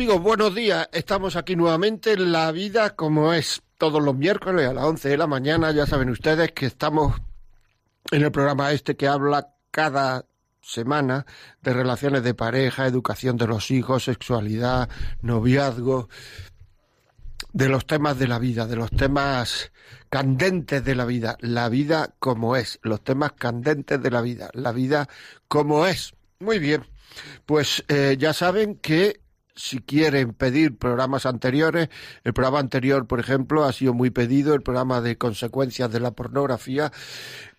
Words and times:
Amigos, 0.00 0.22
buenos 0.22 0.54
días. 0.54 0.88
Estamos 0.92 1.36
aquí 1.36 1.56
nuevamente 1.56 2.14
en 2.14 2.32
La 2.32 2.50
Vida 2.52 2.96
como 2.96 3.34
es 3.34 3.60
todos 3.76 4.02
los 4.02 4.16
miércoles 4.16 4.66
a 4.66 4.72
las 4.72 4.84
11 4.84 5.10
de 5.10 5.18
la 5.18 5.26
mañana. 5.26 5.72
Ya 5.72 5.84
saben 5.84 6.08
ustedes 6.08 6.52
que 6.52 6.64
estamos 6.64 7.20
en 8.10 8.22
el 8.22 8.32
programa 8.32 8.72
este 8.72 8.96
que 8.96 9.06
habla 9.06 9.52
cada 9.70 10.24
semana 10.62 11.26
de 11.60 11.74
relaciones 11.74 12.22
de 12.22 12.32
pareja, 12.32 12.86
educación 12.86 13.36
de 13.36 13.46
los 13.46 13.70
hijos, 13.70 14.04
sexualidad, 14.04 14.88
noviazgo, 15.20 16.08
de 17.52 17.68
los 17.68 17.86
temas 17.86 18.18
de 18.18 18.28
la 18.28 18.38
vida, 18.38 18.66
de 18.66 18.76
los 18.76 18.90
temas 18.90 19.70
candentes 20.08 20.82
de 20.82 20.94
la 20.94 21.04
vida, 21.04 21.36
la 21.40 21.68
vida 21.68 22.14
como 22.18 22.56
es, 22.56 22.78
los 22.80 23.04
temas 23.04 23.32
candentes 23.32 24.02
de 24.02 24.10
la 24.10 24.22
vida, 24.22 24.48
la 24.54 24.72
vida 24.72 25.10
como 25.46 25.86
es. 25.86 26.14
Muy 26.38 26.58
bien, 26.58 26.86
pues 27.44 27.84
eh, 27.88 28.16
ya 28.18 28.32
saben 28.32 28.76
que 28.76 29.19
si 29.60 29.80
quieren 29.80 30.32
pedir 30.32 30.78
programas 30.78 31.26
anteriores, 31.26 31.90
el 32.24 32.32
programa 32.32 32.60
anterior, 32.60 33.06
por 33.06 33.20
ejemplo, 33.20 33.64
ha 33.64 33.72
sido 33.72 33.92
muy 33.92 34.10
pedido, 34.10 34.54
el 34.54 34.62
programa 34.62 35.00
de 35.00 35.18
consecuencias 35.18 35.92
de 35.92 36.00
la 36.00 36.12
pornografía, 36.12 36.92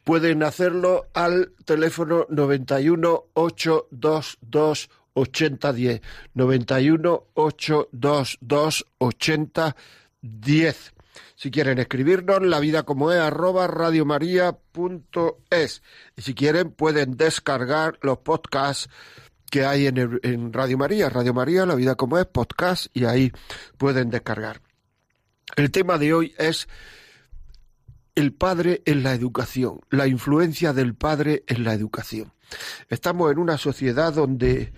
pueden 0.03 0.43
hacerlo 0.43 1.05
al 1.13 1.53
teléfono 1.63 2.25
91 2.29 3.25
822 3.33 4.89
8010 5.13 6.01
91 6.33 7.23
822 7.35 8.85
8010 8.97 10.93
si 11.35 11.49
quieren 11.49 11.79
escribirnos, 11.79 12.43
la 12.43 12.59
vida 12.59 12.83
como 12.83 13.11
es. 13.11 13.19
Arroba 13.19 13.65
radiomaria.es. 13.67 15.81
Y 16.15 16.21
si 16.21 16.35
quieren, 16.35 16.69
pueden 16.69 17.17
descargar 17.17 17.97
los 18.03 18.19
podcasts 18.19 18.87
que 19.51 19.65
hay 19.65 19.85
en, 19.85 20.19
en 20.23 20.53
Radio 20.53 20.79
María. 20.79 21.09
Radio 21.09 21.35
María, 21.35 21.67
La 21.67 21.75
Vida 21.75 21.93
como 21.93 22.17
es, 22.17 22.25
podcast, 22.25 22.87
y 22.93 23.05
ahí 23.05 23.31
pueden 23.77 24.09
descargar. 24.09 24.61
El 25.55 25.69
tema 25.69 25.99
de 25.99 26.13
hoy 26.13 26.33
es 26.39 26.67
el 28.15 28.33
padre 28.33 28.81
en 28.85 29.03
la 29.03 29.13
educación, 29.13 29.81
la 29.89 30.07
influencia 30.07 30.73
del 30.73 30.95
padre 30.95 31.43
en 31.47 31.63
la 31.63 31.73
educación. 31.73 32.33
Estamos 32.89 33.31
en 33.31 33.37
una 33.37 33.57
sociedad 33.57 34.13
donde, 34.13 34.73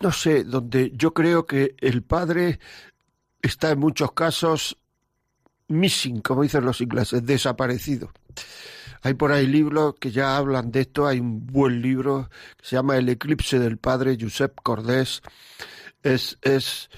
no 0.00 0.12
sé, 0.12 0.44
donde 0.44 0.92
yo 0.94 1.14
creo 1.14 1.46
que 1.46 1.74
el 1.78 2.02
padre 2.02 2.58
está 3.40 3.70
en 3.70 3.78
muchos 3.78 4.12
casos 4.12 4.76
missing, 5.68 6.20
como 6.20 6.42
dicen 6.42 6.64
los 6.64 6.80
ingleses, 6.80 7.24
desaparecido. 7.24 8.12
Hay 9.02 9.14
por 9.14 9.32
ahí 9.32 9.46
libros 9.46 9.94
que 9.98 10.10
ya 10.10 10.36
hablan 10.36 10.70
de 10.70 10.80
esto. 10.82 11.06
Hay 11.06 11.20
un 11.20 11.46
buen 11.46 11.80
libro 11.80 12.28
que 12.56 12.66
se 12.66 12.76
llama 12.76 12.96
El 12.96 13.08
eclipse 13.08 13.58
del 13.58 13.78
padre 13.78 14.16
Josep 14.20 14.60
Cordés. 14.62 15.22
Es, 16.02 16.38
es 16.42 16.90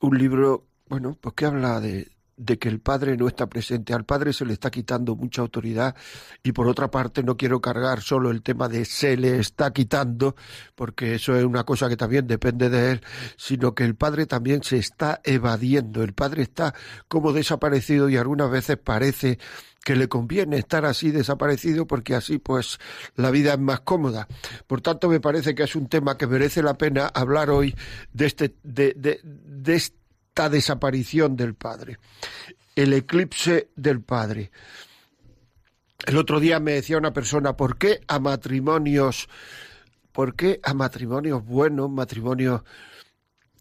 un 0.00 0.18
libro, 0.18 0.66
bueno, 0.88 1.16
pues 1.20 1.34
que 1.34 1.46
habla 1.46 1.80
de, 1.80 2.10
de 2.40 2.58
que 2.58 2.70
el 2.70 2.80
padre 2.80 3.16
no 3.18 3.28
está 3.28 3.48
presente. 3.48 3.92
Al 3.92 4.04
padre 4.04 4.32
se 4.32 4.46
le 4.46 4.54
está 4.54 4.70
quitando 4.70 5.14
mucha 5.14 5.42
autoridad 5.42 5.94
y 6.42 6.52
por 6.52 6.66
otra 6.68 6.90
parte 6.90 7.22
no 7.22 7.36
quiero 7.36 7.60
cargar 7.60 8.00
solo 8.00 8.30
el 8.30 8.42
tema 8.42 8.68
de 8.68 8.86
se 8.86 9.16
le 9.18 9.38
está 9.38 9.72
quitando, 9.74 10.34
porque 10.74 11.14
eso 11.16 11.36
es 11.36 11.44
una 11.44 11.64
cosa 11.64 11.88
que 11.90 11.98
también 11.98 12.26
depende 12.26 12.70
de 12.70 12.92
él, 12.92 13.02
sino 13.36 13.74
que 13.74 13.84
el 13.84 13.94
padre 13.94 14.24
también 14.24 14.62
se 14.62 14.78
está 14.78 15.20
evadiendo. 15.22 16.02
El 16.02 16.14
padre 16.14 16.42
está 16.42 16.74
como 17.08 17.34
desaparecido 17.34 18.08
y 18.08 18.16
algunas 18.16 18.50
veces 18.50 18.78
parece 18.78 19.38
que 19.82 19.96
le 19.96 20.08
conviene 20.08 20.58
estar 20.58 20.84
así 20.84 21.10
desaparecido 21.10 21.86
porque 21.86 22.14
así 22.14 22.38
pues 22.38 22.78
la 23.16 23.30
vida 23.30 23.54
es 23.54 23.58
más 23.58 23.80
cómoda. 23.80 24.28
Por 24.66 24.80
tanto, 24.80 25.08
me 25.08 25.20
parece 25.20 25.54
que 25.54 25.62
es 25.62 25.74
un 25.74 25.88
tema 25.88 26.18
que 26.18 26.26
merece 26.26 26.62
la 26.62 26.74
pena 26.74 27.06
hablar 27.06 27.50
hoy 27.50 27.74
de 28.12 28.26
este 28.26 28.54
de, 28.62 28.92
de, 28.94 29.20
de 29.22 29.74
esta 29.74 30.48
desaparición 30.48 31.36
del 31.36 31.54
padre. 31.54 31.98
El 32.76 32.92
eclipse 32.92 33.70
del 33.74 34.02
padre. 34.02 34.50
El 36.06 36.16
otro 36.16 36.40
día 36.40 36.60
me 36.60 36.72
decía 36.72 36.98
una 36.98 37.12
persona, 37.12 37.56
¿por 37.56 37.76
qué 37.76 38.00
a 38.08 38.18
matrimonios, 38.18 39.28
por 40.12 40.34
qué 40.34 40.60
a 40.62 40.72
matrimonios 40.72 41.44
buenos, 41.44 41.90
matrimonios 41.90 42.62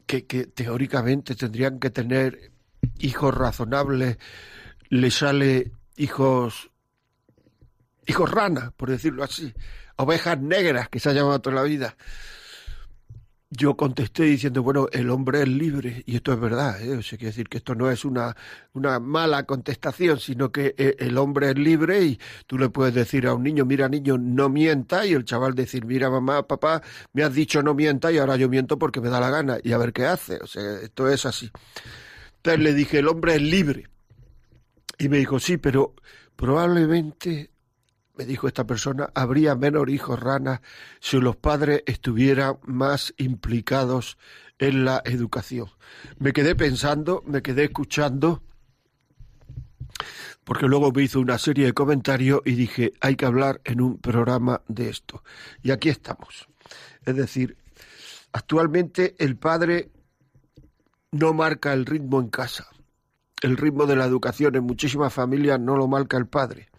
que, 0.06 0.26
que 0.26 0.46
teóricamente 0.48 1.36
tendrían 1.36 1.80
que 1.80 1.90
tener 1.90 2.52
hijos 3.00 3.34
razonables, 3.36 4.18
le 4.90 5.12
sale 5.12 5.72
hijos, 6.00 6.72
hijos 8.08 8.32
rana, 8.32 8.74
por 8.76 8.90
decirlo 8.90 9.24
así, 9.24 9.54
ovejas 9.98 10.40
negras 10.40 10.90
que 10.90 11.00
se 11.00 11.10
ha 11.10 11.14
llamado 11.14 11.42
toda 11.42 11.58
la 11.58 11.64
vida. 11.64 11.96
Yo 13.52 13.76
contesté 13.76 14.24
diciendo, 14.24 14.62
bueno, 14.62 14.88
el 14.92 15.10
hombre 15.10 15.42
es 15.42 15.48
libre, 15.48 16.04
y 16.06 16.16
esto 16.16 16.32
es 16.32 16.40
verdad, 16.40 16.82
¿eh? 16.82 16.98
o 16.98 17.02
sea, 17.02 17.18
quiere 17.18 17.32
decir 17.32 17.50
que 17.50 17.58
esto 17.58 17.74
no 17.74 17.90
es 17.90 18.06
una, 18.06 18.38
una 18.74 19.00
mala 19.00 19.44
contestación, 19.44 20.20
sino 20.20 20.52
que 20.52 20.76
eh, 20.78 20.96
el 21.00 21.18
hombre 21.18 21.50
es 21.50 21.58
libre 21.58 22.04
y 22.04 22.20
tú 22.46 22.60
le 22.60 22.70
puedes 22.70 22.94
decir 22.94 23.26
a 23.26 23.34
un 23.34 23.44
niño, 23.44 23.66
mira 23.66 23.90
niño, 23.90 24.20
no 24.20 24.50
mienta, 24.50 25.06
y 25.06 25.14
el 25.14 25.26
chaval 25.26 25.56
decir, 25.56 25.84
mira 25.84 26.12
mamá, 26.12 26.48
papá, 26.48 26.84
me 27.12 27.24
has 27.24 27.34
dicho 27.34 27.64
no 27.64 27.74
mienta 27.74 28.12
y 28.12 28.20
ahora 28.20 28.38
yo 28.38 28.50
miento 28.50 28.78
porque 28.78 29.02
me 29.02 29.10
da 29.10 29.20
la 29.20 29.32
gana, 29.32 29.58
y 29.64 29.74
a 29.74 29.80
ver 29.80 29.94
qué 29.94 30.06
hace, 30.06 30.38
o 30.38 30.48
sea, 30.48 30.80
esto 30.82 31.10
es 31.10 31.26
así. 31.26 31.52
Entonces 32.38 32.64
le 32.64 32.74
dije, 32.74 33.00
el 33.00 33.08
hombre 33.08 33.36
es 33.36 33.42
libre. 33.42 33.90
Y 35.02 35.08
me 35.08 35.18
dijo, 35.18 35.40
sí, 35.40 35.56
pero 35.56 35.96
probablemente, 36.36 37.52
me 38.16 38.26
dijo 38.26 38.50
esta 38.50 38.68
persona, 38.68 39.10
habría 39.16 39.56
menos 39.56 39.88
hijos 39.88 40.20
ranas 40.20 40.60
si 41.00 41.18
los 41.22 41.38
padres 41.38 41.84
estuvieran 41.86 42.58
más 42.64 43.14
implicados 43.18 44.18
en 44.60 44.84
la 44.84 45.02
educación. 45.06 45.68
Me 46.18 46.34
quedé 46.34 46.54
pensando, 46.54 47.24
me 47.26 47.42
quedé 47.42 47.64
escuchando, 47.64 48.44
porque 50.44 50.68
luego 50.68 50.92
me 50.92 51.04
hizo 51.04 51.22
una 51.22 51.38
serie 51.38 51.68
de 51.68 51.74
comentarios 51.74 52.42
y 52.44 52.52
dije, 52.52 52.92
hay 53.00 53.16
que 53.16 53.26
hablar 53.26 53.62
en 53.64 53.80
un 53.80 54.00
programa 54.00 54.64
de 54.68 54.90
esto. 54.90 55.24
Y 55.64 55.72
aquí 55.72 55.88
estamos. 55.88 56.50
Es 57.06 57.16
decir, 57.16 57.56
actualmente 58.34 59.16
el 59.18 59.38
padre 59.38 59.92
no 61.12 61.34
marca 61.34 61.72
el 61.72 61.86
ritmo 61.86 62.20
en 62.20 62.28
casa 62.28 62.68
el 63.42 63.58
ritmo 63.58 63.86
de 63.86 63.96
la 63.96 64.06
educación 64.06 64.56
en 64.56 64.64
muchísimas 64.64 65.14
familias 65.14 65.60
no 65.60 65.76
lo 65.78 65.88
marca 65.88 66.18
el 66.18 66.28
padre. 66.28 66.70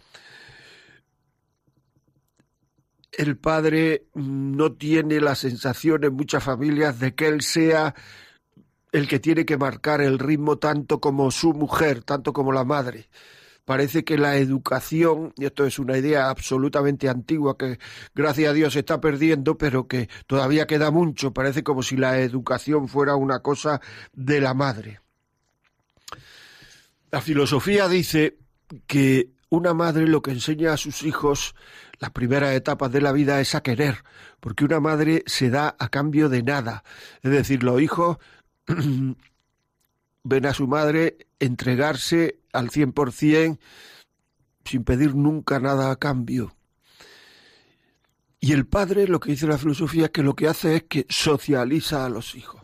El 3.12 3.36
padre 3.36 4.06
no 4.14 4.72
tiene 4.72 5.20
la 5.20 5.34
sensación 5.34 6.04
en 6.04 6.14
muchas 6.14 6.44
familias 6.44 7.00
de 7.00 7.14
que 7.14 7.26
él 7.26 7.42
sea 7.42 7.94
el 8.92 9.08
que 9.08 9.20
tiene 9.20 9.44
que 9.44 9.56
marcar 9.56 10.00
el 10.00 10.18
ritmo 10.18 10.58
tanto 10.58 11.00
como 11.00 11.30
su 11.30 11.52
mujer, 11.52 12.02
tanto 12.02 12.32
como 12.32 12.52
la 12.52 12.64
madre. 12.64 13.08
Parece 13.64 14.04
que 14.04 14.18
la 14.18 14.36
educación, 14.36 15.32
y 15.36 15.44
esto 15.44 15.64
es 15.64 15.78
una 15.78 15.96
idea 15.96 16.28
absolutamente 16.28 17.08
antigua 17.08 17.56
que 17.56 17.78
gracias 18.14 18.50
a 18.50 18.52
Dios 18.52 18.72
se 18.72 18.80
está 18.80 19.00
perdiendo, 19.00 19.58
pero 19.58 19.86
que 19.86 20.08
todavía 20.26 20.66
queda 20.66 20.90
mucho, 20.90 21.32
parece 21.32 21.62
como 21.62 21.82
si 21.82 21.96
la 21.96 22.18
educación 22.20 22.88
fuera 22.88 23.14
una 23.16 23.40
cosa 23.40 23.80
de 24.12 24.40
la 24.40 24.54
madre. 24.54 25.00
La 27.10 27.20
filosofía 27.20 27.88
dice 27.88 28.38
que 28.86 29.30
una 29.48 29.74
madre 29.74 30.06
lo 30.06 30.22
que 30.22 30.30
enseña 30.30 30.72
a 30.72 30.76
sus 30.76 31.02
hijos 31.02 31.54
las 31.98 32.10
primeras 32.12 32.54
etapas 32.54 32.90
de 32.90 33.02
la 33.02 33.12
vida 33.12 33.40
es 33.40 33.54
a 33.54 33.62
querer, 33.62 34.04
porque 34.40 34.64
una 34.64 34.80
madre 34.80 35.22
se 35.26 35.50
da 35.50 35.76
a 35.78 35.88
cambio 35.88 36.28
de 36.28 36.42
nada. 36.42 36.82
Es 37.22 37.30
decir, 37.30 37.62
los 37.62 37.80
hijos 37.82 38.16
ven 40.24 40.46
a 40.46 40.54
su 40.54 40.66
madre 40.66 41.18
entregarse 41.38 42.38
al 42.52 42.70
cien 42.70 42.92
por 42.92 43.12
cien 43.12 43.60
sin 44.64 44.84
pedir 44.84 45.14
nunca 45.14 45.60
nada 45.60 45.90
a 45.90 45.96
cambio. 45.96 46.54
Y 48.40 48.52
el 48.52 48.66
padre, 48.66 49.06
lo 49.06 49.20
que 49.20 49.32
dice 49.32 49.46
la 49.46 49.58
filosofía, 49.58 50.04
es 50.04 50.10
que 50.10 50.22
lo 50.22 50.34
que 50.34 50.48
hace 50.48 50.76
es 50.76 50.82
que 50.84 51.06
socializa 51.10 52.06
a 52.06 52.08
los 52.08 52.34
hijos. 52.34 52.62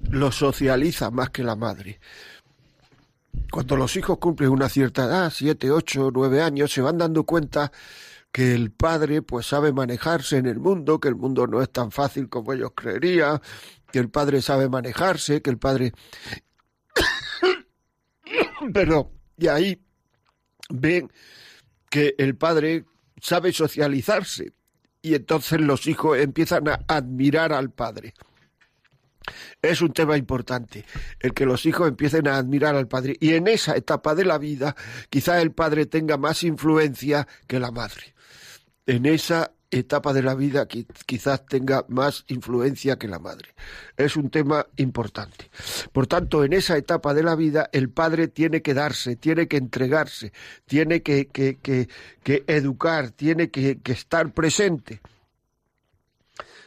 Los 0.00 0.36
socializa 0.36 1.10
más 1.10 1.28
que 1.28 1.44
la 1.44 1.56
madre. 1.56 2.00
Cuando 3.50 3.76
los 3.76 3.96
hijos 3.96 4.18
cumplen 4.18 4.50
una 4.50 4.68
cierta 4.68 5.04
edad, 5.04 5.32
siete, 5.34 5.70
ocho, 5.70 6.10
nueve 6.12 6.42
años, 6.42 6.72
se 6.72 6.80
van 6.80 6.98
dando 6.98 7.24
cuenta 7.24 7.70
que 8.30 8.54
el 8.54 8.70
padre 8.70 9.20
pues 9.22 9.46
sabe 9.46 9.72
manejarse 9.72 10.38
en 10.38 10.46
el 10.46 10.58
mundo, 10.58 10.98
que 10.98 11.08
el 11.08 11.16
mundo 11.16 11.46
no 11.46 11.60
es 11.60 11.70
tan 11.70 11.90
fácil 11.92 12.28
como 12.28 12.52
ellos 12.52 12.72
creerían, 12.74 13.40
que 13.90 13.98
el 13.98 14.08
padre 14.10 14.40
sabe 14.40 14.68
manejarse, 14.68 15.42
que 15.42 15.50
el 15.50 15.58
padre... 15.58 15.92
Pero, 18.72 19.12
y 19.36 19.48
ahí 19.48 19.82
ven 20.70 21.12
que 21.90 22.14
el 22.16 22.36
padre 22.36 22.86
sabe 23.20 23.52
socializarse 23.52 24.54
y 25.02 25.14
entonces 25.14 25.60
los 25.60 25.86
hijos 25.86 26.18
empiezan 26.18 26.68
a 26.68 26.80
admirar 26.88 27.52
al 27.52 27.70
padre. 27.70 28.14
Es 29.60 29.80
un 29.80 29.92
tema 29.92 30.16
importante, 30.16 30.84
el 31.20 31.32
que 31.32 31.46
los 31.46 31.66
hijos 31.66 31.88
empiecen 31.88 32.28
a 32.28 32.36
admirar 32.36 32.74
al 32.74 32.88
padre. 32.88 33.16
Y 33.20 33.34
en 33.34 33.48
esa 33.48 33.76
etapa 33.76 34.14
de 34.14 34.24
la 34.24 34.38
vida, 34.38 34.76
quizá 35.10 35.40
el 35.40 35.52
padre 35.52 35.86
tenga 35.86 36.16
más 36.16 36.42
influencia 36.42 37.26
que 37.46 37.60
la 37.60 37.70
madre. 37.70 38.14
En 38.86 39.06
esa 39.06 39.52
etapa 39.72 40.12
de 40.12 40.22
la 40.22 40.34
vida 40.34 40.66
quizás 40.66 41.46
tenga 41.46 41.84
más 41.88 42.24
influencia 42.28 42.98
que 42.98 43.08
la 43.08 43.18
madre. 43.18 43.54
Es 43.96 44.16
un 44.16 44.30
tema 44.30 44.66
importante. 44.76 45.50
Por 45.92 46.06
tanto, 46.06 46.44
en 46.44 46.52
esa 46.52 46.76
etapa 46.76 47.14
de 47.14 47.22
la 47.22 47.34
vida 47.34 47.70
el 47.72 47.88
padre 47.88 48.28
tiene 48.28 48.60
que 48.60 48.74
darse, 48.74 49.16
tiene 49.16 49.48
que 49.48 49.56
entregarse, 49.56 50.32
tiene 50.66 51.02
que, 51.02 51.26
que, 51.28 51.58
que, 51.58 52.44
educar, 52.46 53.10
tiene 53.10 53.50
que, 53.50 53.80
estar 53.84 54.32
presente. 54.32 55.00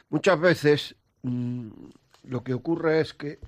Muchas 0.09 0.39
veces 0.39 0.95
mm, 1.21 1.69
lo 2.27 2.43
que 2.43 2.53
ocurre 2.53 3.01
es 3.01 3.13
que 3.13 3.39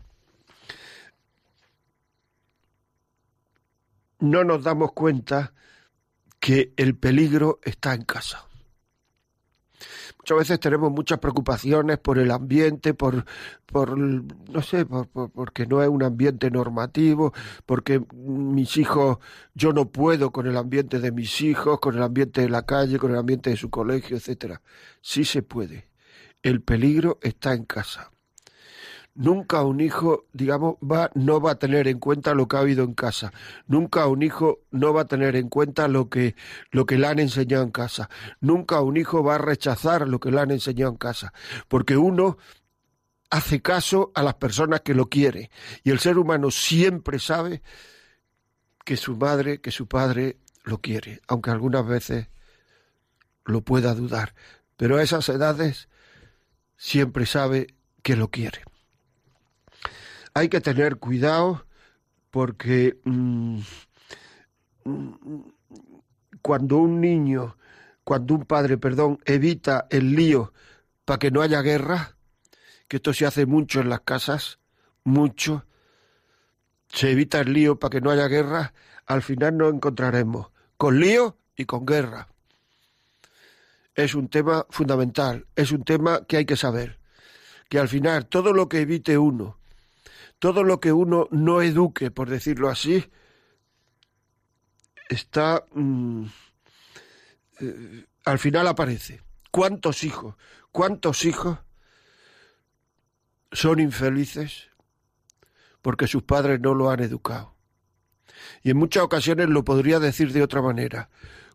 no 4.20 4.44
nos 4.44 4.64
damos 4.64 4.94
cuenta 4.94 5.54
que 6.40 6.74
el 6.78 6.96
peligro 6.96 7.60
está 7.64 7.94
en 7.94 8.04
casa. 8.04 8.46
Muchas 10.20 10.38
veces 10.40 10.60
tenemos 10.60 10.92
muchas 10.92 11.20
preocupaciones 11.20 12.00
por 12.00 12.18
el 12.18 12.32
ambiente, 12.32 12.94
por, 12.94 13.26
por 13.66 13.98
no 13.98 14.62
sé, 14.62 14.86
por, 14.86 15.08
porque 15.08 15.66
no 15.66 15.82
es 15.82 15.88
un 15.88 16.04
ambiente 16.04 16.52
normativo, 16.52 17.34
porque 17.66 18.04
mis 18.14 18.76
hijos, 18.78 19.20
yo 19.54 19.72
no 19.72 19.90
puedo 19.90 20.32
con 20.32 20.48
el 20.48 20.58
ambiente 20.58 21.00
de 21.00 21.12
mis 21.12 21.42
hijos, 21.42 21.80
con 21.80 21.96
el 21.96 22.04
ambiente 22.04 22.42
de 22.42 22.50
la 22.50 22.66
calle, 22.66 23.00
con 23.00 23.12
el 23.12 23.18
ambiente 23.18 23.52
de 23.52 23.56
su 23.56 23.70
colegio, 23.70 24.18
etcétera. 24.18 24.62
Sí 25.02 25.24
se 25.24 25.44
puede. 25.44 25.88
El 26.44 26.62
peligro 26.62 27.20
está 27.22 27.54
en 27.54 27.64
casa 27.64 28.12
nunca 29.18 29.64
un 29.64 29.82
hijo, 29.82 30.28
digamos, 30.32 30.76
va, 30.76 31.10
no 31.16 31.42
va 31.42 31.52
a 31.52 31.60
tener 31.60 31.88
en 31.88 32.00
cuenta 32.00 32.34
lo 32.36 32.48
que 32.48 32.56
ha 32.56 32.62
oído 32.62 32.84
en 32.84 32.94
casa. 32.94 33.34
Nunca 33.66 34.08
un 34.08 34.22
hijo 34.22 34.60
no 34.72 34.94
va 34.94 35.02
a 35.02 35.08
tener 35.08 35.36
en 35.36 35.50
cuenta 35.50 35.88
lo 35.88 36.08
que, 36.08 36.36
lo 36.72 36.86
que 36.86 36.98
le 36.98 37.08
han 37.08 37.20
enseñado 37.20 37.64
en 37.64 37.72
casa. 37.72 38.10
Nunca 38.40 38.80
un 38.82 38.96
hijo 38.96 39.24
va 39.24 39.36
a 39.36 39.40
rechazar 39.40 40.08
lo 40.08 40.20
que 40.20 40.32
le 40.32 40.40
han 40.40 40.52
enseñado 40.52 40.92
en 40.92 40.98
casa. 40.98 41.34
Porque 41.68 41.98
uno 41.98 42.38
hace 43.30 43.62
caso 43.62 44.12
a 44.16 44.22
las 44.22 44.36
personas 44.36 44.82
que 44.82 44.94
lo 44.94 45.10
quiere. 45.10 45.50
Y 45.84 45.90
el 45.90 46.00
ser 46.00 46.18
humano 46.18 46.52
siempre 46.52 47.20
sabe 47.20 47.64
que 48.86 48.98
su 48.98 49.18
madre, 49.18 49.60
que 49.62 49.72
su 49.72 49.88
padre 49.88 50.38
lo 50.64 50.80
quiere, 50.80 51.22
aunque 51.28 51.50
algunas 51.50 51.86
veces 51.86 52.30
lo 53.46 53.62
pueda 53.62 53.96
dudar. 53.96 54.36
Pero 54.78 54.98
a 54.98 55.04
esas 55.04 55.28
edades 55.30 55.90
siempre 56.78 57.26
sabe 57.26 57.74
que 58.04 58.16
lo 58.16 58.30
quiere 58.30 58.62
hay 60.38 60.50
que 60.50 60.62
tener 60.62 60.98
cuidado 60.98 61.66
porque 62.30 63.00
mm, 63.04 63.60
mm, 64.84 65.40
cuando 66.42 66.78
un 66.78 67.02
niño, 67.02 67.58
cuando 68.04 68.36
un 68.36 68.46
padre, 68.46 68.78
perdón, 68.78 69.20
evita 69.26 69.88
el 69.90 70.14
lío 70.14 70.54
para 71.06 71.18
que 71.18 71.32
no 71.32 71.42
haya 71.42 71.62
guerra, 71.62 72.16
que 72.88 72.98
esto 72.98 73.14
se 73.14 73.26
hace 73.26 73.46
mucho 73.46 73.82
en 73.82 73.90
las 73.90 74.02
casas, 74.02 74.60
mucho, 75.04 75.66
se 76.88 77.12
evita 77.12 77.40
el 77.40 77.54
lío 77.54 77.80
para 77.80 77.90
que 77.90 78.02
no 78.02 78.12
haya 78.12 78.28
guerra, 78.28 78.74
al 79.08 79.24
final 79.24 79.58
nos 79.58 79.74
encontraremos 79.74 80.52
con 80.78 81.00
lío 81.00 81.38
y 81.56 81.66
con 81.66 81.86
guerra. 81.86 82.28
Es 83.96 84.14
un 84.14 84.30
tema 84.30 84.68
fundamental, 84.70 85.48
es 85.56 85.72
un 85.72 85.84
tema 85.84 86.22
que 86.28 86.38
hay 86.38 86.46
que 86.46 86.56
saber, 86.56 87.00
que 87.68 87.80
al 87.80 87.88
final 87.88 88.28
todo 88.28 88.54
lo 88.54 88.70
que 88.70 88.82
evite 88.82 89.18
uno 89.18 89.58
todo 90.40 90.64
lo 90.64 90.80
que 90.80 90.94
uno 90.94 91.28
no 91.32 91.62
eduque, 91.62 92.12
por 92.12 92.30
decirlo 92.30 92.70
así, 92.70 93.10
está... 95.10 95.66
Mm, 95.74 96.26
eh, 97.60 98.06
al 98.26 98.40
final 98.40 98.68
aparece. 98.68 99.22
¿Cuántos 99.52 100.04
hijos? 100.04 100.36
¿Cuántos 100.72 101.26
hijos 101.26 101.60
son 103.52 103.80
infelices 103.80 104.70
porque 105.82 106.08
sus 106.08 106.24
padres 106.24 106.60
no 106.60 106.74
lo 106.74 106.92
han 106.92 107.00
educado? 107.00 107.56
Y 108.64 108.72
en 108.72 108.78
muchas 108.78 109.04
ocasiones 109.04 109.50
lo 109.50 109.64
podría 109.64 110.00
decir 110.00 110.34
de 110.34 110.44
otra 110.44 110.62
manera. 110.62 111.10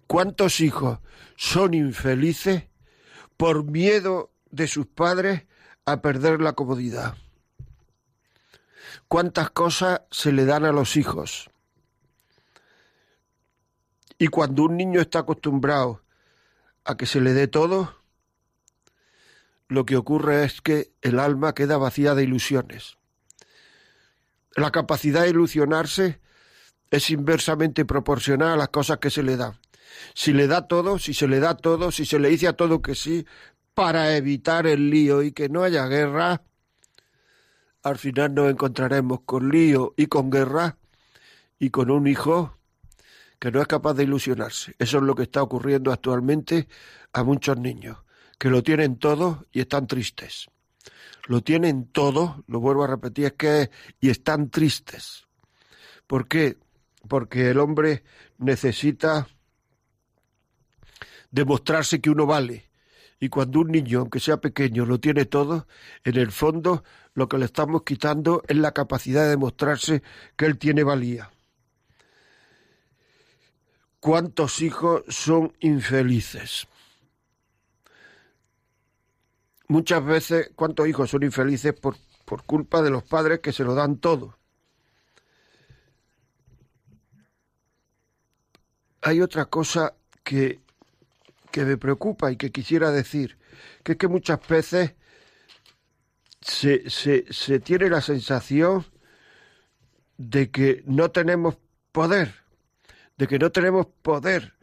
¿Cuántos 0.06 0.60
hijos 0.60 0.98
son 1.36 1.74
infelices 1.74 2.64
por 3.36 3.64
miedo 3.64 4.32
de 4.50 4.66
sus 4.66 4.86
padres 4.86 5.46
a 5.84 6.00
perder 6.00 6.40
la 6.40 6.54
comodidad? 6.54 7.16
Cuántas 9.08 9.50
cosas 9.50 10.02
se 10.10 10.32
le 10.32 10.44
dan 10.44 10.64
a 10.64 10.72
los 10.72 10.96
hijos. 10.96 11.50
Y 14.18 14.28
cuando 14.28 14.64
un 14.64 14.76
niño 14.76 15.00
está 15.00 15.20
acostumbrado 15.20 16.02
a 16.84 16.96
que 16.96 17.06
se 17.06 17.20
le 17.20 17.32
dé 17.32 17.48
todo, 17.48 17.96
lo 19.68 19.84
que 19.84 19.96
ocurre 19.96 20.44
es 20.44 20.60
que 20.60 20.92
el 21.00 21.18
alma 21.18 21.54
queda 21.54 21.78
vacía 21.78 22.14
de 22.14 22.24
ilusiones. 22.24 22.98
La 24.54 24.70
capacidad 24.70 25.22
de 25.22 25.30
ilusionarse 25.30 26.20
es 26.90 27.10
inversamente 27.10 27.84
proporcional 27.84 28.50
a 28.52 28.56
las 28.56 28.68
cosas 28.68 28.98
que 28.98 29.10
se 29.10 29.22
le 29.22 29.36
dan. 29.36 29.58
Si 30.14 30.32
le 30.32 30.46
da 30.46 30.68
todo, 30.68 30.98
si 30.98 31.14
se 31.14 31.26
le 31.26 31.40
da 31.40 31.56
todo, 31.56 31.90
si 31.90 32.04
se 32.04 32.18
le 32.18 32.28
dice 32.28 32.48
a 32.48 32.52
todo 32.52 32.82
que 32.82 32.94
sí, 32.94 33.26
para 33.74 34.14
evitar 34.16 34.66
el 34.66 34.90
lío 34.90 35.22
y 35.22 35.32
que 35.32 35.48
no 35.48 35.62
haya 35.62 35.86
guerra, 35.86 36.42
al 37.82 37.98
final 37.98 38.34
nos 38.34 38.50
encontraremos 38.50 39.20
con 39.24 39.50
lío 39.50 39.94
y 39.96 40.06
con 40.06 40.30
guerra 40.30 40.78
y 41.58 41.70
con 41.70 41.90
un 41.90 42.06
hijo 42.06 42.56
que 43.38 43.50
no 43.50 43.60
es 43.60 43.66
capaz 43.66 43.94
de 43.94 44.04
ilusionarse. 44.04 44.74
Eso 44.78 44.98
es 44.98 45.02
lo 45.02 45.14
que 45.14 45.24
está 45.24 45.42
ocurriendo 45.42 45.92
actualmente 45.92 46.68
a 47.12 47.24
muchos 47.24 47.58
niños, 47.58 47.98
que 48.38 48.50
lo 48.50 48.62
tienen 48.62 48.98
todo 48.98 49.46
y 49.50 49.60
están 49.60 49.86
tristes. 49.86 50.46
Lo 51.26 51.40
tienen 51.42 51.86
todo, 51.86 52.44
lo 52.46 52.60
vuelvo 52.60 52.84
a 52.84 52.88
repetir, 52.88 53.26
es 53.26 53.32
que 53.32 53.70
y 54.00 54.10
están 54.10 54.50
tristes. 54.50 55.26
¿Por 56.06 56.28
qué? 56.28 56.58
Porque 57.08 57.50
el 57.50 57.58
hombre 57.58 58.04
necesita 58.38 59.26
demostrarse 61.30 62.00
que 62.00 62.10
uno 62.10 62.26
vale. 62.26 62.71
Y 63.22 63.28
cuando 63.28 63.60
un 63.60 63.68
niño, 63.68 64.00
aunque 64.00 64.18
sea 64.18 64.38
pequeño, 64.38 64.84
lo 64.84 64.98
tiene 64.98 65.26
todo, 65.26 65.68
en 66.02 66.16
el 66.16 66.32
fondo 66.32 66.82
lo 67.14 67.28
que 67.28 67.38
le 67.38 67.44
estamos 67.44 67.84
quitando 67.84 68.42
es 68.48 68.56
la 68.56 68.72
capacidad 68.72 69.22
de 69.22 69.28
demostrarse 69.28 70.02
que 70.34 70.44
él 70.44 70.58
tiene 70.58 70.82
valía. 70.82 71.30
¿Cuántos 74.00 74.60
hijos 74.60 75.04
son 75.06 75.52
infelices? 75.60 76.66
Muchas 79.68 80.04
veces, 80.04 80.50
¿cuántos 80.56 80.88
hijos 80.88 81.08
son 81.08 81.22
infelices 81.22 81.74
por, 81.74 81.94
por 82.24 82.42
culpa 82.42 82.82
de 82.82 82.90
los 82.90 83.04
padres 83.04 83.38
que 83.38 83.52
se 83.52 83.62
lo 83.62 83.76
dan 83.76 83.98
todo? 83.98 84.36
Hay 89.00 89.20
otra 89.20 89.44
cosa 89.44 89.94
que, 90.24 90.58
que 91.52 91.64
me 91.64 91.76
preocupa 91.76 92.32
y 92.32 92.36
que 92.36 92.50
quisiera 92.50 92.90
decir, 92.90 93.38
que 93.84 93.92
es 93.92 93.98
que 93.98 94.08
muchas 94.08 94.40
veces 94.48 94.94
se, 96.40 96.90
se, 96.90 97.32
se 97.32 97.60
tiene 97.60 97.88
la 97.88 98.00
sensación 98.00 98.84
de 100.16 100.50
que 100.50 100.82
no 100.86 101.12
tenemos 101.12 101.58
poder, 101.92 102.34
de 103.16 103.28
que 103.28 103.38
no 103.38 103.52
tenemos 103.52 103.86
poder 104.02 104.54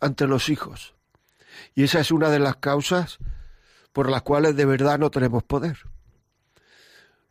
ante 0.00 0.26
los 0.26 0.48
hijos. 0.48 0.94
Y 1.74 1.84
esa 1.84 2.00
es 2.00 2.10
una 2.10 2.30
de 2.30 2.38
las 2.38 2.56
causas 2.56 3.18
por 3.92 4.10
las 4.10 4.22
cuales 4.22 4.56
de 4.56 4.64
verdad 4.64 4.98
no 4.98 5.10
tenemos 5.10 5.42
poder. 5.42 5.78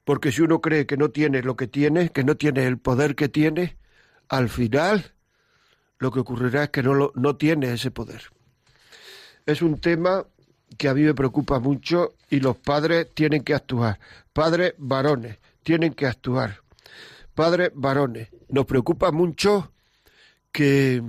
Porque 0.04 0.32
si 0.32 0.42
uno 0.42 0.62
cree 0.62 0.86
que 0.86 0.98
no 0.98 1.10
tiene 1.10 1.42
lo 1.42 1.56
que 1.56 1.68
tiene, 1.68 2.10
que 2.10 2.24
no 2.24 2.38
tiene 2.38 2.66
el 2.68 2.78
poder 2.78 3.16
que 3.16 3.30
tiene, 3.30 3.78
al 4.30 4.50
final 4.50 5.14
lo 5.98 6.12
que 6.12 6.20
ocurrirá 6.20 6.66
es 6.66 6.70
que 6.70 6.84
no, 6.84 6.94
lo, 6.94 7.12
no 7.16 7.38
tiene 7.38 7.74
ese 7.74 7.92
poder. 7.92 8.35
Es 9.46 9.62
un 9.62 9.80
tema 9.80 10.26
que 10.78 10.90
a 10.90 10.94
mí 10.94 11.02
me 11.02 11.14
preocupa 11.14 11.60
mucho 11.60 12.16
y 12.30 12.40
los 12.40 12.58
padres 12.58 13.08
tienen 13.14 13.44
que 13.44 13.54
actuar. 13.54 14.00
Padres 14.34 14.74
varones 14.78 15.38
tienen 15.64 15.94
que 15.94 16.08
actuar. 16.08 16.62
Padres 17.34 17.72
varones. 17.74 18.30
Nos 18.50 18.66
preocupa 18.66 19.12
mucho 19.12 19.72
que 20.52 21.04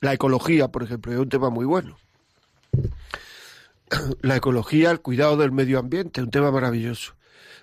la 0.00 0.12
ecología, 0.12 0.68
por 0.68 0.82
ejemplo, 0.82 1.12
es 1.12 1.18
un 1.18 1.28
tema 1.28 1.50
muy 1.50 1.64
bueno. 1.64 1.96
la 4.22 4.36
ecología, 4.36 4.90
el 4.90 5.00
cuidado 5.00 5.36
del 5.36 5.52
medio 5.52 5.78
ambiente, 5.78 6.22
un 6.22 6.30
tema 6.30 6.50
maravilloso. 6.50 7.14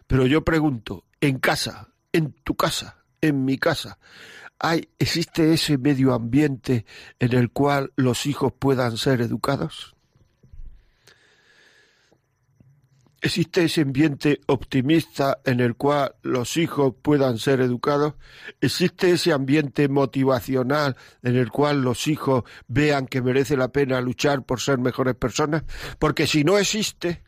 Pero 0.07 0.25
yo 0.25 0.43
pregunto, 0.43 1.05
en 1.21 1.39
casa, 1.39 1.89
en 2.11 2.33
tu 2.43 2.55
casa, 2.55 3.03
en 3.21 3.45
mi 3.45 3.57
casa, 3.57 3.99
¿hay, 4.61 4.89
¿existe 4.99 5.53
ese 5.53 5.77
medio 5.77 6.13
ambiente 6.13 6.85
en 7.19 7.33
el 7.33 7.49
cual 7.49 7.91
los 7.95 8.27
hijos 8.27 8.53
puedan 8.57 8.95
ser 8.95 9.21
educados? 9.21 9.95
¿Existe 13.23 13.63
ese 13.63 13.81
ambiente 13.81 14.41
optimista 14.47 15.39
en 15.45 15.59
el 15.59 15.75
cual 15.75 16.15
los 16.23 16.57
hijos 16.57 16.95
puedan 17.01 17.37
ser 17.37 17.61
educados? 17.61 18.15
¿Existe 18.61 19.11
ese 19.11 19.31
ambiente 19.31 19.87
motivacional 19.89 20.95
en 21.21 21.35
el 21.35 21.51
cual 21.51 21.81
los 21.81 22.07
hijos 22.07 22.43
vean 22.67 23.05
que 23.05 23.21
merece 23.21 23.57
la 23.57 23.71
pena 23.71 24.01
luchar 24.01 24.43
por 24.43 24.59
ser 24.59 24.79
mejores 24.79 25.13
personas? 25.13 25.63
Porque 25.99 26.25
si 26.25 26.43
no 26.43 26.57
existe, 26.57 27.21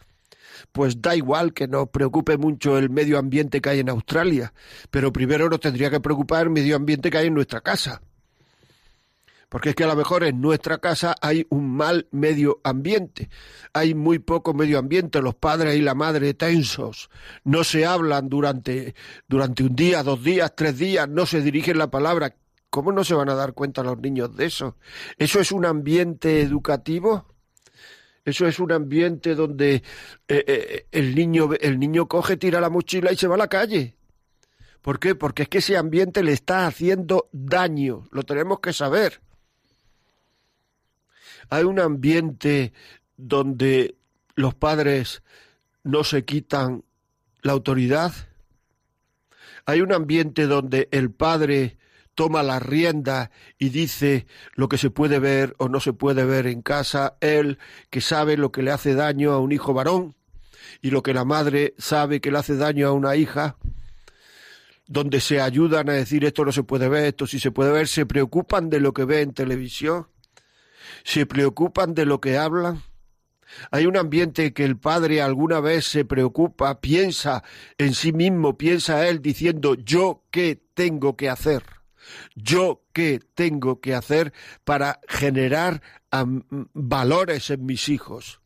pues 0.72 1.02
da 1.02 1.16
igual 1.16 1.54
que 1.54 1.68
nos 1.68 1.90
preocupe 1.90 2.38
mucho 2.38 2.78
el 2.78 2.90
medio 2.90 3.18
ambiente 3.18 3.62
que 3.62 3.70
hay 3.70 3.80
en 3.80 3.90
Australia, 3.90 4.54
pero 4.92 5.14
primero 5.14 5.50
nos 5.50 5.60
tendría 5.60 5.90
que 5.90 6.00
preocupar 6.00 6.44
el 6.44 6.50
medio 6.50 6.76
ambiente 6.76 7.10
que 7.10 7.18
hay 7.18 7.28
en 7.28 7.34
nuestra 7.34 7.62
casa. 7.62 8.02
Porque 9.54 9.70
es 9.70 9.76
que 9.76 9.84
a 9.84 9.88
lo 9.88 9.96
mejor 9.96 10.24
en 10.24 10.42
nuestra 10.42 10.80
casa 10.80 11.16
hay 11.22 11.46
un 11.50 11.70
mal 11.70 12.08
medio 12.10 12.60
ambiente, 12.64 13.30
hay 13.72 13.94
muy 13.94 14.18
poco 14.18 14.56
medio 14.56 14.80
ambiente, 14.80 15.22
los 15.22 15.36
padres 15.36 15.76
y 15.76 15.82
la 15.82 15.94
madre 15.94 16.34
tensos, 16.34 17.12
no 17.44 17.64
se 17.64 17.86
hablan 17.86 18.30
durante, 18.30 18.96
durante 19.28 19.64
un 19.64 19.76
día, 19.76 20.02
dos 20.02 20.24
días, 20.24 20.54
tres 20.56 20.80
días, 20.80 21.08
no 21.08 21.28
se 21.28 21.42
dirigen 21.42 21.78
la 21.78 21.92
palabra. 21.92 22.36
¿Cómo 22.72 22.92
no 22.92 23.04
se 23.04 23.14
van 23.14 23.30
a 23.30 23.36
dar 23.36 23.54
cuenta 23.54 23.84
los 23.84 24.00
niños 24.00 24.36
de 24.36 24.46
eso? 24.48 24.76
¿Eso 25.20 25.40
es 25.40 25.52
un 25.52 25.68
ambiente 25.68 26.42
educativo? 26.42 27.33
Eso 28.26 28.48
es 28.48 28.60
un 28.60 28.72
ambiente 28.72 29.36
donde 29.36 29.76
eh, 29.76 29.84
eh, 30.28 30.86
el, 30.92 31.14
niño, 31.14 31.50
el 31.60 31.78
niño 31.78 32.08
coge, 32.08 32.38
tira 32.38 32.62
la 32.62 32.70
mochila 32.70 33.12
y 33.12 33.18
se 33.18 33.28
va 33.28 33.36
a 33.36 33.40
la 33.40 33.50
calle. 33.50 33.96
¿Por 34.82 35.00
qué? 35.00 35.16
Porque 35.16 35.44
es 35.44 35.50
que 35.50 35.58
ese 35.58 35.78
ambiente 35.78 36.24
le 36.24 36.32
está 36.32 36.66
haciendo 36.66 37.30
daño, 37.32 38.08
lo 38.12 38.24
tenemos 38.24 38.60
que 38.60 38.74
saber. 38.74 39.22
Hay 41.50 41.64
un 41.64 41.80
ambiente 41.80 42.74
donde 43.18 43.96
los 44.36 44.56
padres 44.56 45.22
no 45.84 46.04
se 46.04 46.24
quitan 46.24 46.84
la 47.42 47.52
autoridad. 47.52 48.14
Hay 49.66 49.82
un 49.82 49.94
ambiente 49.94 50.48
donde 50.48 50.88
el 50.92 51.12
padre 51.12 51.78
toma 52.16 52.44
la 52.44 52.60
rienda 52.60 53.32
y 53.58 53.70
dice 53.70 54.26
lo 54.56 54.70
que 54.70 54.78
se 54.78 54.90
puede 54.90 55.20
ver 55.20 55.56
o 55.58 55.70
no 55.70 55.80
se 55.80 55.94
puede 55.94 56.26
ver 56.26 56.48
en 56.48 56.62
casa, 56.62 57.18
él 57.22 57.60
que 57.90 58.02
sabe 58.02 58.38
lo 58.38 58.52
que 58.52 58.64
le 58.64 58.72
hace 58.72 58.94
daño 58.94 59.32
a 59.32 59.40
un 59.40 59.52
hijo 59.52 59.74
varón 59.74 60.16
y 60.82 60.92
lo 60.92 61.04
que 61.04 61.14
la 61.14 61.26
madre 61.26 61.74
sabe 61.78 62.22
que 62.22 62.32
le 62.32 62.40
hace 62.40 62.56
daño 62.56 62.88
a 62.88 62.92
una 62.92 63.16
hija, 63.16 63.58
donde 64.88 65.22
se 65.22 65.40
ayudan 65.40 65.90
a 65.90 65.94
decir 65.94 66.26
esto 66.26 66.46
no 66.46 66.52
se 66.52 66.64
puede 66.64 66.90
ver, 66.90 67.06
esto 67.06 67.26
sí 67.26 67.40
se 67.40 67.52
puede 67.52 67.72
ver, 67.72 67.88
se 67.88 68.06
preocupan 68.06 68.70
de 68.70 68.80
lo 68.80 68.94
que 68.94 69.06
ve 69.06 69.22
en 69.22 69.34
televisión 69.34 70.08
se 71.04 71.26
preocupan 71.26 71.94
de 71.94 72.06
lo 72.06 72.22
que 72.22 72.38
hablan. 72.38 72.82
Hay 73.72 73.86
un 73.86 73.98
ambiente 73.98 74.54
que 74.54 74.66
el 74.66 74.78
padre 74.78 75.22
alguna 75.22 75.60
vez 75.60 75.86
se 75.86 76.06
preocupa, 76.06 76.82
piensa 76.82 77.44
en 77.78 77.94
sí 77.94 78.12
mismo, 78.12 78.58
piensa 78.58 79.08
él 79.08 79.22
diciendo 79.22 79.76
yo 79.76 80.24
qué 80.32 80.60
tengo 80.74 81.16
que 81.16 81.30
hacer. 81.30 81.64
Yo 82.36 82.84
qué 82.94 83.20
tengo 83.34 83.82
que 83.82 83.96
hacer 83.96 84.34
para 84.64 85.00
generar 85.08 85.82
valores 86.74 87.50
en 87.50 87.66
mis 87.66 87.90
hijos. 87.90 88.42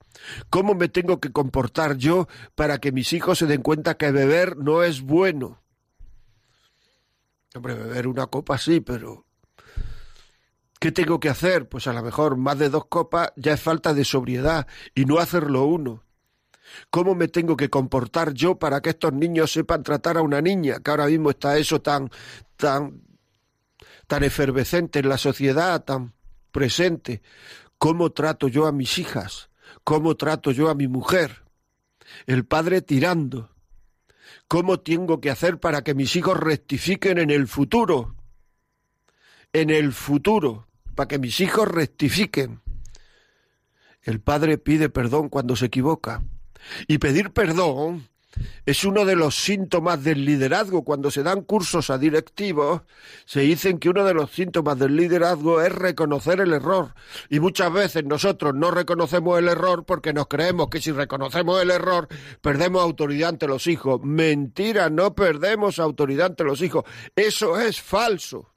¿Cómo 0.49 0.73
me 0.73 0.89
tengo 0.89 1.19
que 1.19 1.31
comportar 1.31 1.97
yo 1.97 2.27
para 2.55 2.79
que 2.79 2.91
mis 2.91 3.13
hijos 3.13 3.39
se 3.39 3.45
den 3.45 3.61
cuenta 3.61 3.97
que 3.97 4.11
beber 4.11 4.57
no 4.57 4.83
es 4.83 5.01
bueno? 5.01 5.61
Hombre, 7.55 7.75
beber 7.75 8.07
una 8.07 8.27
copa 8.27 8.57
sí, 8.57 8.81
pero 8.81 9.27
¿Qué 10.79 10.91
tengo 10.91 11.19
que 11.19 11.29
hacer? 11.29 11.67
Pues 11.67 11.87
a 11.87 11.93
lo 11.93 12.03
mejor 12.03 12.37
más 12.37 12.59
de 12.59 12.69
dos 12.69 12.85
copas 12.85 13.31
ya 13.35 13.53
es 13.53 13.61
falta 13.61 13.93
de 13.93 14.05
sobriedad 14.05 14.67
y 14.93 15.05
no 15.05 15.17
hacerlo 15.17 15.65
uno. 15.65 16.03
¿Cómo 16.91 17.15
me 17.15 17.27
tengo 17.27 17.57
que 17.57 17.69
comportar 17.69 18.33
yo 18.33 18.59
para 18.59 18.81
que 18.81 18.91
estos 18.91 19.13
niños 19.13 19.51
sepan 19.51 19.83
tratar 19.83 20.17
a 20.17 20.21
una 20.21 20.41
niña? 20.41 20.79
Que 20.79 20.91
ahora 20.91 21.07
mismo 21.07 21.31
está 21.31 21.57
eso 21.57 21.81
tan, 21.81 22.11
tan, 22.57 23.01
tan 24.07 24.23
efervescente 24.23 24.99
en 24.99 25.09
la 25.09 25.17
sociedad, 25.17 25.83
tan 25.83 26.13
presente. 26.51 27.21
¿Cómo 27.77 28.11
trato 28.11 28.47
yo 28.47 28.65
a 28.65 28.71
mis 28.71 28.97
hijas? 28.97 29.49
¿Cómo 29.83 30.15
trato 30.15 30.51
yo 30.51 30.69
a 30.69 30.75
mi 30.75 30.87
mujer? 30.87 31.43
El 32.25 32.45
padre 32.45 32.81
tirando. 32.81 33.51
¿Cómo 34.47 34.79
tengo 34.79 35.19
que 35.19 35.29
hacer 35.29 35.59
para 35.59 35.83
que 35.83 35.93
mis 35.93 36.15
hijos 36.15 36.39
rectifiquen 36.39 37.17
en 37.17 37.29
el 37.29 37.47
futuro? 37.47 38.15
En 39.53 39.69
el 39.69 39.91
futuro 39.91 40.67
para 40.95 41.07
que 41.09 41.19
mis 41.19 41.39
hijos 41.41 41.67
rectifiquen. 41.67 42.61
El 44.01 44.21
padre 44.21 44.57
pide 44.57 44.89
perdón 44.89 45.29
cuando 45.29 45.55
se 45.55 45.65
equivoca. 45.65 46.23
Y 46.87 46.97
pedir 46.97 47.31
perdón 47.31 48.07
es 48.65 48.83
uno 48.83 49.05
de 49.05 49.15
los 49.15 49.35
síntomas 49.35 50.03
del 50.03 50.25
liderazgo. 50.25 50.83
Cuando 50.83 51.11
se 51.11 51.23
dan 51.23 51.41
cursos 51.41 51.89
a 51.89 51.97
directivos, 51.97 52.81
se 53.25 53.41
dicen 53.41 53.79
que 53.79 53.89
uno 53.89 54.03
de 54.03 54.13
los 54.13 54.31
síntomas 54.31 54.77
del 54.77 54.95
liderazgo 54.95 55.61
es 55.61 55.71
reconocer 55.71 56.41
el 56.41 56.53
error. 56.53 56.93
Y 57.29 57.39
muchas 57.39 57.71
veces 57.71 58.03
nosotros 58.03 58.53
no 58.53 58.71
reconocemos 58.71 59.39
el 59.39 59.47
error 59.47 59.85
porque 59.85 60.13
nos 60.13 60.27
creemos 60.27 60.69
que 60.69 60.81
si 60.81 60.91
reconocemos 60.91 61.61
el 61.61 61.71
error, 61.71 62.07
perdemos 62.41 62.83
autoridad 62.83 63.29
ante 63.29 63.47
los 63.47 63.67
hijos. 63.67 64.01
Mentira, 64.03 64.89
no 64.89 65.15
perdemos 65.15 65.79
autoridad 65.79 66.27
ante 66.27 66.43
los 66.43 66.61
hijos. 66.61 66.83
Eso 67.15 67.59
es 67.59 67.81
falso. 67.81 68.53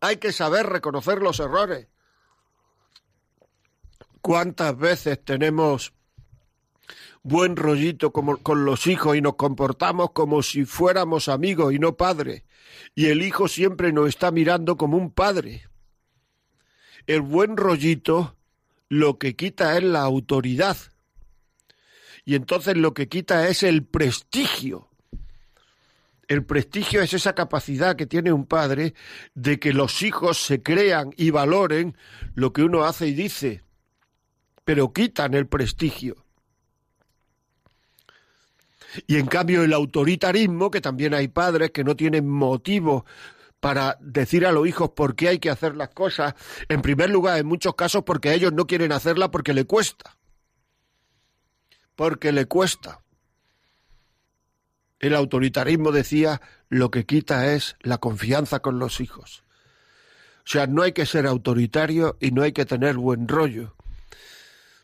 Hay 0.00 0.16
que 0.16 0.32
saber 0.32 0.66
reconocer 0.66 1.20
los 1.20 1.40
errores. 1.40 1.88
¿Cuántas 4.22 4.76
veces 4.76 5.24
tenemos 5.24 5.92
buen 7.22 7.56
rollito 7.56 8.12
como, 8.12 8.38
con 8.38 8.64
los 8.64 8.86
hijos 8.86 9.16
y 9.16 9.20
nos 9.20 9.36
comportamos 9.36 10.10
como 10.12 10.42
si 10.42 10.64
fuéramos 10.64 11.28
amigos 11.28 11.72
y 11.74 11.78
no 11.78 11.96
padres? 11.96 12.44
Y 12.94 13.06
el 13.06 13.22
hijo 13.22 13.48
siempre 13.48 13.92
nos 13.92 14.08
está 14.08 14.30
mirando 14.30 14.76
como 14.76 14.96
un 14.96 15.10
padre. 15.10 15.68
El 17.06 17.22
buen 17.22 17.56
rollito 17.56 18.36
lo 18.88 19.18
que 19.18 19.36
quita 19.36 19.76
es 19.76 19.84
la 19.84 20.02
autoridad. 20.02 20.76
Y 22.24 22.34
entonces 22.34 22.76
lo 22.76 22.92
que 22.92 23.08
quita 23.08 23.48
es 23.48 23.62
el 23.62 23.84
prestigio. 23.84 24.88
El 26.28 26.44
prestigio 26.44 27.02
es 27.02 27.12
esa 27.12 27.34
capacidad 27.34 27.96
que 27.96 28.06
tiene 28.06 28.32
un 28.32 28.46
padre 28.46 28.94
de 29.34 29.58
que 29.58 29.72
los 29.72 30.02
hijos 30.02 30.38
se 30.38 30.62
crean 30.62 31.10
y 31.16 31.30
valoren 31.30 31.96
lo 32.34 32.52
que 32.52 32.62
uno 32.62 32.84
hace 32.84 33.08
y 33.08 33.14
dice, 33.14 33.64
pero 34.64 34.92
quitan 34.92 35.34
el 35.34 35.48
prestigio. 35.48 36.24
Y 39.06 39.16
en 39.16 39.26
cambio 39.26 39.62
el 39.62 39.72
autoritarismo, 39.72 40.70
que 40.70 40.80
también 40.80 41.14
hay 41.14 41.28
padres 41.28 41.70
que 41.70 41.84
no 41.84 41.96
tienen 41.96 42.28
motivo 42.28 43.04
para 43.60 43.98
decir 44.00 44.46
a 44.46 44.52
los 44.52 44.66
hijos 44.66 44.90
por 44.90 45.14
qué 45.14 45.28
hay 45.28 45.38
que 45.38 45.50
hacer 45.50 45.76
las 45.76 45.90
cosas, 45.90 46.34
en 46.68 46.82
primer 46.82 47.10
lugar, 47.10 47.38
en 47.38 47.46
muchos 47.46 47.74
casos 47.74 48.04
porque 48.04 48.32
ellos 48.32 48.52
no 48.52 48.66
quieren 48.66 48.92
hacerla 48.92 49.30
porque 49.30 49.52
le 49.52 49.66
cuesta. 49.66 50.16
Porque 51.94 52.32
le 52.32 52.46
cuesta. 52.46 53.02
El 54.98 55.14
autoritarismo 55.14 55.92
decía 55.92 56.40
lo 56.68 56.90
que 56.90 57.04
quita 57.04 57.52
es 57.52 57.76
la 57.80 57.98
confianza 57.98 58.60
con 58.60 58.78
los 58.78 59.00
hijos. 59.00 59.44
O 60.38 60.52
sea, 60.52 60.66
no 60.66 60.82
hay 60.82 60.92
que 60.92 61.06
ser 61.06 61.26
autoritario 61.26 62.16
y 62.20 62.32
no 62.32 62.42
hay 62.42 62.52
que 62.52 62.64
tener 62.64 62.96
buen 62.96 63.28
rollo, 63.28 63.76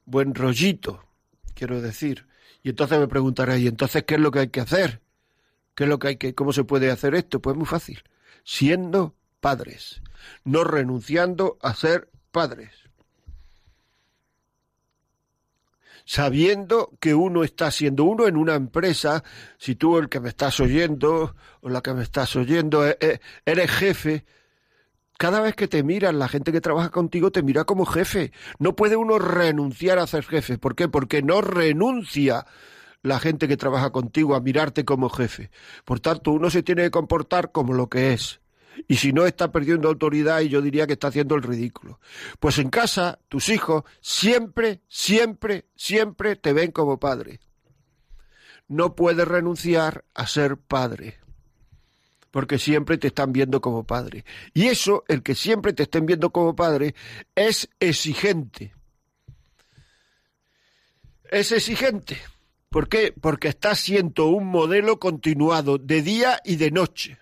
buen 0.04 0.34
rollito, 0.34 1.02
quiero 1.54 1.80
decir. 1.80 2.26
Y 2.66 2.70
entonces 2.70 2.98
me 2.98 3.06
preguntaré, 3.06 3.60
¿y 3.60 3.68
entonces 3.68 4.02
qué 4.02 4.16
es 4.16 4.20
lo 4.20 4.32
que 4.32 4.40
hay 4.40 4.48
que 4.48 4.60
hacer? 4.60 5.00
¿Qué 5.76 5.84
es 5.84 5.88
lo 5.88 6.00
que 6.00 6.08
hay 6.08 6.16
que, 6.16 6.34
cómo 6.34 6.52
se 6.52 6.64
puede 6.64 6.90
hacer 6.90 7.14
esto? 7.14 7.40
Pues 7.40 7.54
muy 7.54 7.64
fácil, 7.64 8.02
siendo 8.42 9.14
padres, 9.38 10.02
no 10.42 10.64
renunciando 10.64 11.58
a 11.62 11.76
ser 11.76 12.10
padres. 12.32 12.72
sabiendo 16.04 16.92
que 17.00 17.14
uno 17.14 17.44
está 17.44 17.70
siendo 17.70 18.02
uno 18.04 18.26
en 18.26 18.36
una 18.36 18.54
empresa, 18.54 19.22
si 19.58 19.76
tú 19.76 19.98
el 19.98 20.08
que 20.08 20.20
me 20.20 20.28
estás 20.28 20.58
oyendo 20.60 21.36
o 21.60 21.68
la 21.68 21.82
que 21.82 21.94
me 21.94 22.02
estás 22.02 22.34
oyendo 22.36 22.86
eh, 22.86 22.96
eh, 23.00 23.20
eres 23.44 23.70
jefe, 23.70 24.24
cada 25.18 25.40
vez 25.40 25.54
que 25.54 25.68
te 25.68 25.82
miran, 25.82 26.18
la 26.18 26.28
gente 26.28 26.52
que 26.52 26.60
trabaja 26.60 26.90
contigo 26.90 27.30
te 27.30 27.42
mira 27.42 27.64
como 27.64 27.86
jefe. 27.86 28.32
No 28.58 28.76
puede 28.76 28.96
uno 28.96 29.18
renunciar 29.18 29.98
a 29.98 30.06
ser 30.06 30.24
jefe. 30.24 30.58
¿Por 30.58 30.74
qué? 30.74 30.88
Porque 30.88 31.22
no 31.22 31.40
renuncia 31.40 32.46
la 33.02 33.18
gente 33.18 33.48
que 33.48 33.56
trabaja 33.56 33.90
contigo 33.90 34.34
a 34.34 34.40
mirarte 34.40 34.84
como 34.84 35.08
jefe. 35.08 35.50
Por 35.84 36.00
tanto, 36.00 36.32
uno 36.32 36.50
se 36.50 36.62
tiene 36.62 36.82
que 36.82 36.90
comportar 36.90 37.50
como 37.52 37.72
lo 37.72 37.88
que 37.88 38.12
es. 38.12 38.40
Y 38.88 38.96
si 38.96 39.12
no, 39.12 39.24
está 39.24 39.52
perdiendo 39.52 39.88
autoridad 39.88 40.40
y 40.40 40.50
yo 40.50 40.60
diría 40.60 40.86
que 40.86 40.94
está 40.94 41.08
haciendo 41.08 41.34
el 41.34 41.42
ridículo. 41.42 41.98
Pues 42.38 42.58
en 42.58 42.68
casa, 42.68 43.18
tus 43.28 43.48
hijos 43.48 43.84
siempre, 44.02 44.82
siempre, 44.86 45.66
siempre 45.76 46.36
te 46.36 46.52
ven 46.52 46.72
como 46.72 47.00
padre. 47.00 47.40
No 48.68 48.94
puedes 48.94 49.26
renunciar 49.26 50.04
a 50.12 50.26
ser 50.26 50.58
padre 50.58 51.20
porque 52.36 52.58
siempre 52.58 52.98
te 52.98 53.06
están 53.06 53.32
viendo 53.32 53.62
como 53.62 53.84
padre. 53.84 54.26
Y 54.52 54.66
eso, 54.66 55.04
el 55.08 55.22
que 55.22 55.34
siempre 55.34 55.72
te 55.72 55.84
estén 55.84 56.04
viendo 56.04 56.28
como 56.28 56.54
padre, 56.54 56.94
es 57.34 57.66
exigente. 57.80 58.74
Es 61.30 61.50
exigente. 61.50 62.18
¿Por 62.68 62.90
qué? 62.90 63.14
Porque 63.18 63.48
está 63.48 63.74
siendo 63.74 64.26
un 64.26 64.48
modelo 64.48 65.00
continuado 65.00 65.78
de 65.78 66.02
día 66.02 66.38
y 66.44 66.56
de 66.56 66.70
noche. 66.70 67.16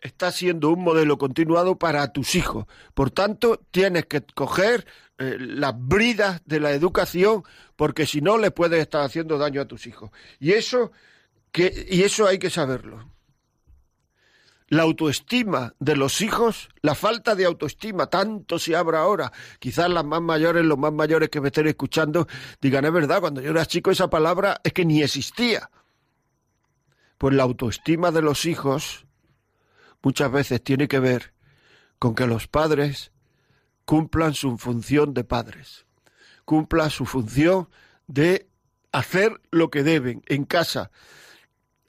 Está 0.00 0.32
siendo 0.32 0.70
un 0.70 0.82
modelo 0.82 1.16
continuado 1.16 1.78
para 1.78 2.12
tus 2.12 2.34
hijos. 2.34 2.66
Por 2.92 3.12
tanto, 3.12 3.60
tienes 3.70 4.06
que 4.06 4.20
coger 4.34 4.84
eh, 5.16 5.36
las 5.38 5.74
bridas 5.78 6.42
de 6.44 6.58
la 6.58 6.72
educación 6.72 7.44
porque 7.76 8.04
si 8.04 8.20
no 8.20 8.36
le 8.36 8.50
puedes 8.50 8.80
estar 8.80 9.02
haciendo 9.02 9.38
daño 9.38 9.60
a 9.60 9.68
tus 9.68 9.86
hijos. 9.86 10.10
Y 10.40 10.54
eso 10.54 10.90
y 11.54 12.02
eso 12.02 12.26
hay 12.26 12.38
que 12.38 12.50
saberlo. 12.50 13.10
La 14.68 14.82
autoestima 14.82 15.74
de 15.80 15.96
los 15.96 16.20
hijos, 16.20 16.68
la 16.80 16.94
falta 16.94 17.34
de 17.34 17.44
autoestima, 17.44 18.06
tanto 18.06 18.56
se 18.60 18.76
abra 18.76 19.00
ahora. 19.00 19.32
Quizás 19.58 19.90
las 19.90 20.04
más 20.04 20.22
mayores, 20.22 20.64
los 20.64 20.78
más 20.78 20.92
mayores 20.92 21.28
que 21.28 21.40
me 21.40 21.48
estén 21.48 21.66
escuchando, 21.66 22.28
digan, 22.60 22.84
es 22.84 22.92
verdad, 22.92 23.20
cuando 23.20 23.40
yo 23.40 23.50
era 23.50 23.66
chico 23.66 23.90
esa 23.90 24.08
palabra 24.08 24.60
es 24.62 24.72
que 24.72 24.84
ni 24.84 25.02
existía. 25.02 25.70
Pues 27.18 27.34
la 27.34 27.42
autoestima 27.42 28.12
de 28.12 28.22
los 28.22 28.46
hijos 28.46 29.06
muchas 30.02 30.30
veces 30.30 30.62
tiene 30.62 30.86
que 30.86 31.00
ver 31.00 31.34
con 31.98 32.14
que 32.14 32.28
los 32.28 32.46
padres 32.46 33.10
cumplan 33.84 34.34
su 34.34 34.56
función 34.56 35.14
de 35.14 35.24
padres, 35.24 35.84
cumplan 36.44 36.90
su 36.90 37.06
función 37.06 37.68
de 38.06 38.48
hacer 38.92 39.40
lo 39.50 39.68
que 39.68 39.82
deben 39.82 40.22
en 40.26 40.44
casa, 40.44 40.92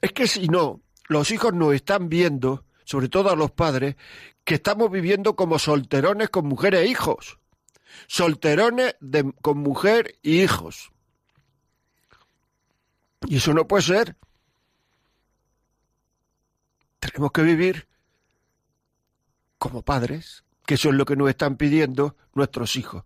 es 0.02 0.12
que 0.12 0.26
si 0.26 0.48
no, 0.48 0.82
los 1.08 1.30
hijos 1.30 1.54
nos 1.54 1.74
están 1.74 2.08
viendo, 2.08 2.66
sobre 2.84 3.08
todo 3.08 3.30
a 3.30 3.36
los 3.36 3.52
padres, 3.52 3.96
que 4.44 4.56
estamos 4.56 4.90
viviendo 4.90 5.36
como 5.36 5.58
solterones 5.58 6.28
con 6.28 6.46
mujeres 6.46 6.80
e 6.80 6.86
hijos. 6.88 7.38
Solterones 8.08 8.96
con 9.40 9.58
mujer 9.58 10.18
y 10.20 10.42
hijos. 10.42 10.90
Y 13.28 13.36
eso 13.36 13.54
no 13.54 13.68
puede 13.68 13.84
ser. 13.84 14.16
Tenemos 16.98 17.30
que 17.30 17.42
vivir 17.42 17.86
como 19.58 19.82
padres, 19.82 20.42
que 20.66 20.74
eso 20.74 20.88
es 20.88 20.96
lo 20.96 21.04
que 21.04 21.14
nos 21.14 21.28
están 21.28 21.56
pidiendo 21.56 22.16
nuestros 22.34 22.74
hijos 22.74 23.04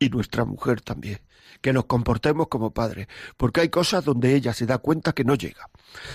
y 0.00 0.08
nuestra 0.08 0.44
mujer 0.44 0.80
también 0.80 1.20
que 1.60 1.72
nos 1.72 1.86
comportemos 1.86 2.48
como 2.48 2.72
padres, 2.72 3.08
porque 3.36 3.60
hay 3.60 3.68
cosas 3.68 4.04
donde 4.04 4.34
ella 4.34 4.52
se 4.52 4.66
da 4.66 4.78
cuenta 4.78 5.12
que 5.12 5.24
no 5.24 5.34
llega. 5.34 5.68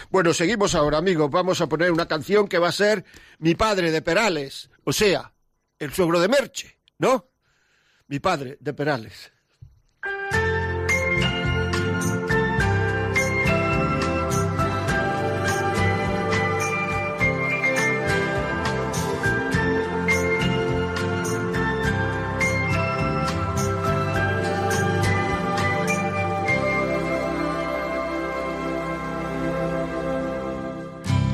Bueno, 0.09 0.33
seguimos 0.33 0.75
ahora, 0.75 0.97
amigos. 0.97 1.29
Vamos 1.31 1.61
a 1.61 1.67
poner 1.67 1.91
una 1.91 2.07
canción 2.07 2.47
que 2.47 2.59
va 2.59 2.69
a 2.69 2.73
ser 2.73 3.05
Mi 3.39 3.55
padre 3.55 3.91
de 3.91 4.01
Perales, 4.01 4.69
o 4.83 4.93
sea, 4.93 5.33
el 5.77 5.93
suegro 5.93 6.19
de 6.19 6.27
Merche, 6.27 6.79
¿no? 6.97 7.29
Mi 8.07 8.19
padre 8.19 8.57
de 8.59 8.73
Perales. 8.73 9.31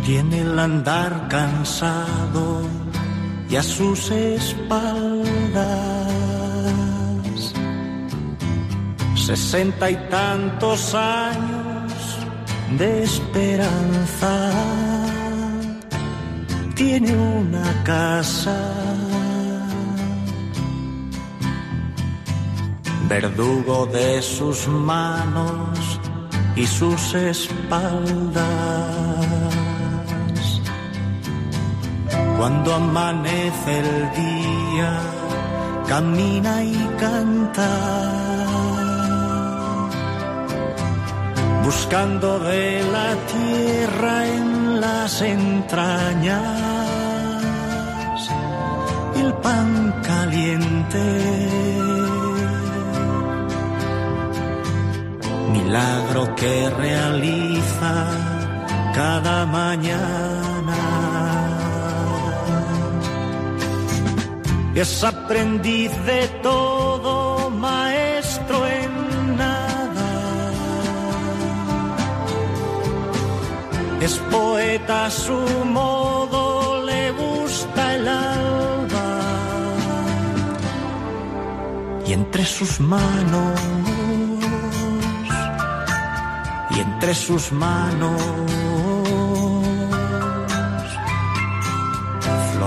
Tiene 0.06 0.41
el 0.41 0.60
andar 0.60 1.28
cansado 1.28 2.62
y 3.50 3.56
a 3.56 3.63
sus 3.63 4.12
espaldas 4.12 5.65
sesenta 9.26 9.89
y 9.89 9.96
tantos 10.10 10.94
años 10.94 11.91
de 12.78 13.04
esperanza. 13.04 14.52
Tiene 16.76 17.15
una 17.15 17.84
casa. 17.84 18.56
Verdugo 23.10 23.88
de 23.88 24.22
sus 24.22 24.68
manos 24.68 26.00
y 26.56 26.68
sus 26.68 27.15
espaldas. 27.15 28.46
Cuando 32.38 32.76
amanece 32.76 33.80
el 33.80 34.12
día, 34.12 35.00
camina 35.88 36.63
y 36.63 36.76
canta, 37.00 37.69
buscando 41.63 42.39
de 42.39 42.84
la 42.91 43.15
tierra 43.34 44.28
en 44.28 44.82
las 44.82 45.21
entrañas 45.21 46.76
el 49.15 49.34
pan 49.36 49.93
caliente. 50.04 51.06
Milagro 55.54 56.36
que 56.36 56.69
realiza 56.69 57.93
cada 58.93 59.45
mañana 59.45 60.35
es 64.76 65.04
aprendiz 65.04 65.92
de 66.06 66.28
todo, 66.44 67.50
maestro 67.50 68.68
en 68.68 69.38
nada. 69.38 70.10
Es 74.02 74.18
poeta 74.30 75.06
a 75.06 75.10
su 75.10 75.40
modo, 75.66 76.84
le 76.86 77.12
gusta 77.12 77.96
el 77.96 78.08
alba. 78.08 79.10
Y 82.06 82.14
entre 82.14 82.46
sus 82.46 82.80
manos, 82.82 83.60
y 86.72 86.80
entre 86.82 87.16
sus 87.16 87.52
manos 87.54 88.64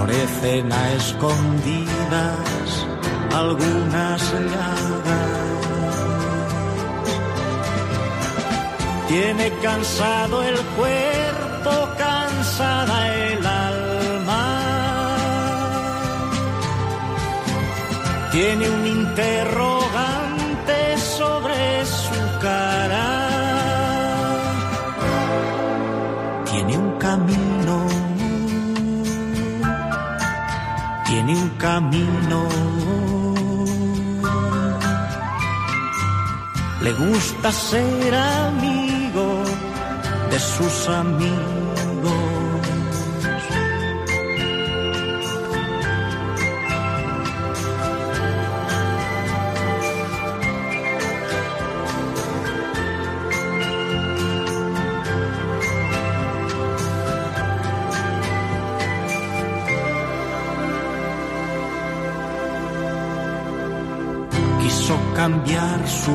florecen 0.08 0.72
a 0.72 0.92
escondidas 0.92 2.86
algunas 3.34 4.32
llagas. 4.32 5.38
Tiene 9.08 9.50
cansado 9.62 10.42
el 10.42 10.56
cuerpo, 10.76 11.88
cansada 11.96 13.16
el 13.16 13.46
alma. 13.46 14.44
Tiene 18.32 18.68
un 18.68 18.86
interrogante 18.86 19.77
camino. 31.58 32.48
Le 36.80 36.92
gusta 36.92 37.52
ser 37.52 38.14
amigo 38.14 39.42
de 40.30 40.38
sus 40.38 40.88
amigos. 40.88 41.57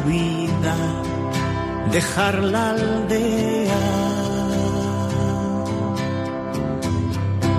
Vida, 0.01 0.75
dejar 1.91 2.35
la 2.43 2.71
aldea. 2.71 4.13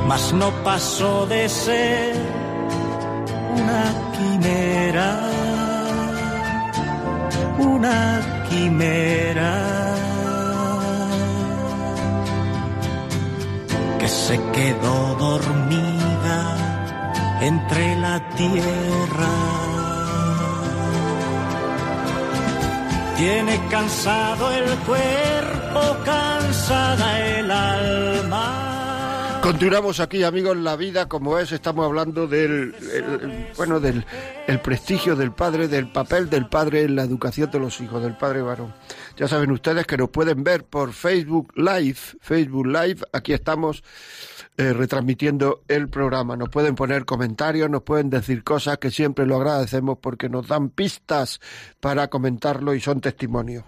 mas 0.07 0.33
no 0.33 0.51
pasó 0.63 1.27
de 1.27 1.49
ser 1.49 2.15
una 3.59 3.85
quimera, 4.15 5.11
una 7.59 8.45
quimera 8.49 9.55
que 13.99 14.09
se 14.09 14.37
quedó 14.57 15.15
dormida 15.27 16.39
entre 17.41 17.97
la 17.97 18.21
tierra. 18.37 19.54
Tiene 23.25 23.59
cansado 23.71 24.53
el 24.53 24.69
cuerpo, 24.81 25.97
cansada 26.05 27.39
el 27.39 27.51
alma. 27.51 29.41
Continuamos 29.43 29.99
aquí, 29.99 30.23
amigos, 30.23 30.59
la 30.59 30.77
vida 30.77 31.09
como 31.09 31.39
es. 31.39 31.51
Estamos 31.51 31.87
hablando 31.87 32.27
del, 32.27 32.75
bueno, 33.57 33.81
del 33.81 34.05
el 34.47 34.61
prestigio 34.61 35.17
del 35.17 35.33
padre, 35.33 35.69
del 35.69 35.91
papel 35.91 36.29
del 36.29 36.49
padre 36.49 36.83
en 36.83 36.97
la 36.97 37.03
educación 37.03 37.51
de 37.51 37.59
los 37.59 37.81
hijos, 37.81 38.03
del 38.03 38.17
padre 38.17 38.43
varón. 38.43 38.75
Ya 39.17 39.27
saben 39.27 39.51
ustedes 39.51 39.87
que 39.87 39.97
nos 39.97 40.11
pueden 40.11 40.45
ver 40.45 40.65
por 40.65 40.93
Facebook 40.93 41.53
Live, 41.57 41.99
Facebook 42.21 42.67
Live. 42.67 43.01
Aquí 43.13 43.33
estamos 43.33 43.83
eh, 44.57 44.73
retransmitiendo 44.73 45.63
el 45.69 45.89
programa. 45.89 46.37
Nos 46.37 46.51
pueden 46.51 46.75
poner 46.75 47.05
comentarios, 47.05 47.71
nos 47.71 47.83
pueden 47.83 48.11
decir 48.11 48.45
cosas 48.45 48.79
que 48.79 48.91
siempre 48.91 49.27
lo 49.27 49.37
agradecemos 49.37 49.99
porque 49.99 50.29
nos 50.29 50.47
dan 50.47 50.69
pistas 50.69 51.41
para 51.81 52.09
comentarlo 52.09 52.75
y 52.75 52.81
son 52.81 53.01
testimonios. 53.01 53.65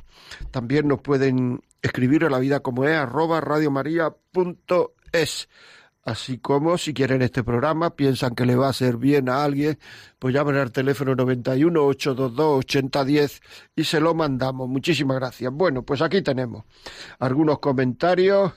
También 0.50 0.88
nos 0.88 1.00
pueden 1.00 1.62
escribir 1.80 2.24
a 2.24 2.30
la 2.30 2.38
vida 2.38 2.60
como 2.60 2.84
es 2.84 2.94
arroba 2.94 3.40
radiomaria.es. 3.40 5.48
Así 6.06 6.38
como 6.38 6.78
si 6.78 6.94
quieren 6.94 7.20
este 7.20 7.42
programa, 7.42 7.96
piensan 7.96 8.36
que 8.36 8.46
le 8.46 8.54
va 8.54 8.68
a 8.68 8.72
ser 8.72 8.96
bien 8.96 9.28
a 9.28 9.42
alguien, 9.42 9.76
pues 10.20 10.32
llamen 10.32 10.54
al 10.54 10.70
teléfono 10.70 11.16
91 11.16 11.84
822 11.84 12.58
8010 12.60 13.40
y 13.74 13.82
se 13.82 13.98
lo 13.98 14.14
mandamos. 14.14 14.68
Muchísimas 14.68 15.16
gracias. 15.16 15.52
Bueno, 15.52 15.82
pues 15.82 16.02
aquí 16.02 16.22
tenemos 16.22 16.62
algunos 17.18 17.58
comentarios. 17.58 18.52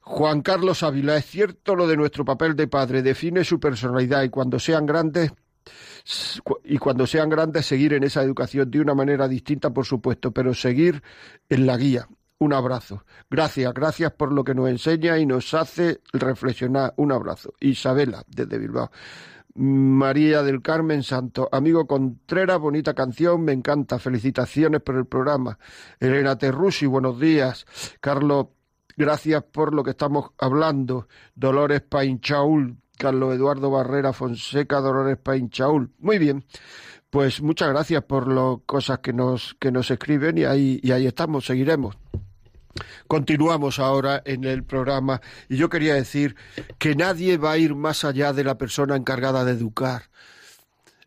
Juan 0.00 0.40
Carlos 0.40 0.82
Ávila, 0.82 1.18
es 1.18 1.26
cierto 1.26 1.76
lo 1.76 1.86
de 1.86 1.98
nuestro 1.98 2.24
papel 2.24 2.56
de 2.56 2.68
padre, 2.68 3.02
define 3.02 3.44
su 3.44 3.60
personalidad 3.60 4.22
y 4.22 4.30
cuando 4.30 4.58
sean 4.58 4.86
grandes 4.86 5.32
y 6.64 6.78
cuando 6.78 7.06
sean 7.06 7.28
grandes 7.28 7.66
seguir 7.66 7.92
en 7.92 8.02
esa 8.02 8.22
educación 8.22 8.70
de 8.70 8.80
una 8.80 8.94
manera 8.94 9.28
distinta, 9.28 9.74
por 9.74 9.84
supuesto, 9.84 10.32
pero 10.32 10.54
seguir 10.54 11.02
en 11.50 11.66
la 11.66 11.76
guía. 11.76 12.08
Un 12.42 12.54
abrazo. 12.54 13.04
Gracias, 13.30 13.74
gracias 13.74 14.12
por 14.12 14.32
lo 14.32 14.42
que 14.44 14.54
nos 14.54 14.70
enseña 14.70 15.18
y 15.18 15.26
nos 15.26 15.52
hace 15.52 16.00
reflexionar. 16.14 16.94
Un 16.96 17.12
abrazo. 17.12 17.52
Isabela, 17.60 18.24
desde 18.28 18.56
Bilbao. 18.58 18.90
María 19.54 20.42
del 20.42 20.62
Carmen 20.62 21.02
Santo, 21.02 21.50
amigo 21.52 21.86
Contreras, 21.86 22.58
bonita 22.58 22.94
canción, 22.94 23.42
me 23.42 23.52
encanta, 23.52 23.98
felicitaciones 23.98 24.80
por 24.80 24.96
el 24.96 25.04
programa. 25.04 25.58
Elena 25.98 26.38
Terrusi, 26.38 26.86
buenos 26.86 27.20
días. 27.20 27.66
Carlos, 28.00 28.46
gracias 28.96 29.44
por 29.44 29.74
lo 29.74 29.84
que 29.84 29.90
estamos 29.90 30.30
hablando. 30.38 31.08
Dolores 31.34 31.82
Painchaul, 31.82 32.78
Carlos 32.96 33.34
Eduardo 33.34 33.70
Barrera 33.70 34.14
Fonseca, 34.14 34.80
Dolores 34.80 35.18
Painchaul. 35.18 35.92
Muy 35.98 36.18
bien. 36.18 36.46
Pues 37.10 37.42
muchas 37.42 37.68
gracias 37.68 38.02
por 38.04 38.32
las 38.32 38.60
cosas 38.64 39.00
que 39.00 39.12
nos, 39.12 39.56
que 39.60 39.70
nos 39.70 39.90
escriben 39.90 40.38
y 40.38 40.44
ahí, 40.44 40.80
y 40.82 40.92
ahí 40.92 41.06
estamos, 41.06 41.44
seguiremos. 41.44 41.98
Continuamos 43.06 43.78
ahora 43.78 44.22
en 44.24 44.44
el 44.44 44.64
programa 44.64 45.20
y 45.48 45.56
yo 45.56 45.68
quería 45.68 45.94
decir 45.94 46.36
que 46.78 46.94
nadie 46.94 47.36
va 47.36 47.52
a 47.52 47.58
ir 47.58 47.74
más 47.74 48.04
allá 48.04 48.32
de 48.32 48.44
la 48.44 48.58
persona 48.58 48.96
encargada 48.96 49.44
de 49.44 49.52
educar. 49.52 50.10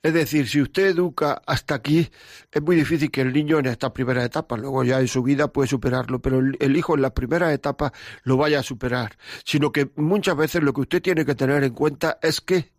Es 0.04 0.14
decir, 0.14 0.50
si 0.50 0.62
usted 0.62 0.88
educa 0.88 1.42
hasta 1.46 1.76
aquí, 1.76 2.10
es 2.52 2.62
muy 2.62 2.76
difícil 2.76 3.10
que 3.10 3.22
el 3.22 3.32
niño 3.32 3.60
en 3.60 3.68
esta 3.68 3.94
primera 3.94 4.26
etapa, 4.26 4.58
luego 4.58 4.84
ya 4.84 5.00
en 5.00 5.08
su 5.08 5.24
vida 5.24 5.48
puede 5.48 5.70
superarlo, 5.70 6.22
pero 6.22 6.40
el, 6.40 6.76
hijo 6.76 6.96
en 6.96 7.02
la 7.02 7.14
primera 7.14 7.54
etapa 7.54 7.94
lo 8.24 8.36
vaya 8.36 8.60
a 8.60 8.64
superar. 8.64 9.18
Sino 9.46 9.72
que 9.72 9.92
muchas 9.96 10.36
veces 10.36 10.62
lo 10.62 10.74
que 10.74 10.82
usted 10.82 11.02
tiene 11.02 11.24
que 11.26 11.36
tener 11.36 11.64
en 11.64 11.74
cuenta 11.74 12.20
es 12.22 12.42
que 12.42 12.74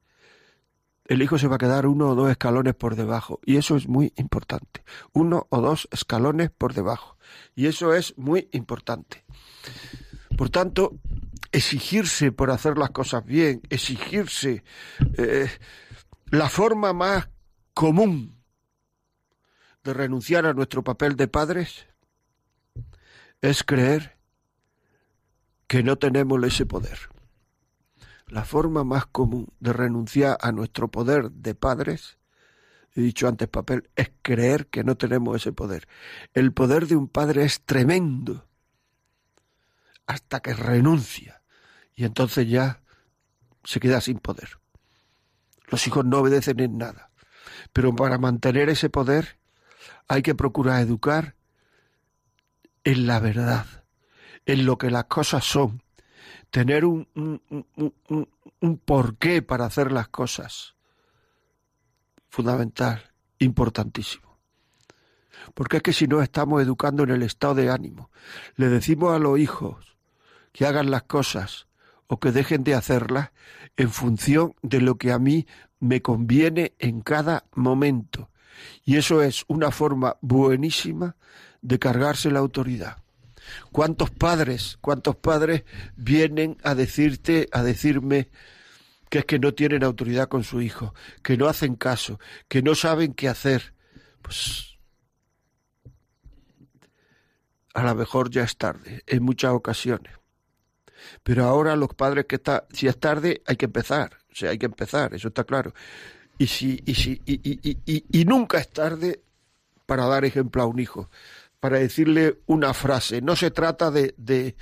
el 1.06 1.22
hijo 1.22 1.38
se 1.38 1.48
va 1.48 1.56
a 1.56 1.58
quedar 1.58 1.86
uno 1.86 2.10
o 2.10 2.14
dos 2.14 2.30
escalones 2.30 2.74
por 2.74 2.94
debajo. 2.94 3.40
Y 3.42 3.56
eso 3.56 3.76
es 3.76 3.88
muy 3.88 4.12
importante. 4.16 4.84
Uno 5.14 5.46
o 5.48 5.62
dos 5.62 5.88
escalones 5.92 6.50
por 6.50 6.74
debajo. 6.74 7.13
Y 7.54 7.66
eso 7.66 7.94
es 7.94 8.16
muy 8.16 8.48
importante. 8.52 9.24
Por 10.36 10.50
tanto, 10.50 10.98
exigirse 11.52 12.32
por 12.32 12.50
hacer 12.50 12.76
las 12.76 12.90
cosas 12.90 13.24
bien, 13.24 13.62
exigirse 13.70 14.64
eh, 15.16 15.48
la 16.26 16.48
forma 16.48 16.92
más 16.92 17.28
común 17.72 18.42
de 19.84 19.94
renunciar 19.94 20.46
a 20.46 20.52
nuestro 20.52 20.82
papel 20.82 21.16
de 21.16 21.28
padres 21.28 21.86
es 23.40 23.62
creer 23.62 24.16
que 25.66 25.82
no 25.82 25.96
tenemos 25.96 26.42
ese 26.42 26.66
poder. 26.66 26.98
La 28.26 28.44
forma 28.44 28.84
más 28.84 29.06
común 29.06 29.48
de 29.60 29.72
renunciar 29.72 30.38
a 30.40 30.50
nuestro 30.50 30.88
poder 30.90 31.30
de 31.30 31.54
padres 31.54 32.18
he 32.94 33.00
dicho 33.00 33.26
antes 33.26 33.48
papel, 33.48 33.90
es 33.96 34.10
creer 34.22 34.66
que 34.68 34.84
no 34.84 34.96
tenemos 34.96 35.36
ese 35.36 35.52
poder. 35.52 35.88
El 36.32 36.52
poder 36.52 36.86
de 36.86 36.96
un 36.96 37.08
padre 37.08 37.44
es 37.44 37.62
tremendo 37.62 38.46
hasta 40.06 40.40
que 40.40 40.54
renuncia 40.54 41.42
y 41.96 42.04
entonces 42.04 42.48
ya 42.48 42.82
se 43.64 43.80
queda 43.80 44.00
sin 44.00 44.18
poder. 44.18 44.58
Los 45.68 45.86
hijos 45.86 46.04
no 46.04 46.18
obedecen 46.18 46.60
en 46.60 46.78
nada, 46.78 47.10
pero 47.72 47.94
para 47.96 48.18
mantener 48.18 48.68
ese 48.68 48.90
poder 48.90 49.38
hay 50.06 50.22
que 50.22 50.34
procurar 50.34 50.80
educar 50.80 51.34
en 52.84 53.06
la 53.06 53.18
verdad, 53.18 53.66
en 54.46 54.66
lo 54.66 54.78
que 54.78 54.90
las 54.90 55.04
cosas 55.04 55.44
son, 55.44 55.82
tener 56.50 56.84
un, 56.84 57.08
un, 57.14 57.66
un, 58.08 58.28
un 58.60 58.78
porqué 58.78 59.40
para 59.42 59.64
hacer 59.64 59.90
las 59.90 60.08
cosas 60.08 60.73
fundamental, 62.34 63.00
importantísimo. 63.38 64.40
Porque 65.54 65.76
es 65.76 65.82
que 65.84 65.92
si 65.92 66.08
no 66.08 66.20
estamos 66.20 66.60
educando 66.60 67.04
en 67.04 67.10
el 67.10 67.22
estado 67.22 67.54
de 67.54 67.70
ánimo, 67.70 68.10
le 68.56 68.68
decimos 68.68 69.14
a 69.14 69.20
los 69.20 69.38
hijos 69.38 69.96
que 70.52 70.66
hagan 70.66 70.90
las 70.90 71.04
cosas 71.04 71.68
o 72.08 72.18
que 72.18 72.32
dejen 72.32 72.64
de 72.64 72.74
hacerlas 72.74 73.30
en 73.76 73.88
función 73.88 74.56
de 74.62 74.80
lo 74.80 74.96
que 74.96 75.12
a 75.12 75.20
mí 75.20 75.46
me 75.78 76.02
conviene 76.02 76.74
en 76.80 77.02
cada 77.02 77.44
momento. 77.54 78.30
Y 78.84 78.96
eso 78.96 79.22
es 79.22 79.44
una 79.46 79.70
forma 79.70 80.16
buenísima 80.20 81.14
de 81.62 81.78
cargarse 81.78 82.32
la 82.32 82.40
autoridad. 82.40 82.96
¿Cuántos 83.70 84.10
padres, 84.10 84.76
cuántos 84.80 85.14
padres 85.14 85.62
vienen 85.94 86.56
a 86.64 86.74
decirte, 86.74 87.48
a 87.52 87.62
decirme, 87.62 88.28
que 89.14 89.20
es 89.20 89.24
que 89.26 89.38
no 89.38 89.54
tienen 89.54 89.84
autoridad 89.84 90.26
con 90.26 90.42
su 90.42 90.60
hijo, 90.60 90.92
que 91.22 91.36
no 91.36 91.46
hacen 91.46 91.76
caso, 91.76 92.18
que 92.48 92.62
no 92.62 92.74
saben 92.74 93.14
qué 93.14 93.28
hacer, 93.28 93.72
pues 94.20 94.76
a 97.74 97.84
lo 97.84 97.94
mejor 97.94 98.28
ya 98.28 98.42
es 98.42 98.56
tarde, 98.56 99.04
en 99.06 99.22
muchas 99.22 99.52
ocasiones. 99.52 100.12
Pero 101.22 101.44
ahora 101.44 101.76
los 101.76 101.94
padres 101.94 102.24
que 102.26 102.34
está, 102.34 102.66
si 102.72 102.88
es 102.88 102.98
tarde, 102.98 103.40
hay 103.46 103.54
que 103.54 103.66
empezar, 103.66 104.18
o 104.32 104.34
sea, 104.34 104.50
hay 104.50 104.58
que 104.58 104.66
empezar, 104.66 105.14
eso 105.14 105.28
está 105.28 105.44
claro. 105.44 105.72
Y 106.36 106.48
si, 106.48 106.82
y 106.84 106.96
si, 106.96 107.22
y, 107.24 107.34
y, 107.34 107.78
y, 107.86 108.20
y 108.20 108.24
nunca 108.24 108.58
es 108.58 108.68
tarde 108.68 109.22
para 109.86 110.06
dar 110.06 110.24
ejemplo 110.24 110.60
a 110.60 110.66
un 110.66 110.80
hijo, 110.80 111.08
para 111.60 111.78
decirle 111.78 112.40
una 112.46 112.74
frase. 112.74 113.22
No 113.22 113.36
se 113.36 113.52
trata 113.52 113.92
de, 113.92 114.12
de 114.16 114.56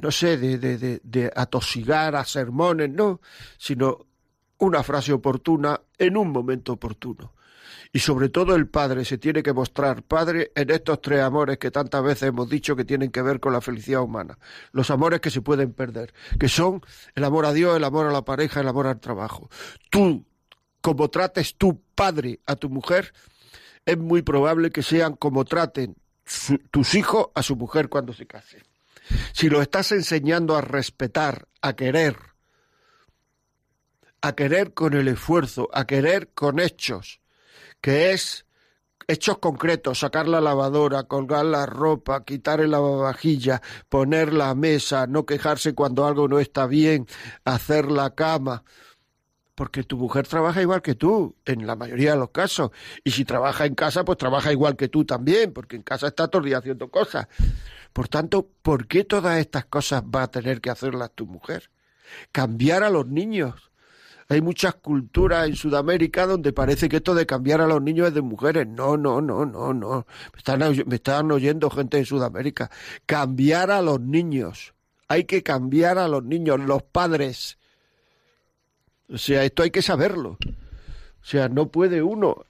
no 0.00 0.10
sé, 0.10 0.36
de, 0.36 0.58
de, 1.02 1.32
atosigar 1.34 2.16
a 2.16 2.24
sermones, 2.24 2.90
no, 2.90 3.20
sino 3.58 4.06
una 4.58 4.82
frase 4.82 5.12
oportuna 5.12 5.80
en 5.98 6.16
un 6.16 6.30
momento 6.30 6.72
oportuno. 6.72 7.34
Y 7.92 8.00
sobre 8.00 8.28
todo 8.28 8.56
el 8.56 8.66
padre 8.66 9.04
se 9.04 9.18
tiene 9.18 9.42
que 9.42 9.52
mostrar 9.52 10.02
padre 10.02 10.50
en 10.56 10.70
estos 10.70 11.00
tres 11.00 11.22
amores 11.22 11.58
que 11.58 11.70
tantas 11.70 12.02
veces 12.02 12.24
hemos 12.24 12.48
dicho 12.48 12.74
que 12.74 12.84
tienen 12.84 13.10
que 13.10 13.22
ver 13.22 13.38
con 13.38 13.52
la 13.52 13.60
felicidad 13.60 14.02
humana. 14.02 14.36
Los 14.72 14.90
amores 14.90 15.20
que 15.20 15.30
se 15.30 15.42
pueden 15.42 15.72
perder, 15.72 16.12
que 16.38 16.48
son 16.48 16.82
el 17.14 17.22
amor 17.22 17.46
a 17.46 17.52
Dios, 17.52 17.76
el 17.76 17.84
amor 17.84 18.06
a 18.06 18.12
la 18.12 18.24
pareja, 18.24 18.60
el 18.60 18.68
amor 18.68 18.88
al 18.88 18.98
trabajo. 18.98 19.48
Tú, 19.90 20.24
como 20.80 21.08
trates 21.08 21.54
tu 21.56 21.80
padre 21.94 22.40
a 22.46 22.56
tu 22.56 22.68
mujer, 22.68 23.12
es 23.86 23.98
muy 23.98 24.22
probable 24.22 24.70
que 24.70 24.82
sean 24.82 25.14
como 25.14 25.44
traten 25.44 25.94
tus 26.70 26.94
hijos 26.94 27.28
a 27.34 27.42
su 27.42 27.54
mujer 27.54 27.88
cuando 27.88 28.12
se 28.12 28.26
casen. 28.26 28.62
Si 29.32 29.48
lo 29.48 29.60
estás 29.62 29.92
enseñando 29.92 30.56
a 30.56 30.60
respetar, 30.60 31.48
a 31.60 31.74
querer, 31.74 32.16
a 34.20 34.34
querer 34.34 34.72
con 34.72 34.94
el 34.94 35.08
esfuerzo, 35.08 35.68
a 35.72 35.86
querer 35.86 36.30
con 36.32 36.58
hechos, 36.58 37.20
que 37.80 38.12
es 38.12 38.46
hechos 39.06 39.38
concretos, 39.38 39.98
sacar 39.98 40.28
la 40.28 40.40
lavadora, 40.40 41.04
colgar 41.04 41.44
la 41.44 41.66
ropa, 41.66 42.24
quitar 42.24 42.60
el 42.60 42.70
lavavajilla, 42.70 43.60
poner 43.88 44.32
la 44.32 44.54
mesa, 44.54 45.06
no 45.06 45.26
quejarse 45.26 45.74
cuando 45.74 46.06
algo 46.06 46.28
no 46.28 46.38
está 46.38 46.66
bien, 46.66 47.06
hacer 47.44 47.90
la 47.90 48.14
cama. 48.14 48.64
Porque 49.54 49.84
tu 49.84 49.96
mujer 49.96 50.26
trabaja 50.26 50.62
igual 50.62 50.82
que 50.82 50.96
tú, 50.96 51.36
en 51.44 51.64
la 51.64 51.76
mayoría 51.76 52.12
de 52.12 52.18
los 52.18 52.30
casos. 52.30 52.70
Y 53.04 53.12
si 53.12 53.24
trabaja 53.24 53.66
en 53.66 53.76
casa, 53.76 54.04
pues 54.04 54.18
trabaja 54.18 54.50
igual 54.50 54.74
que 54.74 54.88
tú 54.88 55.04
también, 55.04 55.52
porque 55.52 55.76
en 55.76 55.82
casa 55.82 56.08
está 56.08 56.26
todo 56.26 56.42
el 56.42 56.48
día 56.48 56.58
haciendo 56.58 56.90
cosas. 56.90 57.28
Por 57.94 58.08
tanto, 58.08 58.46
¿por 58.60 58.86
qué 58.86 59.04
todas 59.04 59.38
estas 59.38 59.64
cosas 59.64 60.02
va 60.02 60.24
a 60.24 60.30
tener 60.30 60.60
que 60.60 60.68
hacerlas 60.68 61.12
tu 61.14 61.24
mujer? 61.26 61.70
Cambiar 62.32 62.82
a 62.82 62.90
los 62.90 63.06
niños 63.06 63.70
hay 64.28 64.40
muchas 64.40 64.74
culturas 64.76 65.46
en 65.46 65.54
Sudamérica 65.54 66.26
donde 66.26 66.52
parece 66.52 66.88
que 66.88 66.96
esto 66.96 67.14
de 67.14 67.26
cambiar 67.26 67.60
a 67.60 67.66
los 67.66 67.82
niños 67.82 68.08
es 68.08 68.14
de 68.14 68.22
mujeres. 68.22 68.66
No, 68.66 68.96
no, 68.96 69.20
no, 69.20 69.44
no, 69.44 69.74
no. 69.74 70.06
Me 70.32 70.38
están, 70.38 70.60
me 70.86 70.96
están 70.96 71.30
oyendo 71.30 71.68
gente 71.70 71.98
en 71.98 72.06
Sudamérica. 72.06 72.70
Cambiar 73.06 73.70
a 73.70 73.82
los 73.82 74.00
niños. 74.00 74.74
Hay 75.08 75.24
que 75.24 75.42
cambiar 75.42 75.98
a 75.98 76.08
los 76.08 76.24
niños, 76.24 76.58
los 76.60 76.82
padres. 76.82 77.58
O 79.10 79.18
sea, 79.18 79.44
esto 79.44 79.62
hay 79.62 79.70
que 79.70 79.82
saberlo. 79.82 80.38
O 80.40 81.26
sea, 81.26 81.48
no 81.48 81.68
puede 81.68 82.02
uno 82.02 82.46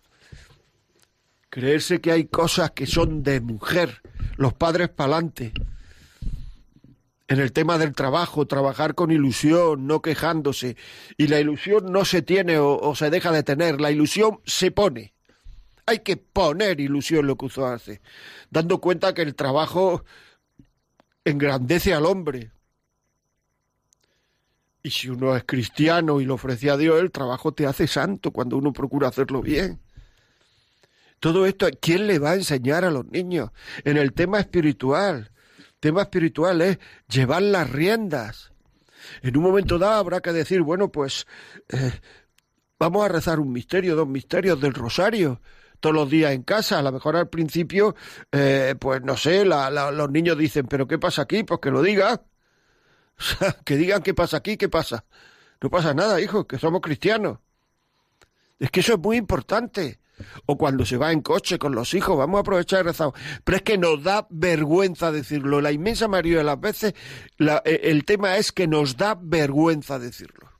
creerse 1.54 2.00
que 2.00 2.10
hay 2.10 2.24
cosas 2.24 2.72
que 2.72 2.84
son 2.84 3.22
de 3.22 3.40
mujer. 3.40 4.02
Los 4.36 4.54
padres 4.54 4.88
pa'lante 4.88 5.52
en 7.28 7.38
el 7.38 7.52
tema 7.52 7.78
del 7.78 7.92
trabajo, 7.94 8.48
trabajar 8.48 8.96
con 8.96 9.12
ilusión, 9.12 9.86
no 9.86 10.02
quejándose. 10.02 10.76
Y 11.16 11.28
la 11.28 11.38
ilusión 11.38 11.92
no 11.92 12.04
se 12.04 12.22
tiene 12.22 12.58
o, 12.58 12.92
se 12.96 13.08
deja 13.08 13.30
de 13.30 13.44
tener, 13.44 13.80
la 13.80 13.92
ilusión 13.92 14.40
se 14.44 14.72
pone. 14.72 15.14
Hay 15.86 16.00
que 16.00 16.16
poner 16.16 16.80
ilusión 16.80 17.28
lo 17.28 17.36
que 17.36 17.46
usted 17.46 17.62
hace, 17.62 18.00
dando 18.50 18.80
cuenta 18.80 19.14
que 19.14 19.22
el 19.22 19.36
trabajo 19.36 20.04
engrandece 21.24 21.94
al 21.94 22.06
hombre. 22.06 22.50
Y 24.82 24.90
si 24.90 25.08
uno 25.08 25.36
es 25.36 25.44
cristiano 25.44 26.20
y 26.20 26.24
lo 26.24 26.34
ofrece 26.34 26.68
a 26.68 26.76
Dios, 26.76 27.00
el 27.00 27.12
trabajo 27.12 27.54
te 27.54 27.64
hace 27.64 27.86
santo 27.86 28.32
cuando 28.32 28.56
uno 28.56 28.72
procura 28.72 29.06
hacerlo 29.06 29.40
bien. 29.40 29.83
Todo 31.24 31.46
esto, 31.46 31.66
¿quién 31.80 32.06
le 32.06 32.18
va 32.18 32.32
a 32.32 32.34
enseñar 32.34 32.84
a 32.84 32.90
los 32.90 33.06
niños? 33.06 33.48
En 33.82 33.96
el 33.96 34.12
tema 34.12 34.40
espiritual 34.40 35.30
tema 35.80 36.02
espiritual 36.02 36.60
es 36.60 36.78
llevar 37.08 37.40
las 37.40 37.70
riendas. 37.70 38.52
En 39.22 39.34
un 39.38 39.42
momento 39.42 39.78
dado 39.78 39.94
habrá 39.94 40.20
que 40.20 40.34
decir, 40.34 40.60
bueno, 40.60 40.92
pues 40.92 41.26
eh, 41.70 41.92
vamos 42.78 43.06
a 43.06 43.08
rezar 43.08 43.40
un 43.40 43.50
misterio, 43.52 43.96
dos 43.96 44.06
misterios 44.06 44.60
del 44.60 44.74
rosario 44.74 45.40
todos 45.80 45.96
los 45.96 46.10
días 46.10 46.32
en 46.32 46.42
casa. 46.42 46.78
A 46.78 46.82
lo 46.82 46.92
mejor 46.92 47.16
al 47.16 47.30
principio, 47.30 47.96
eh, 48.30 48.74
pues 48.78 49.00
no 49.00 49.16
sé, 49.16 49.46
los 49.46 50.10
niños 50.10 50.36
dicen, 50.36 50.66
pero 50.66 50.86
¿qué 50.86 50.98
pasa 50.98 51.22
aquí? 51.22 51.42
Pues 51.42 51.58
que 51.58 51.70
lo 51.70 51.80
diga. 51.80 52.22
que 53.64 53.76
digan 53.78 54.02
qué 54.02 54.12
pasa 54.12 54.36
aquí, 54.36 54.58
qué 54.58 54.68
pasa. 54.68 55.06
No 55.62 55.70
pasa 55.70 55.94
nada, 55.94 56.20
hijo, 56.20 56.46
que 56.46 56.58
somos 56.58 56.82
cristianos. 56.82 57.38
Es 58.58 58.70
que 58.70 58.80
eso 58.80 58.92
es 58.92 58.98
muy 58.98 59.16
importante 59.16 60.03
o 60.46 60.56
cuando 60.56 60.84
se 60.84 60.96
va 60.96 61.12
en 61.12 61.20
coche 61.20 61.58
con 61.58 61.74
los 61.74 61.94
hijos, 61.94 62.16
vamos 62.16 62.38
a 62.38 62.40
aprovechar 62.40 62.80
el 62.80 62.86
rezado. 62.86 63.14
Pero 63.44 63.56
es 63.56 63.62
que 63.62 63.78
nos 63.78 64.02
da 64.02 64.26
vergüenza 64.30 65.12
decirlo. 65.12 65.60
La 65.60 65.72
inmensa 65.72 66.08
mayoría 66.08 66.38
de 66.38 66.44
las 66.44 66.60
veces 66.60 66.94
e, 67.38 67.80
el 67.84 68.04
tema 68.04 68.36
es 68.36 68.52
que 68.52 68.66
nos 68.66 68.96
da 68.96 69.18
vergüenza 69.20 69.98
decirlo. 69.98 70.50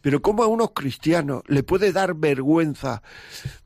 Pero 0.00 0.22
¿cómo 0.22 0.44
a 0.44 0.46
unos 0.46 0.70
cristianos 0.72 1.42
le 1.48 1.62
puede 1.64 1.92
dar 1.92 2.14
vergüenza 2.14 3.02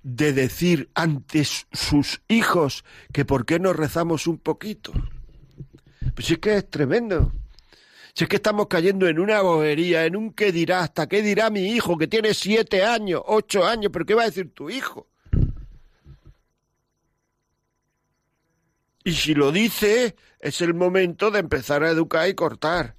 de 0.03 0.33
decir 0.33 0.91
ante 0.95 1.45
sus 1.45 2.23
hijos 2.29 2.85
que 3.13 3.25
por 3.25 3.45
qué 3.45 3.59
no 3.59 3.73
rezamos 3.73 4.27
un 4.27 4.39
poquito? 4.39 4.93
Pues 6.15 6.31
es 6.31 6.39
que 6.39 6.57
es 6.57 6.71
tremendo. 6.71 7.33
Si 8.15 8.25
es 8.25 8.31
que 8.31 8.37
estamos 8.37 8.69
cayendo 8.69 9.07
en 9.09 9.19
una 9.19 9.43
bobería, 9.43 10.07
en 10.07 10.17
un 10.17 10.33
qué 10.33 10.51
dirá, 10.51 10.81
hasta 10.81 11.07
qué 11.07 11.21
dirá 11.21 11.51
mi 11.51 11.67
hijo 11.67 11.99
que 11.99 12.07
tiene 12.07 12.33
siete 12.33 12.83
años, 12.83 13.21
ocho 13.27 13.67
años, 13.67 13.91
pero 13.93 14.07
qué 14.07 14.15
va 14.15 14.23
a 14.23 14.27
decir 14.27 14.55
tu 14.55 14.71
hijo. 14.71 15.07
Y 19.07 19.13
si 19.13 19.35
lo 19.35 19.53
dice, 19.53 20.17
es 20.41 20.61
el 20.63 20.75
momento 20.75 21.31
de 21.31 21.39
empezar 21.39 21.85
a 21.85 21.91
educar 21.91 22.29
y 22.29 22.35
cortar. 22.35 22.97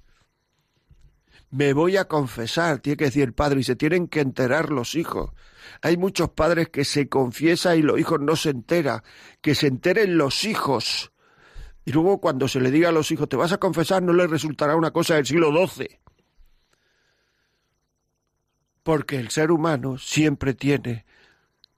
Me 1.50 1.74
voy 1.74 1.98
a 1.98 2.06
confesar, 2.06 2.78
tiene 2.78 2.96
que 2.96 3.04
decir 3.04 3.24
el 3.24 3.34
padre, 3.34 3.60
y 3.60 3.62
se 3.62 3.76
tienen 3.76 4.08
que 4.08 4.20
enterar 4.20 4.70
los 4.70 4.94
hijos. 4.94 5.32
Hay 5.82 5.98
muchos 5.98 6.30
padres 6.30 6.70
que 6.70 6.86
se 6.86 7.10
confiesan 7.10 7.78
y 7.78 7.82
los 7.82 8.00
hijos 8.00 8.20
no 8.22 8.36
se 8.36 8.48
enteran, 8.48 9.02
que 9.42 9.54
se 9.54 9.66
enteren 9.66 10.16
los 10.16 10.44
hijos. 10.44 11.12
Y 11.84 11.92
luego 11.92 12.22
cuando 12.22 12.48
se 12.48 12.60
le 12.60 12.70
diga 12.70 12.88
a 12.88 12.92
los 12.92 13.10
hijos, 13.10 13.28
te 13.28 13.36
vas 13.36 13.52
a 13.52 13.58
confesar, 13.58 14.02
no 14.02 14.14
les 14.14 14.30
resultará 14.30 14.76
una 14.76 14.92
cosa 14.92 15.16
del 15.16 15.26
siglo 15.26 15.52
XII. 15.52 16.00
Porque 18.82 19.18
el 19.18 19.28
ser 19.28 19.50
humano 19.50 19.98
siempre 19.98 20.54
tiene 20.54 21.04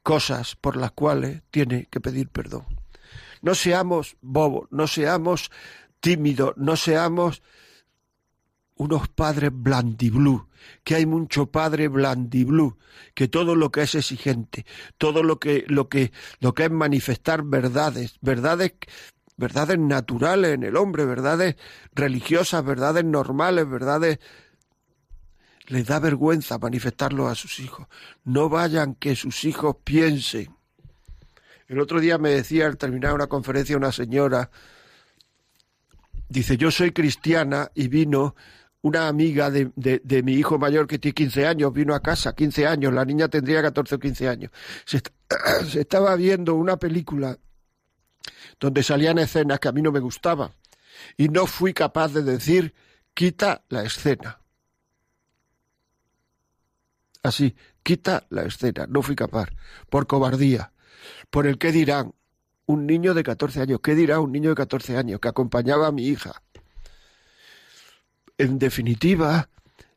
cosas 0.04 0.54
por 0.54 0.76
las 0.76 0.92
cuales 0.92 1.42
tiene 1.50 1.88
que 1.90 1.98
pedir 1.98 2.28
perdón. 2.28 2.69
No 3.42 3.54
seamos 3.54 4.16
bobos, 4.20 4.68
no 4.70 4.86
seamos 4.86 5.50
tímidos, 6.00 6.54
no 6.56 6.76
seamos 6.76 7.42
unos 8.76 9.08
padres 9.08 9.50
blandiblú, 9.52 10.48
que 10.84 10.94
hay 10.94 11.04
mucho 11.04 11.46
padre 11.46 11.88
blandiblú, 11.88 12.78
que 13.14 13.28
todo 13.28 13.54
lo 13.54 13.70
que 13.70 13.82
es 13.82 13.94
exigente, 13.94 14.64
todo 14.96 15.22
lo 15.22 15.38
que, 15.38 15.64
lo 15.68 15.90
que, 15.90 16.12
lo 16.40 16.54
que 16.54 16.64
es 16.64 16.70
manifestar 16.70 17.42
verdades, 17.42 18.16
verdades, 18.22 18.72
verdades 19.36 19.78
naturales 19.78 20.54
en 20.54 20.62
el 20.62 20.76
hombre, 20.76 21.04
verdades 21.04 21.56
religiosas, 21.94 22.64
verdades 22.64 23.04
normales, 23.04 23.68
verdades 23.68 24.18
les 25.66 25.86
da 25.86 26.00
vergüenza 26.00 26.58
manifestarlo 26.58 27.28
a 27.28 27.34
sus 27.34 27.60
hijos. 27.60 27.86
No 28.24 28.48
vayan 28.48 28.94
que 28.94 29.14
sus 29.14 29.44
hijos 29.44 29.76
piensen 29.84 30.56
el 31.70 31.78
otro 31.78 32.00
día 32.00 32.18
me 32.18 32.30
decía 32.30 32.66
al 32.66 32.76
terminar 32.76 33.14
una 33.14 33.28
conferencia 33.28 33.76
una 33.76 33.92
señora, 33.92 34.50
dice, 36.28 36.56
yo 36.56 36.72
soy 36.72 36.90
cristiana 36.90 37.70
y 37.76 37.86
vino 37.86 38.34
una 38.82 39.06
amiga 39.06 39.52
de, 39.52 39.70
de, 39.76 40.22
mi 40.24 40.32
hijo 40.32 40.58
mayor 40.58 40.88
que 40.88 40.98
tiene 40.98 41.14
15 41.14 41.46
años, 41.46 41.72
vino 41.72 41.94
a 41.94 42.02
casa, 42.02 42.34
15 42.34 42.66
años, 42.66 42.92
la 42.92 43.04
niña 43.04 43.28
tendría 43.28 43.62
14 43.62 43.94
o 43.94 43.98
15 44.00 44.28
años. 44.28 44.50
Se, 44.84 45.00
se 45.70 45.82
estaba 45.82 46.16
viendo 46.16 46.56
una 46.56 46.76
película 46.76 47.38
donde 48.58 48.82
salían 48.82 49.18
escenas 49.18 49.60
que 49.60 49.68
a 49.68 49.72
mí 49.72 49.80
no 49.80 49.92
me 49.92 50.00
gustaban 50.00 50.50
y 51.16 51.28
no 51.28 51.46
fui 51.46 51.72
capaz 51.72 52.08
de 52.08 52.24
decir, 52.24 52.74
quita 53.14 53.62
la 53.68 53.84
escena. 53.84 54.40
Así, 57.22 57.54
quita 57.84 58.26
la 58.30 58.42
escena, 58.42 58.88
no 58.88 59.02
fui 59.02 59.14
capaz, 59.14 59.50
por 59.88 60.08
cobardía 60.08 60.72
por 61.30 61.46
el 61.46 61.58
qué 61.58 61.72
dirán. 61.72 62.14
Un 62.66 62.86
niño 62.86 63.14
de 63.14 63.24
14 63.24 63.62
años, 63.62 63.80
¿qué 63.82 63.96
dirá 63.96 64.20
un 64.20 64.30
niño 64.30 64.50
de 64.50 64.54
14 64.54 64.96
años 64.96 65.18
que 65.18 65.28
acompañaba 65.28 65.88
a 65.88 65.92
mi 65.92 66.06
hija? 66.06 66.40
En 68.38 68.60
definitiva, 68.60 69.48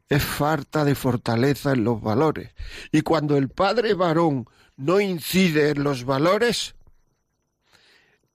es 0.10 0.24
falta 0.24 0.84
de 0.84 0.96
fortaleza 0.96 1.74
en 1.74 1.84
los 1.84 2.02
valores. 2.02 2.52
Y 2.92 3.02
cuando 3.02 3.38
el 3.38 3.50
padre 3.50 3.94
varón 3.94 4.48
no 4.76 5.00
incide 5.00 5.70
en 5.70 5.84
los 5.84 6.04
valores, 6.04 6.76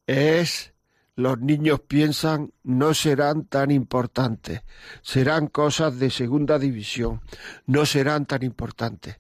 es 0.07 0.73
los 1.15 1.41
niños 1.41 1.81
piensan 1.81 2.53
no 2.63 2.95
serán 2.95 3.45
tan 3.45 3.73
importantes, 3.73 4.63
serán 5.03 5.49
cosas 5.49 5.99
de 5.99 6.11
segunda 6.11 6.61
división, 6.61 7.21
no 7.67 7.87
serán 7.87 8.25
tan 8.25 8.45
importantes, 8.45 9.19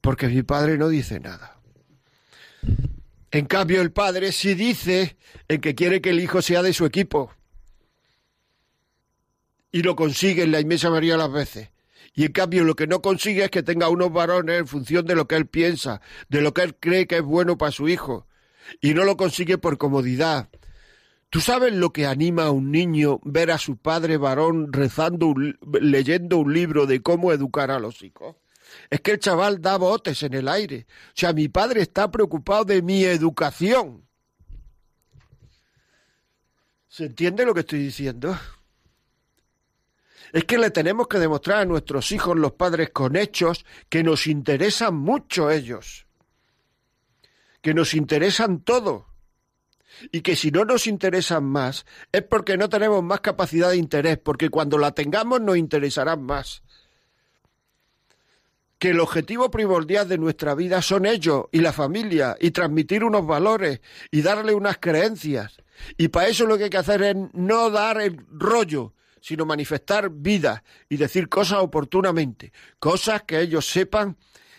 porque 0.00 0.26
mi 0.26 0.42
padre 0.42 0.76
no 0.76 0.88
dice 0.88 1.20
nada. 1.20 1.55
En 3.36 3.44
cambio, 3.44 3.82
el 3.82 3.92
padre 3.92 4.32
sí 4.32 4.54
dice 4.54 5.18
en 5.46 5.60
que 5.60 5.74
quiere 5.74 6.00
que 6.00 6.08
el 6.08 6.20
hijo 6.20 6.40
sea 6.40 6.62
de 6.62 6.72
su 6.72 6.86
equipo. 6.86 7.34
Y 9.70 9.82
lo 9.82 9.94
consigue 9.94 10.44
en 10.44 10.52
la 10.52 10.60
inmensa 10.60 10.88
mayoría 10.88 11.12
de 11.12 11.18
las 11.18 11.32
veces. 11.32 11.70
Y 12.14 12.24
en 12.24 12.32
cambio 12.32 12.64
lo 12.64 12.74
que 12.74 12.86
no 12.86 13.02
consigue 13.02 13.44
es 13.44 13.50
que 13.50 13.62
tenga 13.62 13.90
unos 13.90 14.10
varones 14.10 14.60
en 14.60 14.66
función 14.66 15.04
de 15.04 15.14
lo 15.14 15.28
que 15.28 15.34
él 15.34 15.46
piensa, 15.46 16.00
de 16.30 16.40
lo 16.40 16.54
que 16.54 16.62
él 16.62 16.76
cree 16.76 17.06
que 17.06 17.16
es 17.16 17.22
bueno 17.22 17.58
para 17.58 17.72
su 17.72 17.90
hijo. 17.90 18.26
Y 18.80 18.94
no 18.94 19.04
lo 19.04 19.18
consigue 19.18 19.58
por 19.58 19.76
comodidad. 19.76 20.48
¿Tú 21.28 21.42
sabes 21.42 21.74
lo 21.74 21.92
que 21.92 22.06
anima 22.06 22.44
a 22.44 22.52
un 22.52 22.72
niño 22.72 23.20
ver 23.22 23.50
a 23.50 23.58
su 23.58 23.76
padre 23.76 24.16
varón 24.16 24.72
rezando, 24.72 25.34
leyendo 25.78 26.38
un 26.38 26.54
libro 26.54 26.86
de 26.86 27.02
cómo 27.02 27.34
educar 27.34 27.70
a 27.70 27.80
los 27.80 28.02
hijos? 28.02 28.36
Es 28.90 29.00
que 29.00 29.12
el 29.12 29.18
chaval 29.18 29.60
da 29.60 29.76
botes 29.76 30.22
en 30.22 30.34
el 30.34 30.48
aire. 30.48 30.86
O 31.08 31.12
sea, 31.14 31.32
mi 31.32 31.48
padre 31.48 31.82
está 31.82 32.10
preocupado 32.10 32.64
de 32.64 32.82
mi 32.82 33.04
educación. 33.04 34.06
¿Se 36.88 37.06
entiende 37.06 37.44
lo 37.44 37.52
que 37.54 37.60
estoy 37.60 37.80
diciendo? 37.80 38.38
Es 40.32 40.44
que 40.44 40.58
le 40.58 40.70
tenemos 40.70 41.08
que 41.08 41.18
demostrar 41.18 41.60
a 41.60 41.64
nuestros 41.64 42.10
hijos, 42.12 42.36
los 42.36 42.52
padres, 42.52 42.90
con 42.90 43.16
hechos, 43.16 43.64
que 43.88 44.02
nos 44.02 44.26
interesan 44.26 44.94
mucho 44.94 45.50
ellos. 45.50 46.06
que 47.66 47.74
nos 47.74 47.94
interesan 47.94 48.60
todo 48.60 49.08
y 50.12 50.20
que 50.20 50.36
si 50.36 50.52
no 50.52 50.64
nos 50.64 50.86
interesan 50.86 51.42
más 51.42 51.84
es 52.12 52.22
porque 52.22 52.56
no 52.56 52.68
tenemos 52.68 53.02
más 53.02 53.20
capacidad 53.22 53.70
de 53.70 53.76
interés, 53.76 54.18
porque 54.18 54.50
cuando 54.50 54.78
la 54.78 54.92
tengamos 54.92 55.40
nos 55.40 55.56
interesarán 55.56 56.22
más. 56.22 56.62
Que 58.78 58.90
el 58.90 59.00
objetivo 59.00 59.50
primordial 59.50 60.08
de 60.08 60.18
nuestra 60.18 60.54
vida 60.54 60.82
son 60.82 61.06
ellos 61.06 61.46
y 61.50 61.60
la 61.60 61.72
familia 61.72 62.36
y 62.40 62.50
transmitir 62.50 63.04
unos 63.04 63.26
valores 63.26 63.80
y 64.10 64.22
darle 64.22 64.54
unas 64.54 64.78
creencias. 64.78 65.56
Y 65.96 66.08
para 66.08 66.28
eso 66.28 66.46
lo 66.46 66.58
que 66.58 66.64
hay 66.64 66.70
que 66.70 66.76
hacer 66.76 67.02
es 67.02 67.16
no 67.32 67.70
dar 67.70 68.00
el 68.00 68.18
rollo, 68.30 68.94
sino 69.20 69.46
manifestar 69.46 70.10
vida 70.10 70.62
y 70.88 70.96
decir 70.96 71.28
cosas 71.28 71.58
oportunamente, 71.58 72.52
cosas 72.78 73.22
que 73.22 73.40
ellos 73.40 73.66
sepan 73.66 74.16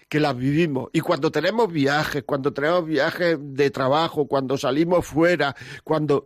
que 0.10 0.20
las 0.20 0.36
vivimos. 0.36 0.90
Y 0.94 1.02
cuando 1.02 1.32
tenemos 1.32 1.72
viajes, 1.72 2.24
cuando 2.26 2.54
tenemos 2.54 2.86
viajes 2.86 3.38
de 3.40 3.70
trabajo, 3.72 4.28
cuando 4.28 4.58
salimos 4.58 5.06
fuera, 5.06 5.56
cuando 5.84 6.26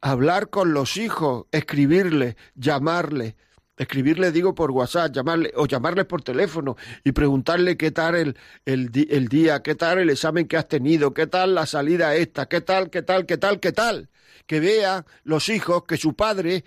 hablar 0.00 0.50
con 0.50 0.74
los 0.74 0.96
hijos, 0.96 1.46
escribirles, 1.50 2.36
llamarles, 2.54 3.34
escribirle 3.76 4.32
digo 4.32 4.54
por 4.54 4.70
WhatsApp, 4.70 5.12
llamarle 5.12 5.52
o 5.56 5.66
llamarles 5.66 6.06
por 6.06 6.22
teléfono 6.22 6.76
y 7.04 7.12
preguntarle 7.12 7.76
qué 7.76 7.90
tal 7.90 8.14
el, 8.14 8.38
el, 8.64 8.90
el, 9.10 9.28
día, 9.28 9.62
qué 9.62 9.74
tal 9.74 9.98
el 9.98 10.10
examen 10.10 10.46
que 10.46 10.56
has 10.56 10.68
tenido, 10.68 11.14
qué 11.14 11.26
tal 11.26 11.54
la 11.54 11.66
salida 11.66 12.14
esta, 12.14 12.46
qué 12.46 12.60
tal, 12.60 12.90
qué 12.90 13.02
tal, 13.02 13.26
qué 13.26 13.38
tal, 13.38 13.60
qué 13.60 13.72
tal. 13.72 14.08
Que 14.46 14.60
vean 14.60 15.04
los 15.24 15.48
hijos 15.48 15.84
que 15.84 15.96
su 15.96 16.14
padre 16.14 16.64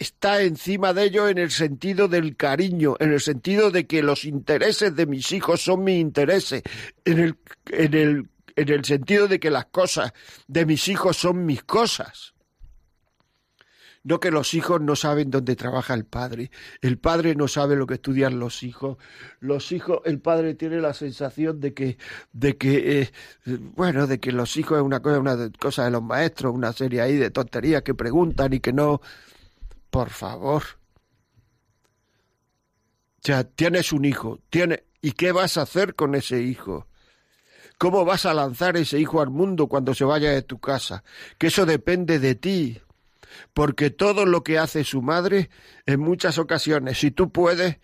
está 0.00 0.42
encima 0.42 0.94
de 0.94 1.04
ello 1.04 1.28
en 1.28 1.38
el 1.38 1.50
sentido 1.50 2.08
del 2.08 2.36
cariño, 2.36 2.96
en 3.00 3.12
el 3.12 3.20
sentido 3.20 3.70
de 3.70 3.86
que 3.86 4.02
los 4.02 4.24
intereses 4.24 4.96
de 4.96 5.06
mis 5.06 5.30
hijos 5.32 5.60
son 5.60 5.84
mis 5.84 6.00
intereses, 6.00 6.62
en 7.04 7.18
el, 7.18 7.36
en 7.66 7.94
el, 7.94 8.28
en 8.56 8.68
el 8.70 8.84
sentido 8.84 9.28
de 9.28 9.38
que 9.38 9.50
las 9.50 9.66
cosas 9.66 10.12
de 10.48 10.64
mis 10.64 10.88
hijos 10.88 11.18
son 11.18 11.44
mis 11.44 11.62
cosas. 11.64 12.34
No 14.02 14.18
que 14.18 14.30
los 14.30 14.54
hijos 14.54 14.80
no 14.80 14.96
saben 14.96 15.30
dónde 15.30 15.56
trabaja 15.56 15.92
el 15.92 16.06
padre, 16.06 16.50
el 16.80 16.98
padre 16.98 17.34
no 17.34 17.48
sabe 17.48 17.76
lo 17.76 17.86
que 17.86 17.94
estudian 17.94 18.38
los 18.38 18.62
hijos, 18.62 18.96
los 19.40 19.72
hijos, 19.72 20.00
el 20.06 20.20
padre 20.20 20.54
tiene 20.54 20.80
la 20.80 20.94
sensación 20.94 21.60
de 21.60 21.74
que, 21.74 21.98
de 22.32 22.56
que, 22.56 23.02
eh, 23.02 23.10
bueno, 23.76 24.06
de 24.06 24.18
que 24.18 24.32
los 24.32 24.56
hijos 24.56 24.78
es 24.78 24.84
una 24.84 25.00
cosa, 25.00 25.18
una 25.18 25.50
cosa 25.52 25.84
de 25.84 25.90
los 25.90 26.02
maestros, 26.02 26.54
una 26.54 26.72
serie 26.72 27.02
ahí 27.02 27.16
de 27.16 27.30
tonterías 27.30 27.82
que 27.82 27.94
preguntan 27.94 28.54
y 28.54 28.60
que 28.60 28.72
no, 28.72 29.02
por 29.90 30.08
favor. 30.08 30.62
O 33.18 33.22
sea, 33.22 33.44
tienes 33.44 33.92
un 33.92 34.06
hijo, 34.06 34.40
tiene, 34.48 34.84
¿y 35.02 35.12
qué 35.12 35.32
vas 35.32 35.58
a 35.58 35.62
hacer 35.62 35.94
con 35.94 36.14
ese 36.14 36.40
hijo? 36.40 36.86
¿Cómo 37.76 38.04
vas 38.04 38.24
a 38.26 38.34
lanzar 38.34 38.76
ese 38.76 38.98
hijo 38.98 39.20
al 39.20 39.30
mundo 39.30 39.66
cuando 39.66 39.94
se 39.94 40.04
vaya 40.04 40.30
de 40.30 40.42
tu 40.42 40.58
casa? 40.58 41.02
Que 41.38 41.48
eso 41.48 41.66
depende 41.66 42.18
de 42.18 42.34
ti. 42.34 42.80
Porque 43.52 43.90
todo 43.90 44.26
lo 44.26 44.42
que 44.42 44.58
hace 44.58 44.84
su 44.84 45.02
madre, 45.02 45.50
en 45.86 46.00
muchas 46.00 46.38
ocasiones, 46.38 46.98
si 46.98 47.10
tú 47.10 47.30
puedes, 47.30 47.78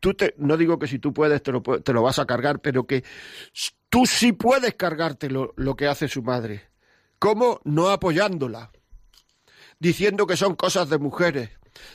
tú 0.00 0.14
te, 0.14 0.34
no 0.38 0.56
digo 0.56 0.78
que 0.78 0.86
si 0.86 0.98
tú 0.98 1.12
puedes 1.12 1.42
te 1.42 1.52
lo, 1.52 1.62
te 1.62 1.92
lo 1.92 2.02
vas 2.02 2.18
a 2.18 2.26
cargar, 2.26 2.60
pero 2.60 2.86
que 2.86 3.04
tú 3.88 4.06
sí 4.06 4.32
puedes 4.32 4.74
cargarte 4.74 5.28
lo, 5.28 5.76
que 5.76 5.86
hace 5.86 6.08
su 6.08 6.22
madre. 6.22 6.62
¿Cómo? 7.18 7.60
No 7.64 7.90
apoyándola 7.90 8.70
diciendo 9.78 10.26
que 10.26 10.36
son 10.36 10.54
cosas 10.54 10.88
de 10.88 10.98
mujeres, 10.98 11.50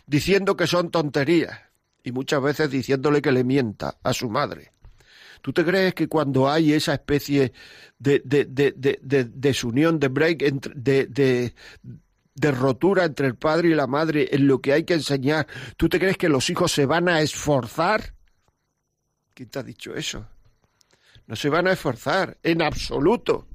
diciendo 0.06 0.58
que 0.58 0.68
son 0.68 0.92
tonterías 0.92 1.58
y 2.04 2.12
muchas 2.12 2.42
veces 2.42 2.70
diciéndole 2.70 3.22
que 3.22 3.32
le 3.32 3.44
mienta 3.44 3.98
a 4.04 4.14
su 4.14 4.30
madre. 4.30 4.74
¿Tú 5.42 5.54
te 5.54 5.64
crees 5.64 5.94
que 5.94 6.08
cuando 6.08 6.50
hay 6.50 6.74
esa 6.74 6.94
especie 6.94 7.54
de, 7.98 8.22
de, 8.26 8.46
de, 8.46 8.74
de 9.02 9.24
desunión, 9.24 10.00
de 10.00 10.08
break, 10.10 10.40
de, 10.76 11.06
de, 11.08 11.54
de 12.38 12.52
rotura 12.52 13.04
entre 13.04 13.28
el 13.28 13.36
padre 13.36 13.70
y 13.70 13.74
la 13.74 13.88
madre 13.88 14.30
en 14.32 14.48
lo 14.48 14.62
que 14.62 14.72
hay 14.72 14.84
que 14.84 14.94
enseñar, 14.94 15.48
¿tú 15.76 15.90
te 15.90 16.00
crees 16.00 16.18
que 16.18 16.30
los 16.30 16.50
hijos 16.50 16.72
se 16.72 16.86
van 16.86 17.10
a 17.10 17.22
esforzar? 17.22 18.14
¿Quién 19.34 19.50
te 19.50 19.60
ha 19.60 19.64
dicho 19.64 19.96
eso? 19.96 20.28
No 21.26 21.36
se 21.36 21.50
van 21.50 21.68
a 21.68 21.74
esforzar, 21.74 22.38
en 22.44 22.62
absoluto. 22.62 23.48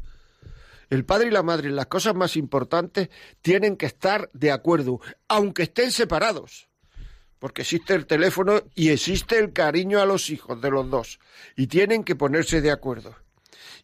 El 0.91 1.05
padre 1.05 1.29
y 1.29 1.31
la 1.31 1.45
madre 1.45 1.69
en 1.69 1.77
las 1.77 1.87
cosas 1.87 2.15
más 2.15 2.37
importantes 2.37 3.09
tienen 3.41 3.77
que 3.77 3.87
estar 3.87 4.29
de 4.33 4.51
acuerdo, 4.51 5.01
aunque 5.29 5.63
estén 5.63 5.93
separados. 5.93 6.69
Porque 7.39 7.63
existe 7.63 7.95
el 7.95 8.07
teléfono 8.07 8.63
y 8.75 8.91
existe 8.91 9.39
el 9.39 9.53
cariño 9.53 10.01
a 10.01 10.07
los 10.07 10.29
hijos 10.29 10.61
de 10.61 10.71
los 10.71 10.91
dos. 10.91 11.19
Y 11.57 11.69
tienen 11.69 12.05
que 12.05 12.15
ponerse 12.15 12.61
de 12.61 12.73
acuerdo. 12.73 13.17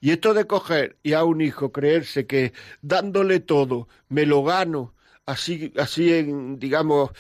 Y 0.01 0.11
esto 0.11 0.35
de 0.35 0.47
coger 0.47 0.99
y 1.03 1.13
a 1.15 1.25
un 1.25 1.41
hijo 1.41 1.73
creerse 1.73 2.27
que 2.27 2.53
dándole 2.83 3.41
todo 3.41 3.89
me 4.09 4.27
lo 4.27 4.45
gano, 4.45 4.95
así, 5.27 5.73
así 5.77 6.13
en, 6.13 6.59
digamos, 6.59 7.11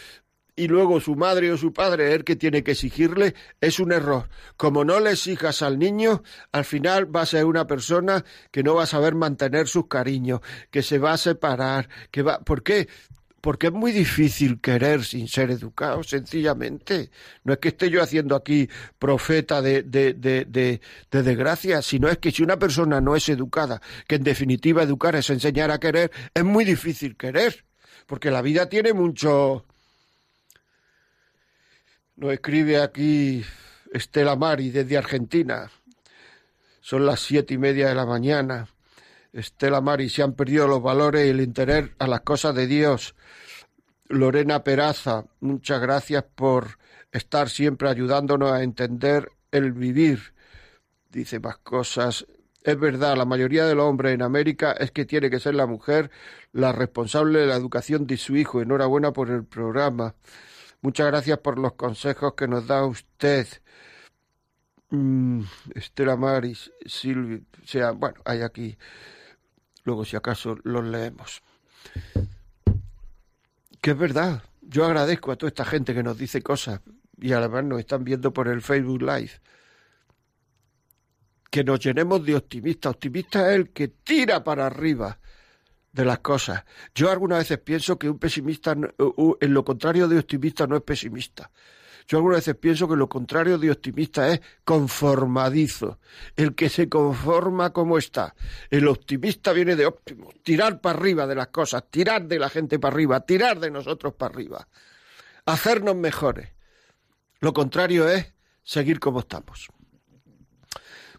y 0.59 0.67
luego 0.67 1.01
su 1.01 1.15
madre 1.15 1.53
o 1.53 1.57
su 1.57 1.73
padre 1.73 2.09
es 2.09 2.15
el 2.17 2.25
que 2.25 2.35
tiene 2.35 2.65
que 2.65 2.73
exigirle, 2.73 3.35
es 3.61 3.79
un 3.79 3.93
error. 3.93 4.29
Como 4.57 4.85
no 4.85 4.99
le 4.99 5.13
exijas 5.13 5.63
al 5.63 5.79
niño, 5.79 6.23
al 6.51 6.65
final 6.65 7.15
va 7.15 7.23
a 7.23 7.27
ser 7.27 7.45
una 7.45 7.67
persona 7.67 8.25
que 8.51 8.65
no 8.65 8.75
va 8.75 8.83
a 8.83 8.87
saber 8.87 9.15
mantener 9.15 9.69
sus 9.69 9.87
cariños, 9.87 10.41
que 10.71 10.83
se 10.83 10.99
va 10.99 11.13
a 11.13 11.17
separar, 11.17 11.89
que 12.11 12.23
va... 12.23 12.41
¿Por 12.41 12.65
qué? 12.65 12.89
Porque 13.41 13.69
es 13.69 13.73
muy 13.73 13.93
difícil 13.93 14.61
querer 14.61 15.05
sin 15.05 15.29
ser 15.29 15.51
educado, 15.51 16.03
sencillamente. 16.03 17.11
No 17.45 17.53
es 17.53 17.59
que 17.61 17.69
esté 17.69 17.89
yo 17.89 18.03
haciendo 18.03 18.35
aquí 18.35 18.69
profeta 18.99 19.63
de, 19.63 19.83
de, 19.83 20.15
de, 20.15 20.45
de, 20.45 20.81
de 21.11 21.23
desgracia, 21.23 21.81
sino 21.83 22.09
es 22.09 22.19
que 22.19 22.33
si 22.33 22.43
una 22.43 22.59
persona 22.59 23.01
no 23.01 23.15
es 23.15 23.29
educada, 23.29 23.81
que 24.09 24.17
en 24.17 24.25
definitiva 24.25 24.83
educar 24.83 25.15
es 25.15 25.31
enseñar 25.31 25.71
a 25.71 25.79
querer, 25.79 26.11
es 26.35 26.45
muy 26.45 26.65
difícil 26.65 27.17
querer. 27.17 27.65
Porque 28.07 28.31
la 28.31 28.43
vida 28.43 28.69
tiene 28.69 28.93
mucho, 28.93 29.67
nos 32.17 32.33
escribe 32.33 32.81
aquí 32.81 33.45
Estela 33.93 34.35
Mari 34.35 34.71
desde 34.71 34.97
Argentina. 34.97 35.71
Son 36.81 37.05
las 37.07 37.21
siete 37.21 37.55
y 37.55 37.59
media 37.59 37.89
de 37.89 37.95
la 37.95 38.07
mañana. 38.07 38.67
Estela 39.39 39.81
Mari, 39.81 40.09
se 40.09 40.23
han 40.23 40.33
perdido 40.33 40.67
los 40.67 40.83
valores 40.83 41.27
y 41.27 41.31
el 41.31 41.41
interés 41.41 41.91
a 41.99 42.07
las 42.07 42.23
cosas 42.23 42.55
de 42.55 42.67
Dios. 42.67 43.15
Lorena 44.09 44.65
Peraza, 44.65 45.27
muchas 45.41 45.81
gracias 45.81 46.25
por 46.35 46.79
estar 47.13 47.49
siempre 47.49 47.89
ayudándonos 47.89 48.51
a 48.51 48.63
entender 48.63 49.31
el 49.53 49.73
vivir. 49.73 50.35
Dice 51.11 51.39
más 51.41 51.59
cosas. 51.59 52.27
Es 52.65 52.79
verdad, 52.79 53.17
la 53.17 53.25
mayoría 53.25 53.65
de 53.65 53.75
los 53.75 53.85
hombres 53.85 54.13
en 54.15 54.23
América 54.23 54.73
es 54.73 54.91
que 54.91 55.05
tiene 55.05 55.31
que 55.31 55.41
ser 55.41 55.55
la 55.55 55.67
mujer 55.67 56.11
la 56.53 56.73
responsable 56.73 57.39
de 57.39 57.47
la 57.47 57.55
educación 57.55 58.07
de 58.07 58.17
su 58.17 58.37
hijo. 58.37 58.61
Enhorabuena 58.61 59.13
por 59.13 59.31
el 59.31 59.45
programa. 59.45 60.15
Muchas 60.81 61.07
gracias 61.07 61.39
por 61.39 61.59
los 61.59 61.75
consejos 61.75 62.35
que 62.35 62.49
nos 62.49 62.67
da 62.67 62.85
usted. 62.85 63.47
Mm, 64.91 65.43
Estela 65.75 66.17
Maris, 66.17 66.73
Silvia, 66.87 67.41
o 67.63 67.67
sea, 67.67 67.91
bueno, 67.93 68.21
hay 68.25 68.41
aquí, 68.41 68.77
luego 69.89 70.05
si 70.05 70.17
acaso 70.17 70.59
los 70.65 70.85
leemos. 70.85 71.43
Que 73.81 73.93
es 73.93 73.99
verdad, 73.99 74.43
yo 74.61 74.85
agradezco 74.85 75.33
a 75.33 75.37
toda 75.37 75.49
esta 75.49 75.65
gente 75.65 75.95
que 75.95 76.03
nos 76.03 76.19
dice 76.19 76.43
cosas 76.43 76.81
y 77.17 77.33
además 77.33 77.65
nos 77.65 77.81
están 77.81 78.05
viendo 78.05 78.33
por 78.33 78.49
el 78.49 78.61
Facebook 78.61 79.01
Live. 79.01 79.33
Que 81.51 81.65
nos 81.65 81.81
llenemos 81.81 82.23
de 82.23 82.37
optimistas. 82.37 82.93
Optimista 82.93 83.51
es 83.51 83.57
el 83.57 83.71
que 83.71 83.89
tira 83.89 84.45
para 84.45 84.67
arriba 84.67 85.19
de 85.91 86.05
las 86.05 86.19
cosas. 86.19 86.65
Yo 86.95 87.11
algunas 87.11 87.39
veces 87.39 87.59
pienso 87.59 87.99
que 87.99 88.11
un 88.11 88.19
pesimista, 88.19 88.73
en 88.73 89.55
lo 89.55 89.65
contrario 89.65 90.07
de 90.07 90.19
optimista, 90.19 90.67
no 90.67 90.77
es 90.77 90.83
pesimista. 90.83 91.51
Yo 92.09 92.17
algunas 92.17 92.39
veces 92.39 92.57
pienso 92.57 92.89
que 92.89 92.97
lo 92.97 93.07
contrario 93.07 93.59
de 93.59 93.71
optimista 93.71 94.33
es 94.33 94.41
conformadizo, 94.65 95.99
el 96.37 96.55
que 96.55 96.71
se 96.71 96.89
conforma 96.89 97.75
como 97.75 97.99
está. 97.99 98.35
El 98.71 98.89
optimista 98.89 99.53
viene 99.53 99.77
de 99.77 99.85
óptimo, 99.85 100.31
tirar 100.43 100.81
para 100.81 100.99
arriba 100.99 101.27
de 101.27 101.35
las 101.35 101.49
cosas, 101.49 101.85
tirar 101.91 102.27
de 102.27 102.39
la 102.39 102.49
gente 102.49 102.79
para 102.79 102.95
arriba, 102.95 103.21
tirar 103.21 103.61
de 103.61 103.71
nosotros 103.71 104.15
para 104.15 104.33
arriba, 104.33 104.69
hacernos 105.45 105.97
mejores. 105.97 106.49
Lo 107.41 107.53
contrario 107.53 108.09
es 108.09 108.33
seguir 108.65 109.01
como 109.01 109.21
estamos. 109.21 109.69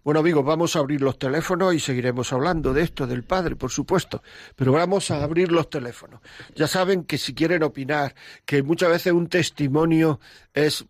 Bueno 0.09 0.21
amigos, 0.21 0.43
vamos 0.43 0.75
a 0.75 0.79
abrir 0.79 1.01
los 1.01 1.19
teléfonos 1.19 1.71
y 1.75 1.79
seguiremos 1.79 2.33
hablando 2.33 2.73
de 2.73 2.81
esto, 2.81 3.05
del 3.05 3.23
Padre, 3.23 3.55
por 3.55 3.69
supuesto, 3.69 4.23
pero 4.55 4.71
vamos 4.71 5.11
a 5.11 5.23
abrir 5.23 5.51
los 5.51 5.69
teléfonos. 5.69 6.21
Ya 6.55 6.67
saben 6.67 7.03
que 7.03 7.19
si 7.19 7.35
quieren 7.35 7.61
opinar, 7.61 8.15
que 8.43 8.63
muchas 8.63 8.89
veces 8.89 9.13
un 9.13 9.27
testimonio 9.27 10.19
es 10.51 10.87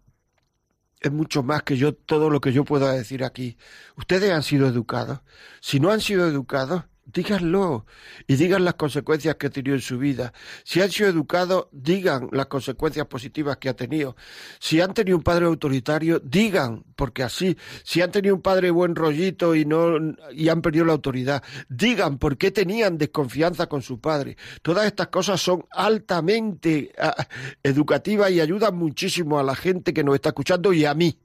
es 1.01 1.11
mucho 1.11 1.43
más 1.43 1.63
que 1.63 1.76
yo 1.76 1.93
todo 1.93 2.30
lo 2.30 2.39
que 2.39 2.53
yo 2.53 2.63
pueda 2.63 2.93
decir 2.93 3.26
aquí. 3.26 3.57
Ustedes 3.97 4.32
han 4.32 4.41
sido 4.41 4.67
educados. 4.67 5.20
Si 5.59 5.82
no 5.82 5.91
han 5.91 5.99
sido 5.99 6.26
educados, 6.26 6.86
díganlo 7.14 7.86
y 8.28 8.36
digan 8.36 8.64
las 8.66 8.76
consecuencias 8.76 9.36
que 9.36 9.47
ha 9.47 9.49
tenido 9.49 9.76
en 9.76 9.82
su 9.82 9.97
vida. 9.97 10.34
Si 10.64 10.82
han 10.82 10.91
sido 10.91 11.10
educados, 11.10 11.68
digan 11.72 12.30
las 12.32 12.47
consecuencias 12.47 13.07
positivas 13.07 13.57
que 13.57 13.70
ha 13.70 13.76
tenido. 13.76 14.16
Si 14.60 14.82
han 14.82 14.93
tenido 14.93 15.18
un 15.18 15.24
padre 15.24 15.45
autoritario, 15.45 16.20
digan, 16.20 16.84
porque 16.95 17.24
así, 17.24 17.57
si 17.84 18.01
han 18.01 18.12
tenido 18.12 18.36
un 18.36 18.41
padre 18.41 18.72
buen 18.72 18.95
rollito 18.95 19.55
y 19.55 19.66
no 19.66 19.97
y 20.32 20.49
han 20.49 20.62
perdido 20.62 20.86
la 20.86 20.93
autoridad, 20.93 21.43
digan 21.68 22.18
por 22.18 22.38
qué 22.38 22.51
tenían 22.51 22.97
desconfianza 22.97 23.68
con 23.68 23.82
su 23.82 23.99
padre. 23.99 24.38
Todas 24.62 24.86
estas 24.86 25.07
cosas 25.07 25.41
son 25.41 25.66
altamente 25.72 26.91
ah, 26.97 27.28
educativas 27.64 28.32
y 28.32 28.41
ayudan 28.41 28.76
muchísimo 28.76 29.39
a 29.39 29.43
la 29.43 29.55
gente 29.55 29.93
que 29.93 30.03
nos 30.03 30.16
está 30.16 30.30
escuchando 30.30 30.74
y 30.74 30.86
a 30.86 30.93
mí. 30.93 31.18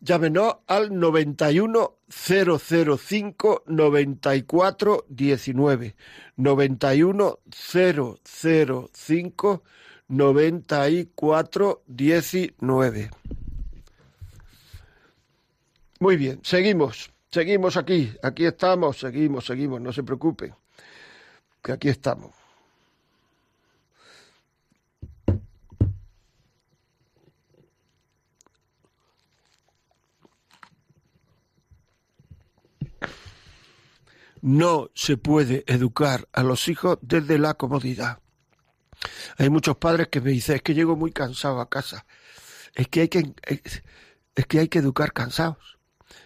Llámenos 0.00 0.56
al 0.66 0.98
91 0.98 1.98
005 2.08 3.64
94 3.66 5.04
19. 5.08 5.96
91 6.36 7.38
005 7.50 9.62
94 10.08 11.82
19. 11.86 13.10
Muy 16.00 16.16
bien, 16.16 16.38
seguimos, 16.44 17.10
seguimos 17.28 17.76
aquí, 17.76 18.12
aquí 18.22 18.46
estamos, 18.46 19.00
seguimos, 19.00 19.46
seguimos, 19.46 19.80
no 19.80 19.92
se 19.92 20.04
preocupe, 20.04 20.54
que 21.60 21.72
aquí 21.72 21.88
estamos. 21.88 22.37
No 34.42 34.90
se 34.94 35.16
puede 35.16 35.64
educar 35.66 36.28
a 36.32 36.42
los 36.42 36.68
hijos 36.68 36.98
desde 37.02 37.38
la 37.38 37.54
comodidad. 37.54 38.20
Hay 39.36 39.50
muchos 39.50 39.76
padres 39.76 40.08
que 40.08 40.20
me 40.20 40.30
dicen, 40.30 40.56
es 40.56 40.62
que 40.62 40.74
llego 40.74 40.96
muy 40.96 41.12
cansado 41.12 41.60
a 41.60 41.68
casa. 41.68 42.06
Es 42.74 42.88
que 42.88 43.02
hay 43.02 43.08
que, 43.08 43.32
es 44.34 44.46
que, 44.46 44.58
hay 44.58 44.68
que 44.68 44.78
educar 44.78 45.12
cansados. 45.12 45.78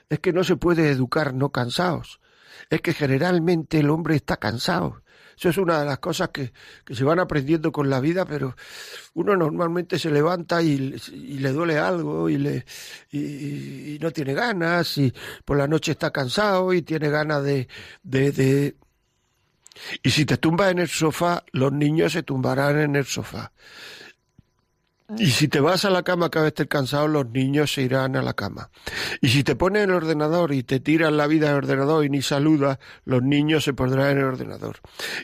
Es 0.09 0.21
que 0.21 0.33
no 0.33 0.45
se 0.45 0.57
puede 0.57 0.91
educar 0.91 1.35
no 1.35 1.51
cansados. 1.51 2.21
Es 2.71 2.81
que 2.81 2.95
generalmente 2.95 3.81
el 3.81 3.91
hombre 3.91 4.17
está 4.17 4.37
cansado. 4.37 5.02
Eso 5.37 5.49
es 5.49 5.57
una 5.57 5.81
de 5.81 5.87
las 5.87 5.99
cosas 5.99 6.31
que, 6.31 6.53
se 6.91 7.05
van 7.05 7.19
aprendiendo 7.19 7.73
con 7.73 7.89
la 7.91 8.01
vida, 8.01 8.25
pero 8.25 8.57
uno 9.15 9.37
normalmente 9.37 9.99
se 9.99 10.11
levanta 10.11 10.63
y, 10.63 10.79
le 10.79 11.53
duele 11.53 11.79
algo 11.79 12.29
y, 12.29 12.39
le, 12.39 12.65
y, 13.11 13.99
no 14.01 14.11
tiene 14.11 14.35
ganas 14.35 14.99
y 14.99 15.13
por 15.45 15.57
la 15.59 15.67
noche 15.67 15.93
está 15.93 16.11
cansado 16.11 16.73
y 16.73 16.83
tiene 16.83 17.09
ganas 17.11 17.43
de, 17.43 17.69
de... 18.03 18.77
Y 20.03 20.11
si 20.11 20.27
te 20.27 20.37
tumbas 20.37 20.71
en 20.71 20.81
el 20.81 20.89
sofá, 20.89 21.45
los 21.53 21.73
niños 21.73 22.13
se 22.13 22.23
tumbarán 22.23 22.79
en 22.79 22.97
el 22.97 23.07
sofá. 23.07 23.53
Y 25.19 25.27
si 25.27 25.49
te 25.49 25.61
vas 25.61 25.85
a 25.85 25.91
la 25.91 26.03
cama 26.03 26.31
cada 26.31 26.45
vez 26.45 26.53
estés 26.53 26.69
cansado, 26.69 27.07
los 27.09 27.29
niños 27.29 27.73
se 27.73 27.83
irán 27.83 28.17
a 28.17 28.23
la 28.23 28.35
cama. 28.35 28.71
Y 29.21 29.29
si 29.29 29.45
te 29.45 29.57
pones 29.57 29.85
en 29.85 29.91
el 29.91 29.97
ordenador 29.97 30.53
y 30.53 30.63
te 30.63 30.81
tiras 30.81 31.13
la 31.13 31.27
vida 31.27 31.49
del 31.49 31.57
ordenador 31.59 32.05
y 32.05 32.11
ni 32.11 32.23
saludas, 32.23 32.79
los 33.05 33.23
niños 33.23 33.65
se 33.65 33.75
pondrán 33.75 34.13
en 34.13 34.19
el 34.19 34.25
ordenador. 34.25 34.77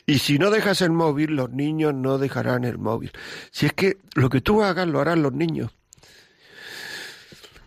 Y 0.05 0.19
si 0.19 0.37
no 0.37 0.51
dejas 0.51 0.81
el 0.81 0.91
móvil, 0.91 1.35
los 1.35 1.49
niños 1.51 1.93
no 1.93 2.17
dejarán 2.17 2.63
el 2.65 2.77
móvil. 2.77 3.11
Si 3.51 3.65
es 3.65 3.73
que 3.73 3.97
lo 4.13 4.29
que 4.29 4.41
tú 4.41 4.63
hagas 4.63 4.87
lo 4.87 4.99
harán 4.99 5.21
los 5.21 5.33
niños. 5.33 5.71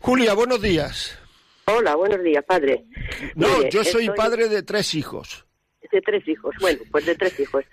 Julia, 0.01 0.35
buenos 0.35 0.61
días. 0.61 1.19
Hola, 1.67 1.95
buenos 1.95 2.23
días, 2.23 2.45
padre. 2.45 2.85
No, 3.35 3.69
yo 3.69 3.85
soy 3.85 4.11
padre 4.11 4.49
de 4.49 4.63
tres 4.63 4.95
hijos. 4.95 5.47
De 5.91 6.01
tres 6.01 6.27
hijos, 6.27 6.55
bueno, 6.61 6.81
pues 6.91 7.07
de 7.07 7.15
tres 7.15 7.39
hijos. 7.39 7.65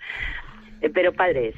Eh, 0.80 0.90
pero 0.90 1.12
padres. 1.12 1.54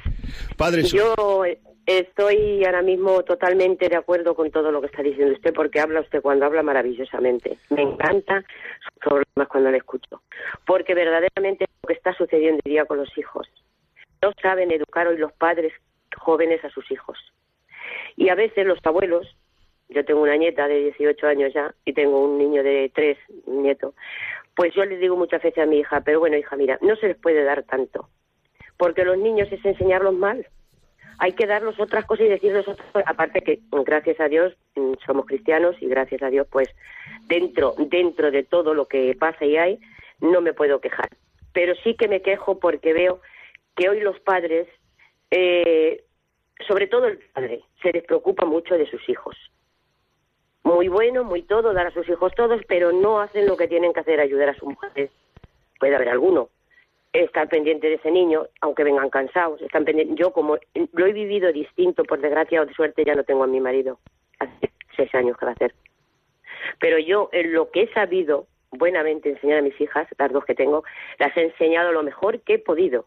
Padres. 0.57 0.91
Yo 0.91 1.43
Estoy 1.85 2.63
ahora 2.63 2.81
mismo 2.81 3.23
totalmente 3.23 3.89
de 3.89 3.97
acuerdo 3.97 4.35
con 4.35 4.51
todo 4.51 4.71
lo 4.71 4.79
que 4.79 4.87
está 4.87 5.03
diciendo 5.03 5.33
usted, 5.33 5.53
porque 5.53 5.81
habla 5.81 5.99
usted 5.99 6.21
cuando 6.21 6.45
habla 6.45 6.63
maravillosamente. 6.63 7.57
Me 7.71 7.81
encanta 7.81 8.41
sus 8.81 8.99
problemas 9.01 9.49
cuando 9.49 9.69
le 9.69 9.79
escucho, 9.79 10.21
porque 10.65 10.93
verdaderamente 10.93 11.65
lo 11.81 11.87
que 11.87 11.93
está 11.93 12.13
sucediendo 12.13 12.61
hoy 12.63 12.71
día 12.71 12.85
con 12.85 12.99
los 12.99 13.17
hijos. 13.17 13.49
No 14.21 14.31
saben 14.41 14.71
educar 14.71 15.07
hoy 15.07 15.17
los 15.17 15.33
padres 15.33 15.73
jóvenes 16.15 16.63
a 16.63 16.69
sus 16.69 16.89
hijos. 16.89 17.17
Y 18.15 18.29
a 18.29 18.35
veces 18.35 18.65
los 18.65 18.79
abuelos, 18.83 19.35
yo 19.89 20.05
tengo 20.05 20.21
una 20.21 20.37
nieta 20.37 20.69
de 20.69 20.93
18 20.95 21.27
años 21.27 21.51
ya 21.53 21.75
y 21.83 21.91
tengo 21.91 22.23
un 22.23 22.37
niño 22.37 22.63
de 22.63 22.93
3, 22.95 23.17
un 23.47 23.63
nieto, 23.63 23.93
pues 24.55 24.73
yo 24.73 24.85
les 24.85 25.01
digo 25.01 25.17
muchas 25.17 25.43
veces 25.43 25.61
a 25.61 25.65
mi 25.65 25.79
hija, 25.79 25.99
pero 25.99 26.21
bueno, 26.21 26.37
hija, 26.37 26.55
mira, 26.55 26.77
no 26.81 26.95
se 26.95 27.09
les 27.09 27.17
puede 27.17 27.43
dar 27.43 27.63
tanto, 27.63 28.07
porque 28.83 29.05
los 29.05 29.17
niños 29.17 29.49
es 29.49 29.63
enseñarlos 29.63 30.13
mal 30.13 30.45
hay 31.19 31.31
que 31.31 31.47
darnos 31.47 31.79
otras 31.79 32.03
cosas 32.03 32.25
y 32.25 32.29
decirles 32.29 32.67
otras 32.67 32.85
cosas. 32.91 33.07
Aparte 33.07 33.39
que, 33.39 33.59
gracias 33.85 34.19
a 34.19 34.27
Dios, 34.27 34.57
mm, 34.75 34.95
somos 35.05 35.25
cristianos 35.25 35.73
y 35.79 35.87
gracias 35.87 36.21
a 36.21 36.29
Dios, 36.29 36.45
pues 36.51 36.67
dentro, 37.27 37.75
dentro 37.77 38.29
de 38.29 38.43
todo 38.43 38.73
lo 38.73 38.87
que 38.87 39.15
pasa 39.17 39.45
y 39.45 39.55
hay, 39.55 39.79
no 40.19 40.41
me 40.41 40.51
puedo 40.51 40.81
quejar. 40.81 41.07
Pero 41.53 41.75
sí 41.83 41.95
que 41.95 42.09
me 42.09 42.21
quejo 42.21 42.59
porque 42.59 42.91
veo 42.91 43.21
que 43.73 43.87
hoy 43.87 44.01
los 44.01 44.19
padres, 44.19 44.67
eh, 45.31 46.03
sobre 46.67 46.87
todo 46.87 47.07
el 47.07 47.19
padre, 47.33 47.61
se 47.81 47.93
les 47.93 48.03
preocupa 48.03 48.43
mucho 48.43 48.75
de 48.75 48.89
sus 48.89 49.07
hijos. 49.07 49.37
Muy 50.63 50.89
bueno, 50.89 51.23
muy 51.23 51.43
todo, 51.43 51.71
dar 51.71 51.87
a 51.87 51.93
sus 51.93 52.09
hijos 52.09 52.33
todos, 52.35 52.59
pero 52.67 52.91
no 52.91 53.21
hacen 53.21 53.47
lo 53.47 53.55
que 53.55 53.69
tienen 53.69 53.93
que 53.93 54.01
hacer, 54.01 54.19
ayudar 54.19 54.49
a 54.49 54.55
sus 54.55 54.67
mujeres. 54.67 55.09
Puede 55.79 55.95
haber 55.95 56.09
alguno, 56.09 56.49
estar 57.13 57.47
pendiente 57.47 57.87
de 57.87 57.95
ese 57.95 58.11
niño, 58.11 58.47
aunque 58.61 58.83
vengan 58.83 59.09
cansados. 59.09 59.61
Están 59.61 59.85
Yo, 60.15 60.33
como 60.33 60.57
lo 60.93 61.05
he 61.05 61.13
vivido 61.13 61.51
distinto, 61.51 62.03
por 62.03 62.19
desgracia 62.19 62.61
o 62.61 62.65
de 62.65 62.73
suerte, 62.73 63.05
ya 63.05 63.13
no 63.13 63.23
tengo 63.23 63.43
a 63.43 63.47
mi 63.47 63.61
marido. 63.61 63.99
Hace 64.39 64.71
seis 64.95 65.13
años 65.15 65.37
que 65.37 65.45
va 65.45 65.51
a 65.51 65.55
hacer. 65.55 65.73
Pero 66.79 66.97
yo, 66.97 67.29
en 67.31 67.53
lo 67.53 67.69
que 67.69 67.83
he 67.83 67.93
sabido 67.93 68.47
buenamente 68.71 69.29
enseñar 69.29 69.59
a 69.59 69.61
mis 69.61 69.79
hijas, 69.79 70.07
las 70.17 70.31
dos 70.31 70.43
que 70.45 70.55
tengo, 70.55 70.83
las 71.19 71.35
he 71.37 71.43
enseñado 71.43 71.91
lo 71.91 72.01
mejor 72.01 72.41
que 72.41 72.55
he 72.55 72.59
podido. 72.59 73.05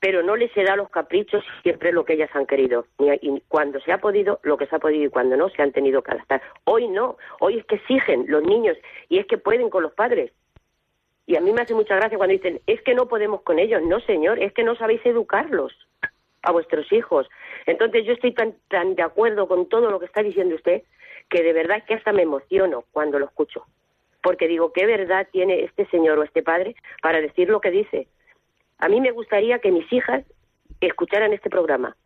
Pero 0.00 0.22
no 0.22 0.36
les 0.36 0.54
he 0.54 0.64
dado 0.64 0.76
los 0.76 0.90
caprichos 0.90 1.42
siempre 1.62 1.90
lo 1.90 2.04
que 2.04 2.12
ellas 2.12 2.28
han 2.34 2.44
querido. 2.44 2.86
Y 2.98 3.40
cuando 3.48 3.80
se 3.80 3.90
ha 3.90 3.98
podido, 3.98 4.38
lo 4.42 4.58
que 4.58 4.66
se 4.66 4.76
ha 4.76 4.78
podido 4.78 5.04
y 5.04 5.08
cuando 5.08 5.38
no, 5.38 5.48
se 5.48 5.62
han 5.62 5.72
tenido 5.72 6.02
que 6.02 6.10
adaptar. 6.10 6.42
Hoy 6.64 6.88
no. 6.88 7.16
Hoy 7.40 7.56
es 7.56 7.64
que 7.64 7.76
exigen 7.76 8.26
los 8.28 8.42
niños 8.42 8.76
y 9.08 9.18
es 9.18 9.26
que 9.26 9.38
pueden 9.38 9.70
con 9.70 9.82
los 9.82 9.94
padres 9.94 10.30
y 11.26 11.36
a 11.36 11.40
mí 11.40 11.52
me 11.52 11.62
hace 11.62 11.74
mucha 11.74 11.96
gracia 11.96 12.18
cuando 12.18 12.34
dicen, 12.34 12.60
es 12.66 12.82
que 12.82 12.94
no 12.94 13.08
podemos 13.08 13.42
con 13.42 13.58
ellos. 13.58 13.82
No, 13.82 14.00
señor, 14.00 14.38
es 14.38 14.52
que 14.52 14.62
no 14.62 14.76
sabéis 14.76 15.00
educarlos 15.04 15.72
a 16.42 16.52
vuestros 16.52 16.90
hijos. 16.92 17.26
Entonces 17.66 18.04
yo 18.04 18.12
estoy 18.12 18.32
tan, 18.32 18.54
tan 18.68 18.94
de 18.94 19.02
acuerdo 19.02 19.48
con 19.48 19.68
todo 19.68 19.90
lo 19.90 19.98
que 19.98 20.06
está 20.06 20.22
diciendo 20.22 20.54
usted 20.54 20.82
que 21.30 21.42
de 21.42 21.54
verdad 21.54 21.78
es 21.78 21.84
que 21.84 21.94
hasta 21.94 22.12
me 22.12 22.22
emociono 22.22 22.84
cuando 22.92 23.18
lo 23.18 23.24
escucho. 23.24 23.66
Porque 24.22 24.48
digo, 24.48 24.72
¿qué 24.72 24.84
verdad 24.84 25.26
tiene 25.32 25.64
este 25.64 25.86
señor 25.86 26.18
o 26.18 26.22
este 26.22 26.42
padre 26.42 26.76
para 27.02 27.20
decir 27.20 27.48
lo 27.48 27.60
que 27.60 27.70
dice? 27.70 28.08
A 28.78 28.88
mí 28.88 29.00
me 29.00 29.10
gustaría 29.10 29.58
que 29.58 29.70
mis 29.70 29.90
hijas 29.92 30.24
escucharan 30.80 31.32
este 31.32 31.48
programa. 31.48 31.96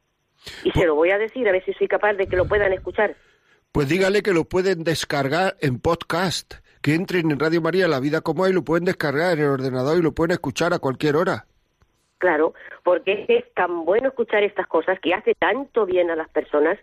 Y 0.63 0.71
se 0.71 0.87
lo 0.87 0.95
voy 0.95 1.11
a 1.11 1.19
decir, 1.19 1.49
a 1.49 1.53
ver 1.53 1.65
si 1.65 1.73
soy 1.73 1.89
capaz 1.89 2.15
de 2.15 2.29
que 2.29 2.37
lo 2.37 2.47
puedan 2.47 2.73
escuchar. 2.73 3.17
Pues 3.73 3.89
dígale 3.89 4.23
que 4.23 4.33
lo 4.33 4.45
pueden 4.45 4.85
descargar 4.85 5.57
en 5.61 5.81
podcast 5.81 6.55
que 6.83 6.95
entren 6.95 7.31
en 7.31 7.39
Radio 7.39 7.61
María 7.61 7.89
La 7.89 8.01
Vida 8.01 8.21
como 8.21 8.45
hay, 8.45 8.53
lo 8.53 8.63
pueden 8.63 8.85
descargar 8.85 9.39
en 9.39 9.45
el 9.45 9.51
ordenador 9.51 9.99
y 9.99 10.03
lo 10.03 10.13
pueden 10.13 10.33
escuchar 10.33 10.73
a 10.73 10.79
cualquier 10.79 11.17
hora. 11.17 11.47
Claro, 12.19 12.55
porque 12.83 13.27
es 13.29 13.53
tan 13.55 13.85
bueno 13.85 14.09
escuchar 14.09 14.43
estas 14.43 14.67
cosas 14.67 14.99
que 15.01 15.15
hace 15.15 15.35
tanto 15.35 15.87
bien 15.87 16.11
a 16.11 16.17
las 16.17 16.29
personas 16.29 16.79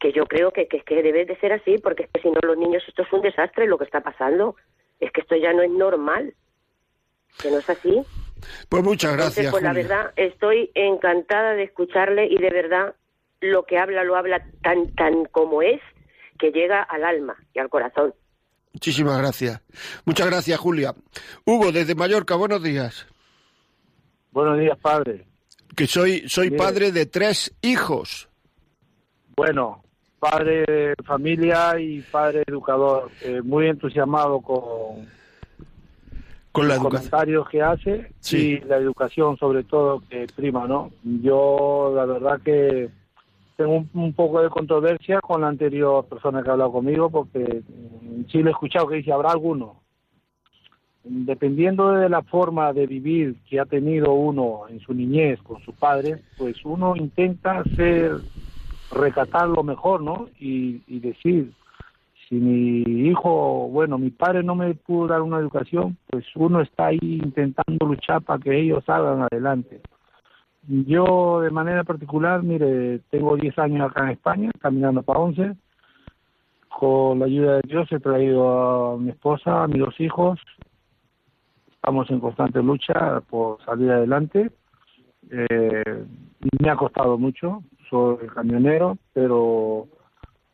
que 0.00 0.12
yo 0.12 0.26
creo 0.26 0.50
que, 0.52 0.66
que, 0.66 0.80
que 0.80 1.02
debe 1.02 1.24
de 1.24 1.36
ser 1.38 1.52
así, 1.52 1.78
porque 1.78 2.04
es 2.04 2.10
que 2.10 2.20
si 2.22 2.30
no 2.30 2.40
los 2.42 2.56
niños 2.56 2.82
esto 2.88 3.02
es 3.02 3.12
un 3.12 3.20
desastre 3.20 3.66
lo 3.66 3.78
que 3.78 3.84
está 3.84 4.00
pasando. 4.00 4.56
Es 4.98 5.12
que 5.12 5.20
esto 5.20 5.36
ya 5.36 5.52
no 5.52 5.62
es 5.62 5.70
normal, 5.70 6.34
que 7.40 7.50
no 7.50 7.58
es 7.58 7.68
así. 7.68 8.02
Pues 8.68 8.82
muchas 8.82 9.16
gracias. 9.16 9.50
pues 9.50 9.62
la 9.62 9.72
verdad, 9.72 10.12
estoy 10.16 10.70
encantada 10.74 11.52
de 11.52 11.64
escucharle 11.64 12.26
y 12.26 12.36
de 12.38 12.50
verdad 12.50 12.94
lo 13.40 13.64
que 13.64 13.78
habla 13.78 14.04
lo 14.04 14.16
habla 14.16 14.44
tan, 14.62 14.94
tan 14.94 15.24
como 15.26 15.62
es, 15.62 15.80
que 16.38 16.50
llega 16.50 16.82
al 16.82 17.04
alma 17.04 17.36
y 17.54 17.58
al 17.58 17.68
corazón. 17.68 18.14
Muchísimas 18.72 19.18
gracias. 19.18 19.60
Muchas 20.04 20.26
gracias, 20.26 20.58
Julia. 20.58 20.94
Hugo, 21.44 21.72
desde 21.72 21.94
Mallorca, 21.94 22.36
buenos 22.36 22.62
días. 22.62 23.06
Buenos 24.32 24.58
días, 24.58 24.78
padre. 24.78 25.26
Que 25.76 25.86
soy, 25.86 26.28
soy 26.28 26.50
padre 26.50 26.92
de 26.92 27.06
tres 27.06 27.54
hijos. 27.62 28.28
Bueno, 29.36 29.82
padre 30.18 30.64
de 30.66 30.94
familia 31.04 31.78
y 31.78 32.00
padre 32.00 32.42
educador. 32.46 33.10
Eh, 33.22 33.40
muy 33.42 33.66
entusiasmado 33.66 34.40
con, 34.40 35.08
con 36.52 36.68
la 36.68 36.74
los 36.74 36.84
comentarios 36.84 37.48
que 37.48 37.60
hace 37.60 38.12
sí. 38.20 38.36
y 38.36 38.60
la 38.60 38.76
educación 38.76 39.36
sobre 39.36 39.64
todo 39.64 40.02
que 40.08 40.26
prima, 40.34 40.66
¿no? 40.66 40.92
Yo 41.02 41.92
la 41.94 42.06
verdad 42.06 42.40
que 42.42 42.88
tengo 43.56 43.84
un, 43.94 44.12
poco 44.12 44.42
de 44.42 44.48
controversia 44.48 45.20
con 45.20 45.40
la 45.40 45.48
anterior 45.48 46.04
persona 46.06 46.42
que 46.42 46.50
ha 46.50 46.52
hablado 46.52 46.72
conmigo 46.72 47.10
porque 47.10 47.62
sí 48.30 48.42
le 48.42 48.50
he 48.50 48.52
escuchado 48.52 48.88
que 48.88 48.96
dice 48.96 49.12
habrá 49.12 49.30
alguno 49.30 49.82
dependiendo 51.04 51.92
de 51.92 52.08
la 52.08 52.22
forma 52.22 52.72
de 52.72 52.86
vivir 52.86 53.36
que 53.48 53.58
ha 53.58 53.64
tenido 53.64 54.12
uno 54.12 54.62
en 54.68 54.80
su 54.80 54.94
niñez 54.94 55.40
con 55.42 55.60
su 55.62 55.72
padre, 55.72 56.22
pues 56.38 56.56
uno 56.64 56.94
intenta 56.96 57.62
ser, 57.76 58.18
recatar 58.92 59.48
lo 59.48 59.62
mejor, 59.62 60.02
¿no? 60.02 60.28
Y, 60.38 60.82
y 60.86 61.00
decir, 61.00 61.52
si 62.28 62.36
mi 62.36 63.08
hijo, 63.08 63.68
bueno, 63.68 63.98
mi 63.98 64.10
padre 64.10 64.42
no 64.42 64.54
me 64.54 64.74
pudo 64.74 65.08
dar 65.08 65.22
una 65.22 65.38
educación, 65.38 65.96
pues 66.08 66.24
uno 66.36 66.60
está 66.60 66.86
ahí 66.86 66.98
intentando 67.02 67.86
luchar 67.86 68.22
para 68.22 68.40
que 68.40 68.60
ellos 68.60 68.84
salgan 68.84 69.26
adelante. 69.30 69.80
Yo, 70.68 71.40
de 71.40 71.50
manera 71.50 71.82
particular, 71.82 72.42
mire, 72.42 73.00
tengo 73.10 73.36
10 73.36 73.58
años 73.58 73.90
acá 73.90 74.04
en 74.04 74.10
España, 74.10 74.50
caminando 74.60 75.02
para 75.02 75.18
11. 75.18 75.56
Con 76.68 77.18
la 77.18 77.26
ayuda 77.26 77.56
de 77.56 77.62
Dios 77.66 77.90
he 77.90 77.98
traído 77.98 78.92
a 78.92 78.96
mi 78.96 79.10
esposa, 79.10 79.64
a 79.64 79.68
mis 79.68 79.80
dos 79.80 79.98
hijos. 80.00 80.38
Estamos 81.72 82.08
en 82.10 82.20
constante 82.20 82.62
lucha 82.62 83.20
por 83.28 83.62
salir 83.64 83.90
adelante. 83.90 84.52
Eh, 85.30 86.04
me 86.60 86.70
ha 86.70 86.76
costado 86.76 87.18
mucho, 87.18 87.62
soy 87.90 88.26
camionero, 88.28 88.98
pero 89.12 89.88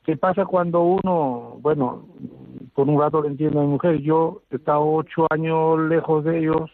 ¿qué 0.04 0.16
pasa 0.16 0.46
cuando 0.46 0.82
uno, 0.82 1.58
bueno, 1.60 2.06
por 2.74 2.88
un 2.88 3.00
rato 3.00 3.22
le 3.22 3.28
entiendo 3.28 3.60
a 3.60 3.64
mi 3.64 3.70
mujer, 3.70 3.98
yo 4.00 4.42
he 4.50 4.56
estado 4.56 4.86
ocho 4.86 5.26
años 5.30 5.80
lejos 5.80 6.24
de 6.24 6.38
ellos, 6.38 6.70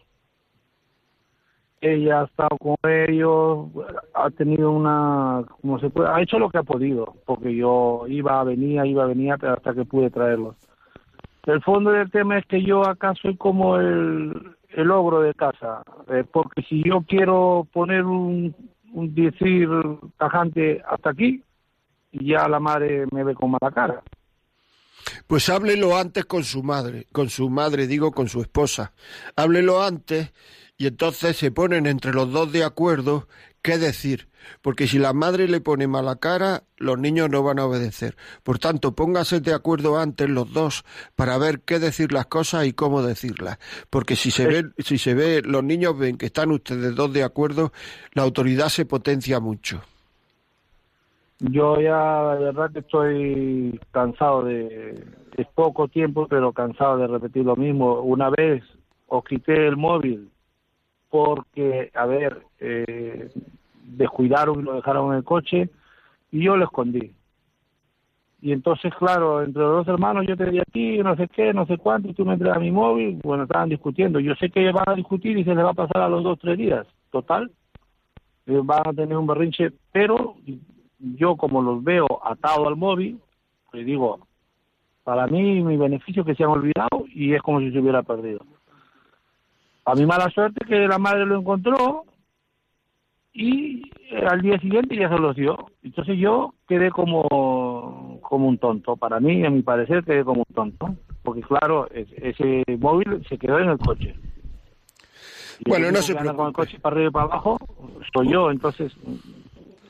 ella 1.84 2.22
ha 2.22 2.24
estado 2.24 2.56
con 2.58 2.76
ellos, 2.82 3.68
ha 4.14 4.30
tenido 4.30 4.70
una, 4.70 5.44
como 5.60 5.78
se 5.78 5.90
puede, 5.90 6.08
ha 6.08 6.22
hecho 6.22 6.38
lo 6.38 6.48
que 6.48 6.58
ha 6.58 6.62
podido, 6.62 7.14
porque 7.26 7.54
yo 7.54 8.04
iba, 8.08 8.42
venía, 8.44 8.86
iba, 8.86 9.04
venía, 9.06 9.34
hasta 9.34 9.74
que 9.74 9.84
pude 9.84 10.10
traerlos. 10.10 10.56
El 11.44 11.62
fondo 11.62 11.90
del 11.90 12.10
tema 12.10 12.38
es 12.38 12.46
que 12.46 12.62
yo 12.62 12.86
acá 12.88 13.12
soy 13.20 13.36
como 13.36 13.76
el, 13.76 14.56
el 14.70 14.90
ogro 14.90 15.20
de 15.20 15.34
casa, 15.34 15.82
eh, 16.08 16.24
porque 16.30 16.62
si 16.62 16.82
yo 16.82 17.02
quiero 17.06 17.68
poner 17.70 18.04
un, 18.04 18.54
un 18.94 19.14
decir 19.14 19.68
tajante 20.16 20.82
hasta 20.88 21.10
aquí, 21.10 21.42
ya 22.12 22.48
la 22.48 22.60
madre 22.60 23.04
me 23.12 23.24
ve 23.24 23.34
con 23.34 23.50
mala 23.50 23.70
cara. 23.74 24.02
Pues 25.26 25.50
háblelo 25.50 25.98
antes 25.98 26.24
con 26.24 26.44
su 26.44 26.62
madre, 26.62 27.06
con 27.12 27.28
su 27.28 27.50
madre 27.50 27.86
digo, 27.86 28.12
con 28.12 28.28
su 28.28 28.40
esposa. 28.40 28.92
Háblelo 29.36 29.82
antes 29.82 30.32
y 30.76 30.86
entonces 30.86 31.36
se 31.36 31.50
ponen 31.50 31.86
entre 31.86 32.12
los 32.12 32.30
dos 32.32 32.52
de 32.52 32.64
acuerdo 32.64 33.28
qué 33.62 33.78
decir, 33.78 34.28
porque 34.60 34.86
si 34.86 34.98
la 34.98 35.14
madre 35.14 35.48
le 35.48 35.60
pone 35.60 35.86
mala 35.86 36.16
cara, 36.16 36.64
los 36.76 36.98
niños 36.98 37.30
no 37.30 37.42
van 37.42 37.58
a 37.58 37.64
obedecer. 37.64 38.14
Por 38.42 38.58
tanto, 38.58 38.92
póngase 38.94 39.40
de 39.40 39.54
acuerdo 39.54 39.98
antes 39.98 40.28
los 40.28 40.52
dos 40.52 40.84
para 41.16 41.38
ver 41.38 41.60
qué 41.60 41.78
decir 41.78 42.12
las 42.12 42.26
cosas 42.26 42.66
y 42.66 42.72
cómo 42.72 43.02
decirlas, 43.02 43.58
porque 43.88 44.16
si 44.16 44.30
se 44.30 44.46
ve, 44.46 44.64
si 44.78 44.98
se 44.98 45.14
ve, 45.14 45.42
los 45.42 45.64
niños 45.64 45.98
ven 45.98 46.18
que 46.18 46.26
están 46.26 46.50
ustedes 46.50 46.94
dos 46.94 47.12
de 47.12 47.24
acuerdo, 47.24 47.72
la 48.12 48.22
autoridad 48.22 48.68
se 48.68 48.84
potencia 48.84 49.40
mucho. 49.40 49.80
Yo 51.40 51.80
ya, 51.80 52.36
de 52.36 52.44
verdad 52.44 52.70
que 52.72 52.78
estoy 52.80 53.80
cansado 53.90 54.44
de, 54.44 55.04
es 55.36 55.46
poco 55.54 55.88
tiempo, 55.88 56.26
pero 56.28 56.52
cansado 56.52 56.98
de 56.98 57.06
repetir 57.06 57.44
lo 57.44 57.56
mismo. 57.56 58.00
Una 58.00 58.30
vez 58.30 58.62
os 59.08 59.24
quité 59.24 59.66
el 59.66 59.76
móvil 59.76 60.30
porque, 61.14 61.92
a 61.94 62.06
ver, 62.06 62.42
eh, 62.58 63.30
descuidaron 63.84 64.58
y 64.58 64.62
lo 64.64 64.74
dejaron 64.74 65.12
en 65.12 65.18
el 65.18 65.22
coche 65.22 65.70
y 66.32 66.42
yo 66.42 66.56
lo 66.56 66.64
escondí. 66.64 67.12
Y 68.42 68.50
entonces, 68.50 68.92
claro, 68.96 69.40
entre 69.40 69.62
los 69.62 69.86
dos 69.86 69.94
hermanos 69.94 70.26
yo 70.26 70.36
te 70.36 70.50
di 70.50 70.58
a 70.58 70.64
ti, 70.64 70.98
no 70.98 71.14
sé 71.14 71.28
qué, 71.28 71.54
no 71.54 71.66
sé 71.66 71.78
cuánto, 71.78 72.08
y 72.08 72.14
tú 72.14 72.24
me 72.24 72.32
entregas 72.32 72.58
mi 72.58 72.72
móvil, 72.72 73.20
bueno, 73.22 73.44
estaban 73.44 73.68
discutiendo. 73.68 74.18
Yo 74.18 74.34
sé 74.34 74.50
que 74.50 74.72
van 74.72 74.88
a 74.88 74.96
discutir 74.96 75.38
y 75.38 75.44
se 75.44 75.54
les 75.54 75.64
va 75.64 75.70
a 75.70 75.74
pasar 75.74 76.02
a 76.02 76.08
los 76.08 76.24
dos, 76.24 76.36
tres 76.40 76.58
días, 76.58 76.84
total. 77.12 77.48
van 78.46 78.82
a 78.84 78.92
tener 78.92 79.16
un 79.16 79.28
berrinche, 79.28 79.70
pero 79.92 80.34
yo 80.98 81.36
como 81.36 81.62
los 81.62 81.84
veo 81.84 82.08
atados 82.24 82.66
al 82.66 82.74
móvil, 82.74 83.20
le 83.72 83.84
digo, 83.84 84.18
para 85.04 85.28
mí 85.28 85.62
mi 85.62 85.76
beneficio 85.76 86.22
es 86.22 86.26
que 86.26 86.34
se 86.34 86.42
han 86.42 86.50
olvidado 86.50 87.04
y 87.06 87.34
es 87.34 87.42
como 87.42 87.60
si 87.60 87.70
se 87.70 87.78
hubiera 87.78 88.02
perdido. 88.02 88.40
A 89.86 89.94
mi 89.94 90.06
mala 90.06 90.30
suerte 90.30 90.64
que 90.66 90.88
la 90.88 90.98
madre 90.98 91.26
lo 91.26 91.38
encontró 91.38 92.04
y 93.34 93.82
eh, 94.10 94.24
al 94.26 94.40
día 94.40 94.58
siguiente 94.60 94.96
ya 94.96 95.08
se 95.08 95.18
los 95.18 95.36
dio. 95.36 95.66
Entonces 95.82 96.16
yo 96.18 96.54
quedé 96.66 96.90
como, 96.90 98.20
como 98.22 98.48
un 98.48 98.58
tonto. 98.58 98.96
Para 98.96 99.20
mí, 99.20 99.44
a 99.44 99.50
mi 99.50 99.62
parecer, 99.62 100.04
quedé 100.04 100.24
como 100.24 100.44
un 100.48 100.54
tonto. 100.54 100.94
Porque 101.22 101.42
claro, 101.42 101.88
ese 101.90 102.62
móvil 102.78 103.26
se 103.28 103.36
quedó 103.38 103.58
en 103.58 103.70
el 103.70 103.78
coche. 103.78 104.14
bueno, 105.66 105.90
no 105.90 105.98
se 105.98 106.14
preocupe. 106.14 106.36
Con 106.36 106.46
el 106.46 106.52
coche 106.52 106.78
para 106.78 106.94
arriba 106.94 107.08
y 107.08 107.12
para 107.12 107.24
abajo, 107.24 107.58
soy 108.12 108.32
yo. 108.32 108.50
Entonces, 108.50 108.92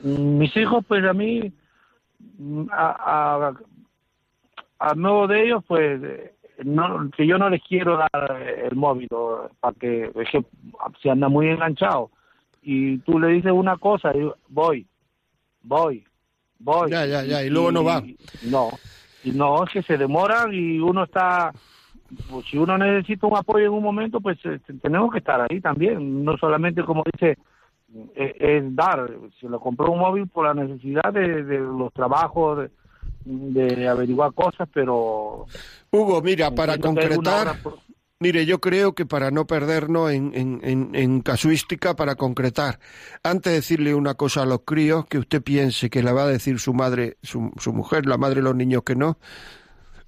mis 0.03 0.55
hijos, 0.57 0.83
pues 0.87 1.05
a 1.05 1.13
mí, 1.13 1.53
a, 2.71 3.51
a, 4.79 4.89
a 4.89 4.95
nuevo 4.95 5.27
de 5.27 5.45
ellos, 5.45 5.63
pues 5.67 6.01
no, 6.63 7.09
que 7.15 7.27
yo 7.27 7.37
no 7.37 7.49
les 7.49 7.61
quiero 7.63 7.97
dar 7.97 8.41
el 8.63 8.75
móvil 8.75 9.09
para 9.59 9.73
que, 9.73 10.11
es 10.15 10.29
que 10.31 10.45
se 11.01 11.09
anda 11.09 11.27
muy 11.27 11.49
enganchado 11.49 12.11
y 12.61 12.97
tú 12.99 13.19
le 13.19 13.27
dices 13.29 13.51
una 13.51 13.77
cosa 13.77 14.11
y 14.15 14.27
voy, 14.49 14.87
voy, 15.61 16.03
voy. 16.59 16.89
Ya, 16.89 17.05
ya, 17.05 17.23
ya, 17.23 17.43
y, 17.43 17.49
luego 17.49 17.71
no 17.71 17.83
va. 17.83 18.01
no, 18.43 18.69
y 19.23 19.31
no, 19.31 19.63
es 19.63 19.71
que 19.71 19.83
se 19.83 19.97
demoran 19.97 20.53
y 20.53 20.79
uno 20.79 21.03
está, 21.03 21.51
pues 22.29 22.45
si 22.47 22.57
uno 22.57 22.77
necesita 22.77 23.27
un 23.27 23.37
apoyo 23.37 23.65
en 23.65 23.73
un 23.73 23.83
momento, 23.83 24.19
pues 24.19 24.39
eh, 24.45 24.59
tenemos 24.81 25.11
que 25.11 25.19
estar 25.19 25.45
ahí 25.49 25.61
también, 25.61 26.23
no 26.23 26.37
solamente 26.37 26.83
como 26.83 27.03
dice, 27.13 27.37
eh, 28.15 28.35
es, 28.39 28.75
dar, 28.75 29.11
se 29.39 29.47
lo 29.47 29.59
compró 29.59 29.91
un 29.91 29.99
móvil 29.99 30.27
por 30.27 30.45
la 30.47 30.53
necesidad 30.53 31.13
de, 31.13 31.43
de 31.43 31.59
los 31.59 31.93
trabajos, 31.93 32.57
de, 32.57 32.71
de 33.25 33.87
averiguar 33.87 34.33
cosas, 34.33 34.69
pero... 34.73 35.45
Hugo, 35.91 36.21
mira, 36.21 36.51
para 36.51 36.77
concretar... 36.77 37.59
Mire, 38.17 38.45
yo 38.45 38.61
creo 38.61 38.95
que 38.95 39.05
para 39.05 39.29
no 39.29 39.45
perdernos 39.45 40.09
en, 40.09 40.31
en, 40.33 40.95
en, 40.95 41.19
casuística, 41.19 41.97
para 41.97 42.15
concretar, 42.15 42.79
antes 43.23 43.51
de 43.51 43.57
decirle 43.57 43.93
una 43.93 44.13
cosa 44.13 44.43
a 44.43 44.45
los 44.45 44.61
críos, 44.61 45.05
que 45.05 45.17
usted 45.17 45.43
piense 45.43 45.89
que 45.89 46.01
la 46.01 46.13
va 46.13 46.23
a 46.23 46.27
decir 46.27 46.59
su 46.59 46.73
madre, 46.73 47.17
su, 47.23 47.51
su 47.59 47.73
mujer, 47.73 48.05
la 48.05 48.17
madre 48.17 48.35
de 48.35 48.43
los 48.43 48.55
niños 48.55 48.83
que 48.83 48.95
no, 48.95 49.17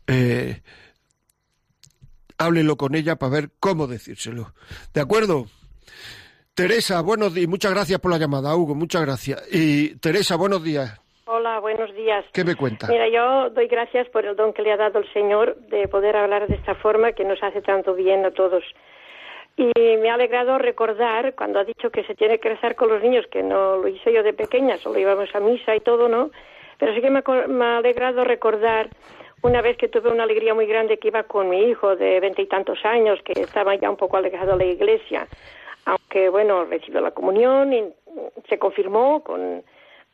eh, 0.08 0.62
háblelo 2.38 2.78
con 2.78 2.96
ella 2.96 3.18
para 3.18 3.34
ver 3.34 3.52
cómo 3.60 3.88
decírselo. 3.88 4.54
¿De 4.94 5.02
acuerdo? 5.02 5.48
Teresa, 6.54 7.02
buenos 7.02 7.34
días. 7.34 7.50
Muchas 7.50 7.74
gracias 7.74 8.00
por 8.00 8.10
la 8.10 8.18
llamada, 8.18 8.56
Hugo. 8.56 8.74
Muchas 8.74 9.02
gracias. 9.02 9.44
Y 9.52 9.96
Teresa, 9.98 10.38
buenos 10.38 10.64
días. 10.64 10.98
Hola, 11.26 11.60
buenos 11.60 11.77
días. 12.08 12.26
¿Qué 12.32 12.44
me 12.44 12.56
cuenta? 12.56 12.88
Mira, 12.88 13.08
yo 13.10 13.50
doy 13.50 13.68
gracias 13.68 14.08
por 14.10 14.26
el 14.26 14.36
don 14.36 14.54
que 14.54 14.62
le 14.62 14.72
ha 14.72 14.78
dado 14.78 15.00
el 15.00 15.14
Señor 15.14 15.56
de 15.68 15.88
poder 15.88 16.16
hablar 16.16 16.48
de 16.48 16.56
esta 16.56 16.76
forma 16.76 17.12
que 17.12 17.26
nos 17.26 17.42
hace 17.44 17.62
tanto 17.62 17.94
bien 17.94 18.26
a 18.26 18.32
todos. 18.32 18.64
Y 19.58 19.72
me 19.76 20.10
ha 20.10 20.14
alegrado 20.14 20.58
recordar 20.58 21.34
cuando 21.34 21.60
ha 21.60 21.64
dicho 21.64 21.90
que 21.90 22.04
se 22.04 22.16
tiene 22.16 22.40
que 22.40 22.50
rezar 22.50 22.76
con 22.76 22.90
los 22.90 23.02
niños, 23.02 23.26
que 23.28 23.42
no 23.42 23.78
lo 23.78 23.88
hice 23.88 24.14
yo 24.14 24.24
de 24.24 24.34
pequeña, 24.34 24.78
solo 24.78 25.00
íbamos 25.00 25.34
a 25.36 25.40
misa 25.40 25.76
y 25.76 25.80
todo, 25.80 26.08
¿no? 26.08 26.30
Pero 26.78 26.94
sí 26.94 27.02
que 27.02 27.10
me 27.10 27.20
ha, 27.66 27.78
alegrado 27.78 28.24
recordar 28.24 28.88
una 29.42 29.62
vez 29.62 29.76
que 29.78 29.88
tuve 29.88 30.10
una 30.12 30.24
alegría 30.24 30.54
muy 30.54 30.68
grande 30.68 31.00
que 31.00 31.10
iba 31.10 31.24
con 31.24 31.50
mi 31.50 31.64
hijo 31.64 31.96
de 31.96 32.20
veinte 32.20 32.44
y 32.44 32.48
tantos 32.48 32.86
años, 32.86 33.20
que 33.24 33.34
estaba 33.42 33.76
ya 33.76 33.90
un 33.90 33.98
poco 33.98 34.18
alejado 34.18 34.58
de 34.58 34.66
la 34.66 34.72
iglesia, 34.72 35.28
aunque 35.86 36.30
bueno, 36.30 36.66
recibió 36.66 37.02
la 37.02 37.12
comunión 37.12 37.74
y 37.74 37.84
se 38.48 38.60
confirmó 38.60 39.24
con 39.24 39.64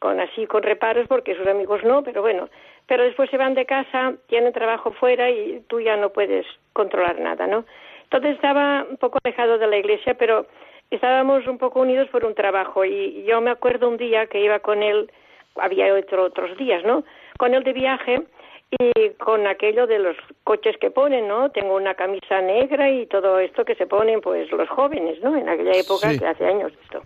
con 0.04 0.20
así 0.20 0.46
con 0.48 0.64
reparos 0.64 1.08
porque 1.08 1.34
sus 1.34 1.48
amigos 1.48 1.82
no, 1.86 2.04
pero 2.04 2.22
bueno, 2.22 2.50
pero 2.88 3.04
después 3.04 3.30
se 3.30 3.38
van 3.38 3.54
de 3.54 3.66
casa, 3.66 4.16
tienen 4.28 4.52
trabajo 4.52 4.92
fuera 4.92 5.32
y 5.32 5.64
tú 5.70 5.80
ya 5.80 5.96
no 5.96 6.10
puedes 6.10 6.46
controlar 6.74 7.22
nada, 7.22 7.48
¿no? 7.48 7.64
Entonces 8.04 8.36
estaba 8.36 8.86
un 8.90 8.98
poco 8.98 9.20
alejado 9.24 9.58
de 9.58 9.68
la 9.68 9.78
iglesia, 9.78 10.16
pero 10.16 10.46
estábamos 10.92 11.48
un 11.48 11.58
poco 11.58 11.80
unidos 11.80 12.10
por 12.10 12.26
un 12.26 12.36
trabajo 12.36 12.84
y 12.84 13.24
yo 13.24 13.40
me 13.40 13.52
acuerdo 13.52 13.88
un 13.88 13.96
día 13.96 14.28
que 14.28 14.42
iba 14.44 14.60
con 14.60 14.84
él, 14.84 15.10
había 15.56 15.94
otro, 15.94 16.24
otros 16.26 16.58
días, 16.58 16.84
¿no? 16.84 17.06
Con 17.38 17.54
él 17.54 17.64
de 17.64 17.72
viaje 17.72 18.24
y 18.72 19.10
con 19.12 19.48
aquello 19.48 19.88
de 19.88 20.00
los 20.00 20.18
coches 20.44 20.76
que 20.82 20.92
ponen, 20.92 21.30
¿no? 21.30 21.50
Tengo 21.52 21.78
una 21.78 21.94
camisa 21.94 22.42
negra 22.42 22.90
y 22.90 23.06
todo 23.06 23.40
esto 23.40 23.64
que 23.64 23.76
se 23.76 23.88
ponen 23.88 24.20
pues 24.20 24.52
los 24.52 24.68
jóvenes, 24.68 25.22
¿no? 25.22 25.34
En 25.38 25.48
aquella 25.48 25.80
época 25.80 26.10
que 26.18 26.28
hace 26.28 26.46
años 26.46 26.74
esto. 26.84 27.04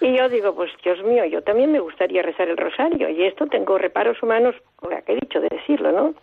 Y 0.00 0.16
yo 0.16 0.28
digo, 0.28 0.54
pues 0.54 0.70
Dios 0.84 1.02
mío, 1.02 1.24
yo 1.24 1.42
también 1.42 1.72
me 1.72 1.80
gustaría 1.80 2.22
rezar 2.22 2.48
el 2.48 2.56
rosario 2.56 3.08
y 3.08 3.24
esto 3.24 3.46
tengo 3.46 3.78
reparos 3.78 4.22
humanos, 4.22 4.54
que 5.04 5.12
he 5.12 5.16
dicho 5.16 5.40
de 5.40 5.48
decirlo, 5.48 5.90
¿no? 5.90 6.14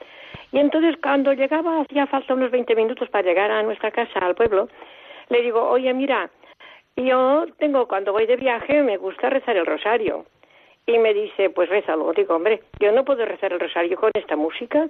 Y 0.51 0.59
entonces 0.59 0.95
cuando 1.01 1.33
llegaba, 1.33 1.81
hacía 1.81 2.07
falta 2.07 2.33
unos 2.33 2.51
20 2.51 2.75
minutos 2.75 3.09
para 3.09 3.27
llegar 3.27 3.51
a 3.51 3.63
nuestra 3.63 3.91
casa, 3.91 4.19
al 4.19 4.35
pueblo, 4.35 4.69
le 5.29 5.41
digo, 5.41 5.61
oye, 5.67 5.93
mira, 5.93 6.29
yo 6.95 7.45
tengo, 7.57 7.87
cuando 7.87 8.13
voy 8.13 8.25
de 8.25 8.37
viaje, 8.37 8.81
me 8.81 8.97
gusta 8.97 9.29
rezar 9.29 9.57
el 9.57 9.65
rosario. 9.65 10.25
Y 10.85 10.97
me 10.99 11.13
dice, 11.13 11.49
pues 11.49 11.67
rézalo. 11.67 12.13
Digo, 12.13 12.35
hombre, 12.35 12.61
yo 12.79 12.91
no 12.91 13.03
puedo 13.03 13.25
rezar 13.25 13.51
el 13.51 13.59
rosario 13.59 13.97
con 13.97 14.11
esta 14.13 14.35
música. 14.35 14.87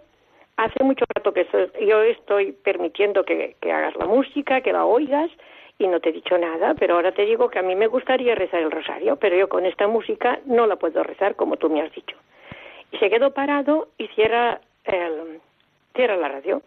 hace 0.58 0.84
mucho 0.84 1.06
rato 1.16 1.34
que 1.34 1.48
yo 1.82 2.02
estoy 2.04 2.52
permitiendo 2.52 3.24
que, 3.24 3.56
que 3.60 3.72
hagas 3.72 3.96
la 3.96 4.06
música, 4.06 4.62
que 4.62 4.72
la 4.72 4.86
oigas, 4.86 5.32
y 5.78 5.88
no 5.88 6.00
te 6.00 6.10
he 6.10 6.14
dicho 6.14 6.38
nada, 6.38 6.74
pero 6.76 6.96
ahora 6.96 7.12
te 7.12 7.26
digo 7.26 7.50
que 7.50 7.60
a 7.60 7.64
mí 7.64 7.76
me 7.76 7.88
gustaría 7.88 8.36
rezar 8.36 8.62
el 8.62 8.72
rosario, 8.72 9.18
pero 9.18 9.36
yo 9.36 9.50
con 9.50 9.66
esta 9.66 9.88
música 9.88 10.40
no 10.46 10.68
la 10.68 10.78
puedo 10.78 11.04
rezar 11.04 11.36
como 11.36 11.58
tú 11.58 11.70
me 11.70 11.82
has 11.82 11.94
dicho. 11.94 12.16
Y 12.92 12.98
se 12.98 13.10
quedó 13.10 13.32
parado 13.32 13.90
y 13.98 14.08
cierra, 14.10 14.62
el, 14.86 15.42
cierra 15.94 16.16
la 16.16 16.30
radio. 16.30 16.62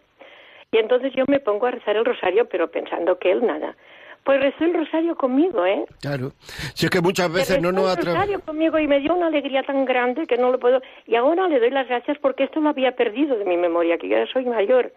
Y 0.71 0.77
entonces 0.77 1.11
yo 1.13 1.23
me 1.27 1.39
pongo 1.39 1.65
a 1.65 1.71
rezar 1.71 1.95
el 1.95 2.05
rosario, 2.05 2.47
pero 2.47 2.69
pensando 2.69 3.17
que 3.17 3.31
él 3.31 3.45
nada. 3.45 3.75
Pues 4.23 4.39
rezó 4.41 4.65
el 4.65 4.75
rosario 4.75 5.15
conmigo, 5.15 5.65
¿eh? 5.65 5.85
Claro. 6.01 6.31
Si 6.75 6.85
es 6.85 6.91
que 6.91 7.01
muchas 7.01 7.31
veces 7.33 7.59
no 7.59 7.71
nos 7.71 7.89
atrevemos. 7.89 8.21
el 8.21 8.29
rosario 8.29 8.45
conmigo 8.45 8.77
y 8.77 8.85
me 8.85 8.99
dio 8.99 9.15
una 9.15 9.27
alegría 9.27 9.63
tan 9.63 9.85
grande 9.85 10.27
que 10.27 10.37
no 10.37 10.51
lo 10.51 10.59
puedo. 10.59 10.81
Y 11.07 11.15
ahora 11.15 11.47
le 11.47 11.59
doy 11.59 11.71
las 11.71 11.87
gracias 11.87 12.17
porque 12.19 12.43
esto 12.43 12.59
lo 12.59 12.69
había 12.69 12.91
perdido 12.91 13.37
de 13.37 13.45
mi 13.45 13.57
memoria, 13.57 13.97
que 13.97 14.07
yo 14.07 14.17
ya 14.17 14.31
soy 14.31 14.45
mayor. 14.45 14.91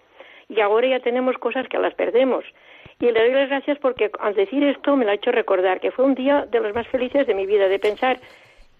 Y 0.54 0.60
ahora 0.60 0.86
ya 0.86 1.00
tenemos 1.00 1.36
cosas 1.38 1.66
que 1.68 1.78
las 1.78 1.94
perdemos. 1.94 2.44
Y 3.00 3.10
le 3.10 3.20
doy 3.20 3.32
las 3.32 3.48
gracias 3.48 3.78
porque 3.78 4.10
al 4.20 4.34
decir 4.34 4.62
esto 4.62 4.96
me 4.96 5.04
lo 5.04 5.10
ha 5.10 5.14
hecho 5.14 5.32
recordar 5.32 5.80
que 5.80 5.90
fue 5.90 6.04
un 6.04 6.14
día 6.14 6.46
de 6.50 6.60
los 6.60 6.74
más 6.74 6.86
felices 6.88 7.26
de 7.26 7.34
mi 7.34 7.46
vida, 7.46 7.68
de 7.68 7.78
pensar 7.78 8.20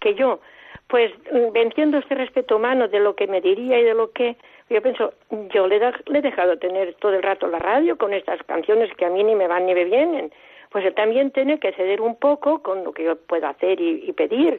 que 0.01 0.15
yo, 0.15 0.41
pues 0.89 1.11
venciendo 1.53 1.99
este 1.99 2.15
respeto 2.15 2.57
humano 2.57 2.89
de 2.89 3.01
lo 3.01 3.17
que 3.17 3.27
me 3.27 3.41
diría 3.41 3.81
y 3.81 3.85
de 3.85 3.95
lo 3.95 4.13
que 4.13 4.37
yo 4.69 4.83
pienso, 4.83 5.15
yo 5.53 5.67
le, 5.67 5.79
le 5.79 6.19
he 6.19 6.23
dejado 6.23 6.59
tener 6.59 6.95
todo 6.95 7.15
el 7.15 7.23
rato 7.23 7.47
la 7.47 7.59
radio 7.59 7.97
con 7.97 8.13
estas 8.13 8.43
canciones 8.45 8.91
que 8.97 9.05
a 9.05 9.11
mí 9.11 9.25
ni 9.25 9.35
me 9.35 9.47
van 9.47 9.67
ni 9.67 9.75
me 9.75 9.85
vienen. 9.85 10.33
Pues 10.71 10.85
él 10.85 10.95
también 10.95 11.31
tiene 11.31 11.59
que 11.59 11.73
ceder 11.73 12.01
un 12.01 12.17
poco 12.17 12.63
con 12.63 12.85
lo 12.85 12.93
que 12.93 13.05
yo 13.05 13.17
puedo 13.17 13.47
hacer 13.47 13.81
y, 13.81 14.11
pedir. 14.13 14.59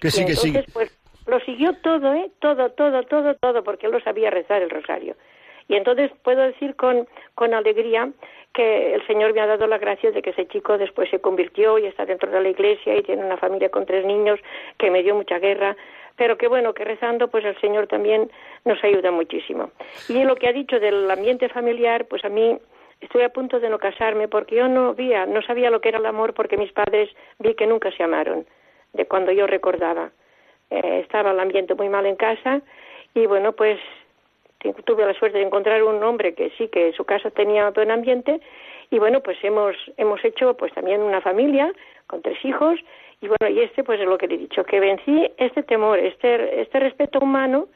Que 0.00 0.10
sí, 0.10 0.24
que 0.24 0.32
entonces, 0.32 0.66
pues 0.72 0.98
lo 1.26 1.40
siguió 1.40 1.72
todo, 1.82 2.12
¿eh? 2.14 2.30
Todo, 2.38 2.70
todo, 2.72 3.02
todo, 3.04 3.34
todo, 3.34 3.64
porque 3.64 3.86
él 3.86 3.92
lo 3.92 4.00
sabía 4.00 4.30
rezar 4.30 4.60
el 4.60 4.70
rosario. 4.70 5.16
Y 5.68 5.76
entonces 5.76 6.10
puedo 6.22 6.42
decir 6.42 6.76
con, 6.76 7.06
alegría 7.36 8.10
que 8.52 8.94
el 8.94 9.06
Señor 9.06 9.32
me 9.34 9.40
ha 9.40 9.46
dado 9.46 9.66
la 9.66 9.78
gracia 9.78 10.10
de 10.12 10.22
que 10.22 10.30
ese 10.30 10.46
chico 10.46 10.78
después 10.78 11.10
se 11.10 11.20
convirtió 11.20 11.78
y 11.78 11.86
está 11.86 12.06
dentro 12.06 12.30
de 12.30 12.40
la 12.40 12.48
iglesia 12.48 12.96
y 12.96 13.02
tiene 13.02 13.24
una 13.24 13.36
familia 13.36 13.70
con 13.70 13.84
tres 13.86 14.04
niños 14.04 14.38
que 14.78 14.90
me 14.90 15.02
dio 15.02 15.14
mucha 15.14 15.38
guerra 15.38 15.76
pero 16.16 16.38
que 16.38 16.48
bueno, 16.48 16.74
que 16.74 16.84
rezando, 16.84 17.28
pues 17.28 17.44
el 17.44 17.60
Señor 17.60 17.86
también 17.86 18.30
nos 18.64 18.82
ayuda 18.84 19.10
muchísimo. 19.10 19.70
Y 20.08 20.22
lo 20.24 20.36
que 20.36 20.48
ha 20.48 20.52
dicho 20.52 20.78
del 20.78 21.10
ambiente 21.10 21.48
familiar, 21.48 22.06
pues 22.06 22.24
a 22.24 22.28
mí 22.28 22.56
estoy 23.00 23.22
a 23.22 23.30
punto 23.30 23.60
de 23.60 23.68
no 23.68 23.78
casarme 23.78 24.28
porque 24.28 24.56
yo 24.56 24.68
no 24.68 24.94
vía, 24.94 25.26
no 25.26 25.42
sabía 25.42 25.70
lo 25.70 25.80
que 25.80 25.88
era 25.88 25.98
el 25.98 26.06
amor 26.06 26.34
porque 26.34 26.56
mis 26.56 26.72
padres 26.72 27.10
vi 27.38 27.54
que 27.54 27.66
nunca 27.66 27.90
se 27.92 28.02
amaron, 28.02 28.46
de 28.92 29.06
cuando 29.06 29.32
yo 29.32 29.46
recordaba. 29.46 30.10
Eh, 30.70 31.00
estaba 31.00 31.32
el 31.32 31.40
ambiente 31.40 31.74
muy 31.74 31.88
mal 31.88 32.06
en 32.06 32.16
casa 32.16 32.60
y 33.12 33.26
bueno, 33.26 33.52
pues 33.52 33.78
tuve 34.72 35.04
la 35.04 35.14
suerte 35.14 35.38
de 35.38 35.44
encontrar 35.44 35.82
un 35.82 36.02
hombre 36.02 36.34
que 36.34 36.50
sí, 36.56 36.68
que 36.68 36.92
su 36.92 37.04
casa 37.04 37.30
tenía 37.30 37.70
buen 37.70 37.90
ambiente 37.90 38.40
y 38.90 38.98
bueno, 38.98 39.20
pues 39.20 39.36
hemos, 39.42 39.76
hemos 39.96 40.24
hecho 40.24 40.56
pues 40.56 40.72
también 40.72 41.00
una 41.02 41.20
familia 41.20 41.72
con 42.06 42.22
tres 42.22 42.42
hijos 42.44 42.78
y 43.20 43.28
bueno, 43.28 43.48
y 43.54 43.60
este 43.62 43.84
pues 43.84 44.00
es 44.00 44.06
lo 44.06 44.18
que 44.18 44.28
le 44.28 44.34
he 44.34 44.38
dicho, 44.38 44.64
que 44.64 44.80
vencí 44.80 45.30
este 45.36 45.62
temor, 45.62 45.98
este, 45.98 46.60
este 46.60 46.80
respeto 46.80 47.18
humano 47.20 47.68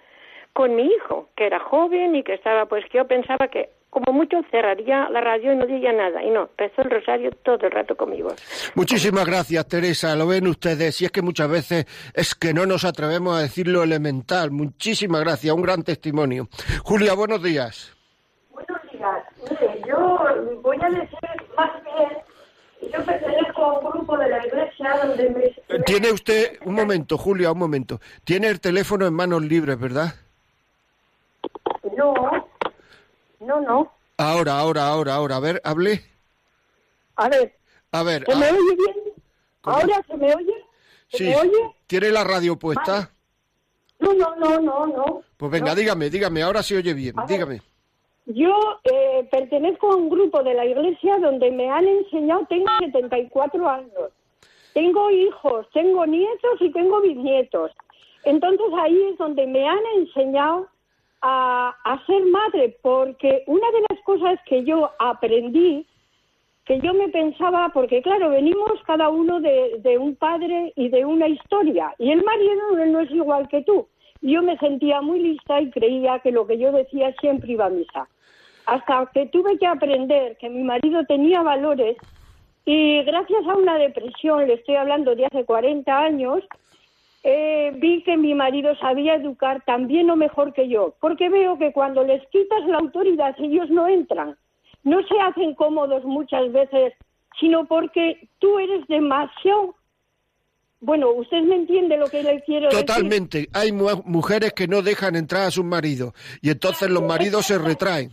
con 0.52 0.74
mi 0.74 0.86
hijo, 0.86 1.28
que 1.36 1.46
era 1.46 1.60
joven 1.60 2.16
y 2.16 2.22
que 2.22 2.34
estaba, 2.34 2.66
pues 2.66 2.84
que 2.86 2.98
yo 2.98 3.06
pensaba 3.06 3.48
que 3.48 3.70
como 3.90 4.12
mucho 4.12 4.36
cerraría 4.50 5.08
la 5.10 5.20
radio 5.20 5.52
y 5.52 5.56
no 5.56 5.66
diría 5.66 5.92
nada. 5.92 6.22
Y 6.22 6.30
no, 6.30 6.50
rezó 6.56 6.82
el 6.82 6.90
rosario 6.90 7.30
todo 7.42 7.66
el 7.66 7.72
rato 7.72 7.96
conmigo. 7.96 8.30
Muchísimas 8.74 9.26
gracias, 9.26 9.66
Teresa. 9.66 10.14
Lo 10.16 10.26
ven 10.26 10.46
ustedes. 10.46 11.00
Y 11.00 11.06
es 11.06 11.10
que 11.10 11.22
muchas 11.22 11.48
veces 11.48 11.86
es 12.14 12.34
que 12.34 12.52
no 12.52 12.66
nos 12.66 12.84
atrevemos 12.84 13.36
a 13.36 13.42
decir 13.42 13.68
lo 13.68 13.82
elemental. 13.82 14.50
Muchísimas 14.50 15.22
gracias. 15.22 15.54
Un 15.54 15.62
gran 15.62 15.82
testimonio. 15.82 16.48
Julia, 16.84 17.14
buenos 17.14 17.42
días. 17.42 17.96
Buenos 18.52 18.78
días. 18.92 19.24
Mire, 19.50 19.82
yo 19.86 20.18
voy 20.62 20.78
a 20.80 20.90
decir 20.90 21.18
más 21.56 21.70
bien 21.82 22.28
yo 22.92 23.04
pertenezco 23.04 23.64
a 23.64 23.78
un 23.78 23.90
grupo 23.90 24.16
de 24.16 24.28
la 24.28 24.46
iglesia 24.46 25.00
donde 25.04 25.30
me... 25.30 25.82
Tiene 25.84 26.12
usted, 26.12 26.58
un 26.64 26.74
momento, 26.74 27.18
Julia, 27.18 27.52
un 27.52 27.58
momento. 27.58 28.00
Tiene 28.24 28.48
el 28.48 28.60
teléfono 28.60 29.06
en 29.06 29.14
manos 29.14 29.42
libres, 29.42 29.78
¿verdad? 29.78 30.14
No, 31.96 32.14
no, 33.40 33.60
no. 33.60 33.92
Ahora, 34.16 34.58
ahora, 34.58 34.88
ahora, 34.88 35.14
ahora. 35.14 35.36
A 35.36 35.40
ver, 35.40 35.60
hable. 35.64 36.02
A 37.16 37.28
ver. 37.28 37.54
A 37.92 38.02
ver. 38.02 38.24
¿Se 38.26 38.36
me 38.36 38.46
ah. 38.46 38.52
oye 38.52 38.76
bien? 38.76 38.96
¿Ahora 39.62 40.04
se 40.06 40.16
me 40.16 40.34
oye? 40.34 40.64
¿Se 41.10 41.18
sí. 41.18 41.24
me 41.24 41.36
oye? 41.36 41.74
¿Tiene 41.86 42.10
la 42.10 42.24
radio 42.24 42.58
puesta? 42.58 43.10
No, 43.98 44.12
no, 44.14 44.36
no, 44.36 44.60
no, 44.60 44.86
no. 44.86 45.22
Pues 45.36 45.52
venga, 45.52 45.74
dígame, 45.74 46.10
dígame, 46.10 46.42
ahora 46.42 46.62
se 46.62 46.76
oye 46.76 46.94
bien, 46.94 47.14
dígame. 47.26 47.62
Yo 48.26 48.52
eh, 48.84 49.26
pertenezco 49.30 49.90
a 49.90 49.96
un 49.96 50.10
grupo 50.10 50.42
de 50.42 50.54
la 50.54 50.66
iglesia 50.66 51.18
donde 51.18 51.50
me 51.50 51.70
han 51.70 51.86
enseñado, 51.86 52.44
tengo 52.48 52.66
74 52.80 53.68
años, 53.68 54.12
tengo 54.74 55.10
hijos, 55.10 55.66
tengo 55.72 56.04
nietos 56.06 56.60
y 56.60 56.70
tengo 56.72 57.00
bisnietos. 57.00 57.72
Entonces 58.24 58.66
ahí 58.80 59.00
es 59.10 59.18
donde 59.18 59.46
me 59.46 59.66
han 59.66 59.80
enseñado 59.96 60.68
a, 61.22 61.74
ser 62.06 62.24
madre, 62.26 62.76
porque 62.82 63.42
una 63.46 63.66
de 63.70 63.84
las 63.90 64.00
cosas 64.04 64.38
que 64.46 64.64
yo 64.64 64.90
aprendí, 64.98 65.86
que 66.64 66.80
yo 66.80 66.94
me 66.94 67.08
pensaba, 67.08 67.70
porque 67.72 68.02
claro, 68.02 68.30
venimos 68.30 68.82
cada 68.86 69.08
uno 69.08 69.40
de, 69.40 69.80
de 69.82 69.98
un 69.98 70.16
padre 70.16 70.72
y 70.76 70.88
de 70.88 71.04
una 71.04 71.28
historia, 71.28 71.94
y 71.98 72.10
el 72.10 72.22
marido 72.24 72.86
no 72.86 73.00
es 73.00 73.10
igual 73.10 73.48
que 73.48 73.62
tú. 73.62 73.88
Yo 74.20 74.42
me 74.42 74.58
sentía 74.58 75.00
muy 75.00 75.20
lista 75.20 75.60
y 75.60 75.70
creía 75.70 76.18
que 76.18 76.32
lo 76.32 76.46
que 76.46 76.58
yo 76.58 76.72
decía 76.72 77.14
siempre 77.20 77.52
iba 77.52 77.66
a 77.66 77.70
misa 77.70 78.08
hasta 78.68 79.06
que 79.14 79.26
tuve 79.26 79.58
que 79.58 79.66
aprender 79.66 80.36
que 80.36 80.50
mi 80.50 80.62
marido 80.62 81.02
tenía 81.06 81.42
valores 81.42 81.96
y 82.66 83.02
gracias 83.02 83.46
a 83.46 83.56
una 83.56 83.78
depresión, 83.78 84.46
le 84.46 84.54
estoy 84.54 84.76
hablando 84.76 85.14
de 85.14 85.24
hace 85.24 85.46
40 85.46 85.98
años, 85.98 86.44
eh, 87.30 87.72
vi 87.76 88.02
que 88.04 88.16
mi 88.16 88.34
marido 88.34 88.74
sabía 88.76 89.16
educar 89.16 89.62
también 89.66 90.08
o 90.10 90.16
mejor 90.16 90.54
que 90.54 90.68
yo, 90.68 90.94
porque 91.00 91.28
veo 91.28 91.58
que 91.58 91.72
cuando 91.72 92.02
les 92.02 92.26
quitas 92.28 92.64
la 92.66 92.78
autoridad 92.78 93.34
ellos 93.38 93.68
no 93.68 93.86
entran, 93.86 94.36
no 94.82 95.02
se 95.06 95.20
hacen 95.20 95.54
cómodos 95.54 96.04
muchas 96.04 96.50
veces, 96.52 96.94
sino 97.38 97.66
porque 97.66 98.28
tú 98.38 98.58
eres 98.58 98.86
demasiado 98.88 99.74
bueno, 100.80 101.10
usted 101.10 101.42
me 101.42 101.56
entiende 101.56 101.96
lo 101.96 102.06
que 102.06 102.22
le 102.22 102.40
quiero 102.44 102.68
decir. 102.68 102.86
Totalmente. 102.86 103.48
Hay 103.52 103.72
mujeres 103.72 104.52
que 104.52 104.68
no 104.68 104.80
dejan 104.80 105.16
entrar 105.16 105.48
a 105.48 105.50
sus 105.50 105.64
maridos 105.64 106.12
y 106.40 106.50
entonces 106.50 106.88
los 106.88 107.02
maridos 107.02 107.46
se 107.46 107.58
retraen 107.58 108.12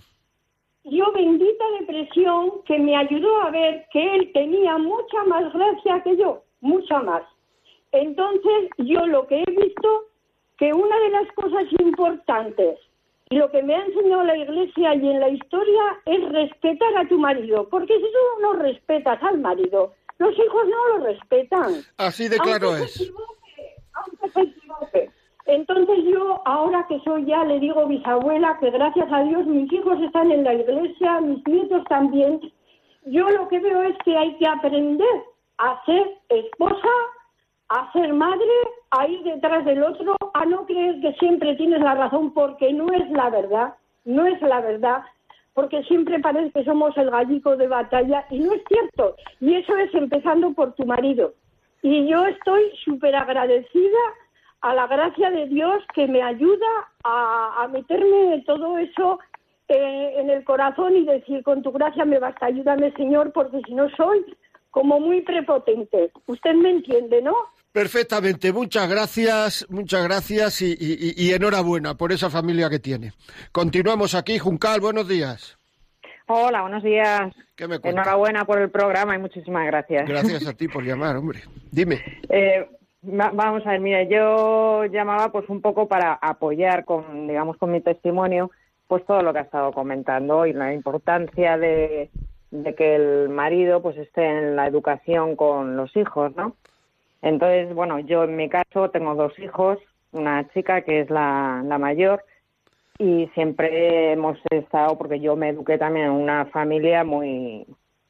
yo 0.85 1.11
bendita 1.13 1.65
depresión 1.79 2.61
que 2.65 2.77
me 2.77 2.95
ayudó 2.95 3.41
a 3.41 3.49
ver 3.49 3.85
que 3.91 4.15
él 4.15 4.31
tenía 4.33 4.77
mucha 4.77 5.23
más 5.27 5.51
gracia 5.51 6.01
que 6.03 6.15
yo, 6.15 6.43
mucha 6.61 6.99
más. 6.99 7.23
Entonces 7.95 8.69
yo 8.77 9.05
lo 9.07 9.27
que 9.27 9.41
he 9.41 9.51
visto 9.51 10.05
que 10.57 10.73
una 10.73 10.97
de 10.99 11.09
las 11.09 11.31
cosas 11.33 11.65
importantes 11.79 12.79
y 13.29 13.37
lo 13.37 13.49
que 13.49 13.63
me 13.63 13.75
ha 13.75 13.83
enseñado 13.83 14.23
la 14.23 14.37
iglesia 14.37 14.95
y 14.95 15.09
en 15.09 15.19
la 15.19 15.29
historia 15.29 15.83
es 16.05 16.29
respetar 16.29 16.97
a 16.97 17.07
tu 17.07 17.17
marido, 17.17 17.67
porque 17.69 17.95
si 17.95 18.03
tú 18.03 18.41
no 18.41 18.53
respetas 18.53 19.21
al 19.23 19.39
marido, 19.39 19.93
los 20.19 20.31
hijos 20.37 20.67
no 20.67 20.97
lo 20.97 21.05
respetan. 21.05 21.73
Así 21.97 22.29
de 22.29 22.37
claro 22.37 22.75
es. 22.75 23.11
aunque 23.93 24.29
se 24.29 24.41
equivoque. 24.41 25.09
Entonces 25.45 25.97
yo, 26.05 26.41
ahora 26.45 26.85
que 26.87 26.99
soy 27.01 27.25
ya, 27.25 27.43
le 27.43 27.59
digo 27.59 27.87
bisabuela, 27.87 28.57
que 28.59 28.71
gracias 28.71 29.07
a 29.11 29.23
Dios 29.23 29.45
mis 29.45 29.71
hijos 29.71 30.01
están 30.01 30.31
en 30.31 30.43
la 30.43 30.53
iglesia, 30.53 31.21
mis 31.21 31.45
nietos 31.47 31.83
también. 31.87 32.41
Yo 33.05 33.29
lo 33.29 33.47
que 33.47 33.59
veo 33.59 33.83
es 33.83 33.95
que 34.03 34.17
hay 34.17 34.35
que 34.37 34.47
aprender 34.47 35.23
a 35.59 35.83
ser 35.85 36.17
esposa, 36.29 36.89
a 37.69 37.91
ser 37.93 38.13
madre, 38.13 38.53
a 38.91 39.07
ir 39.07 39.23
detrás 39.23 39.65
del 39.65 39.83
otro, 39.83 40.15
a 40.33 40.45
no 40.45 40.65
creer 40.65 41.01
que 41.01 41.13
siempre 41.13 41.55
tienes 41.55 41.81
la 41.81 41.95
razón, 41.95 42.33
porque 42.33 42.71
no 42.73 42.91
es 42.93 43.09
la 43.11 43.29
verdad, 43.29 43.73
no 44.03 44.25
es 44.25 44.41
la 44.41 44.61
verdad, 44.61 45.03
porque 45.53 45.83
siempre 45.83 46.19
parece 46.19 46.51
que 46.51 46.65
somos 46.65 46.95
el 46.97 47.09
gallico 47.09 47.55
de 47.55 47.67
batalla 47.67 48.25
y 48.29 48.39
no 48.39 48.53
es 48.53 48.61
cierto. 48.67 49.15
Y 49.39 49.55
eso 49.55 49.75
es 49.77 49.93
empezando 49.93 50.53
por 50.53 50.73
tu 50.73 50.85
marido. 50.85 51.33
Y 51.81 52.07
yo 52.07 52.25
estoy 52.25 52.71
súper 52.83 53.15
agradecida 53.15 53.99
a 54.61 54.73
la 54.73 54.87
gracia 54.87 55.29
de 55.31 55.45
Dios 55.47 55.83
que 55.93 56.07
me 56.07 56.21
ayuda 56.21 56.67
a, 57.03 57.67
meterme 57.71 58.43
todo 58.45 58.77
eso 58.77 59.19
eh, 59.67 60.13
en 60.17 60.29
el 60.29 60.43
corazón 60.43 60.95
y 60.95 61.05
decir, 61.05 61.43
con 61.43 61.61
tu 61.61 61.71
gracia 61.71 62.05
me 62.05 62.19
basta, 62.19 62.47
ayúdame 62.47 62.91
Señor, 62.93 63.31
porque 63.31 63.61
si 63.65 63.73
no 63.73 63.89
soy 63.89 64.25
como 64.71 64.99
muy 64.99 65.21
prepotente. 65.21 66.11
Usted 66.27 66.53
me 66.53 66.69
entiende, 66.69 67.21
¿no? 67.21 67.33
Perfectamente, 67.75 68.53
muchas 68.53 68.89
gracias, 68.89 69.67
muchas 69.69 70.01
gracias 70.05 70.61
y, 70.61 71.33
enhorabuena 71.33 71.95
por 71.95 72.13
esa 72.13 72.29
familia 72.29 72.69
que 72.69 72.79
tiene. 72.79 73.11
Continuamos 73.51 74.15
aquí, 74.15 74.39
Juncal, 74.39 74.79
buenos 74.79 75.09
días. 75.09 75.57
Hola, 76.27 76.61
buenos 76.61 76.83
días. 76.83 77.33
Enhorabuena 77.57 78.45
por 78.45 78.61
el 78.61 78.69
programa 78.69 79.13
y 79.15 79.19
muchísimas 79.19 79.65
gracias. 79.67 80.07
Gracias 80.07 80.47
a 80.47 80.53
ti 80.53 80.69
por 80.69 80.85
llamar, 80.85 81.17
hombre. 81.17 81.41
Dime. 81.69 82.01
Eh, 82.29 82.65
Vamos 83.01 83.67
a 83.67 83.71
ver, 83.71 83.81
mira, 83.81 84.03
yo 84.03 84.85
llamaba 84.85 85.33
pues 85.33 85.49
un 85.49 85.59
poco 85.59 85.89
para 85.89 86.13
apoyar 86.13 86.85
con, 86.85 87.27
digamos, 87.27 87.57
con 87.57 87.71
mi 87.71 87.81
testimonio 87.81 88.51
pues 88.87 89.05
todo 89.05 89.21
lo 89.21 89.33
que 89.33 89.39
ha 89.39 89.43
estado 89.43 89.73
comentando 89.73 90.45
y 90.45 90.53
la 90.53 90.73
importancia 90.73 91.57
de, 91.57 92.09
de 92.51 92.73
que 92.73 92.95
el 92.95 93.27
marido 93.27 93.81
pues 93.81 93.97
esté 93.97 94.25
en 94.25 94.55
la 94.55 94.65
educación 94.65 95.35
con 95.35 95.75
los 95.75 95.93
hijos, 95.97 96.33
¿no? 96.37 96.55
Entonces, 97.25 97.73
bueno, 97.73 97.97
yo 97.97 98.23
en 98.25 98.35
mi 98.35 98.49
caso 98.49 98.91
tengo 98.91 99.15
dos 99.15 99.37
hijos, 99.39 99.79
una 100.11 100.47
chica 100.49 100.81
que 100.81 100.99
es 100.99 101.09
la, 101.09 101.63
la 101.65 101.79
mayor 101.79 102.23
y 102.99 103.27
siempre 103.33 104.11
hemos 104.11 104.37
estado, 104.51 104.95
porque 104.95 105.19
yo 105.19 105.35
me 105.35 105.49
eduqué 105.49 105.79
también 105.79 106.05
en 106.05 106.11
una 106.11 106.45
familia 106.45 107.03
muy, 107.03 107.65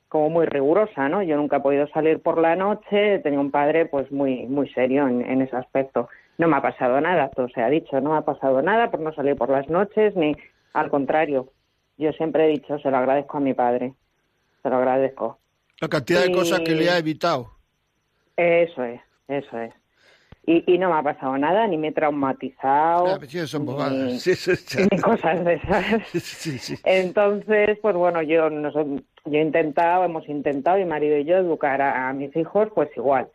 como 0.09 0.29
muy 0.29 0.45
rigurosa, 0.47 1.07
¿no? 1.07 1.23
Yo 1.23 1.37
nunca 1.37 1.57
he 1.57 1.61
podido 1.61 1.87
salir 1.87 2.19
por 2.21 2.39
la 2.39 2.57
noche, 2.57 3.19
tenía 3.19 3.39
un 3.39 3.51
padre 3.51 3.85
pues 3.85 4.11
muy, 4.11 4.47
muy 4.47 4.67
serio 4.73 5.07
en, 5.07 5.21
en 5.21 5.41
ese 5.41 5.55
aspecto. 5.55 6.09
No 6.37 6.49
me 6.49 6.57
ha 6.57 6.61
pasado 6.61 6.99
nada, 6.99 7.29
todo 7.29 7.47
se 7.47 7.61
ha 7.61 7.69
dicho, 7.69 8.01
no 8.01 8.11
me 8.11 8.17
ha 8.17 8.21
pasado 8.23 8.61
nada 8.61 8.91
por 8.91 8.99
no 8.99 9.13
salir 9.13 9.37
por 9.37 9.49
las 9.49 9.69
noches, 9.69 10.13
ni 10.17 10.35
al 10.73 10.89
contrario. 10.89 11.47
Yo 11.97 12.11
siempre 12.11 12.47
he 12.47 12.49
dicho, 12.49 12.77
se 12.79 12.91
lo 12.91 12.97
agradezco 12.97 13.37
a 13.37 13.39
mi 13.39 13.53
padre, 13.53 13.93
se 14.61 14.69
lo 14.69 14.75
agradezco. 14.75 15.39
La 15.79 15.87
cantidad 15.87 16.21
de 16.21 16.33
cosas 16.33 16.59
que 16.59 16.75
le 16.75 16.89
ha 16.89 16.97
evitado. 16.97 17.55
Eso 18.37 18.83
es, 18.83 18.99
eso 19.27 19.59
es. 19.59 19.73
Y, 20.47 20.77
no 20.77 20.91
me 20.91 20.99
ha 20.99 21.01
pasado 21.01 21.35
nada, 21.39 21.65
ni 21.65 21.75
me 21.75 21.87
he 21.87 21.91
traumatizado. 21.91 23.07
Ah, 23.07 23.47
son 23.47 23.65
bobadas. 23.65 24.27
Ni, 24.27 25.01
cosas 25.01 25.43
de 25.43 25.53
esas. 25.55 26.83
Entonces, 26.85 27.79
pues 27.81 27.95
bueno, 27.95 28.21
yo, 28.21 28.49
yo 28.51 29.39
he 29.39 29.41
intentado, 29.41 30.03
hemos 30.03 30.29
intentado, 30.29 30.77
mi 30.77 30.85
marido 30.85 31.17
y 31.17 31.25
yo, 31.25 31.37
educar 31.37 31.81
a, 31.81 32.13
mis 32.13 32.35
hijos, 32.35 32.69
pues 32.75 32.95
igual. 32.95 33.27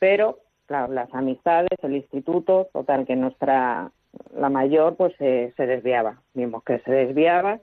Pero, 0.00 0.40
claro, 0.66 0.92
las 0.92 1.08
amistades, 1.14 1.70
el 1.82 1.96
instituto, 1.96 2.68
total, 2.74 3.06
que 3.06 3.16
nuestra, 3.16 3.90
la 4.36 4.50
mayor, 4.50 4.96
pues 4.96 5.14
se 5.16 5.52
desviaba. 5.56 6.20
Vimos 6.34 6.62
que 6.64 6.80
se 6.80 6.92
desviaba. 6.92 7.58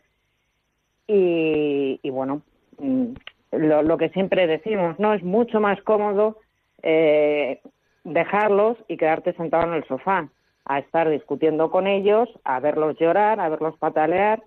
Y, 1.06 2.00
y 2.02 2.10
bueno, 2.10 2.42
mm, 2.80 3.14
lo, 3.52 3.84
lo 3.84 3.98
que 4.00 4.10
siempre 4.10 4.48
decimos, 4.48 4.98
¿no? 4.98 5.14
Es 5.14 5.22
mucho 5.22 5.60
más 5.60 5.80
cómodo 5.84 6.40
eh, 6.84 7.62
dejarlos 8.04 8.78
y 8.88 8.98
quedarte 8.98 9.34
sentado 9.34 9.68
en 9.68 9.74
el 9.74 9.88
sofá, 9.88 10.30
a 10.66 10.80
estar 10.80 11.10
discutiendo 11.10 11.72
con 11.72 11.88
ellos, 11.88 12.30
a 12.44 12.60
verlos 12.60 12.98
llorar, 13.00 13.40
a 13.40 13.50
verlos 13.50 13.78
patalear, 13.78 14.44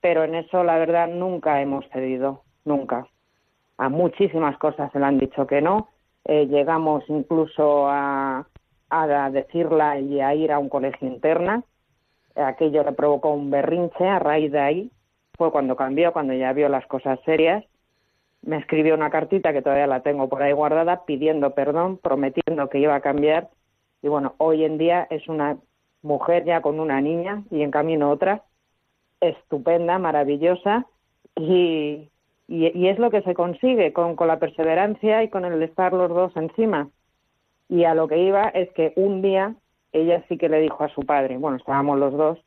pero 0.00 0.24
en 0.24 0.34
eso 0.34 0.62
la 0.62 0.78
verdad 0.78 1.08
nunca 1.08 1.60
hemos 1.60 1.88
cedido, 1.90 2.42
nunca. 2.64 3.06
A 3.78 3.88
muchísimas 3.88 4.58
cosas 4.58 4.92
se 4.92 4.98
le 4.98 5.06
han 5.06 5.18
dicho 5.18 5.46
que 5.46 5.62
no, 5.62 5.88
eh, 6.24 6.46
llegamos 6.46 7.04
incluso 7.08 7.88
a, 7.88 8.46
a 8.90 9.30
decirla 9.30 9.98
y 9.98 10.20
a 10.20 10.34
ir 10.34 10.52
a 10.52 10.58
un 10.58 10.68
colegio 10.68 11.08
interna, 11.08 11.62
aquello 12.36 12.84
le 12.84 12.92
provocó 12.92 13.30
un 13.30 13.50
berrinche 13.50 14.06
a 14.06 14.18
raíz 14.18 14.52
de 14.52 14.60
ahí, 14.60 14.90
fue 15.36 15.50
cuando 15.50 15.76
cambió, 15.76 16.12
cuando 16.12 16.34
ya 16.34 16.52
vio 16.52 16.68
las 16.68 16.86
cosas 16.86 17.18
serias, 17.24 17.64
me 18.42 18.56
escribió 18.56 18.94
una 18.94 19.10
cartita 19.10 19.52
que 19.52 19.62
todavía 19.62 19.86
la 19.86 20.02
tengo 20.02 20.28
por 20.28 20.42
ahí 20.42 20.52
guardada 20.52 21.04
pidiendo 21.04 21.54
perdón, 21.54 21.98
prometiendo 21.98 22.68
que 22.68 22.78
iba 22.78 22.94
a 22.94 23.00
cambiar 23.00 23.50
y 24.02 24.08
bueno, 24.08 24.34
hoy 24.38 24.64
en 24.64 24.78
día 24.78 25.06
es 25.10 25.28
una 25.28 25.58
mujer 26.02 26.44
ya 26.44 26.60
con 26.60 26.78
una 26.80 27.00
niña 27.00 27.42
y 27.50 27.62
en 27.62 27.70
camino 27.70 28.10
otra, 28.10 28.44
estupenda, 29.20 29.98
maravillosa 29.98 30.86
y, 31.34 32.08
y, 32.46 32.88
es 32.88 32.98
lo 32.98 33.10
que 33.10 33.22
se 33.22 33.34
consigue 33.34 33.92
con, 33.92 34.14
con 34.14 34.28
la 34.28 34.38
perseverancia 34.38 35.22
y 35.22 35.28
con 35.28 35.44
el 35.44 35.62
estar 35.62 35.92
los 35.92 36.08
dos 36.08 36.36
encima. 36.36 36.88
Y 37.68 37.84
a 37.84 37.94
lo 37.94 38.08
que 38.08 38.18
iba 38.18 38.48
es 38.48 38.70
que 38.72 38.92
un 38.96 39.20
día 39.20 39.54
ella 39.92 40.24
sí 40.28 40.38
que 40.38 40.48
le 40.48 40.60
dijo 40.60 40.84
a 40.84 40.88
su 40.88 41.02
padre, 41.02 41.36
bueno, 41.38 41.56
estábamos 41.56 41.98
los 41.98 42.12
dos, 42.12 42.38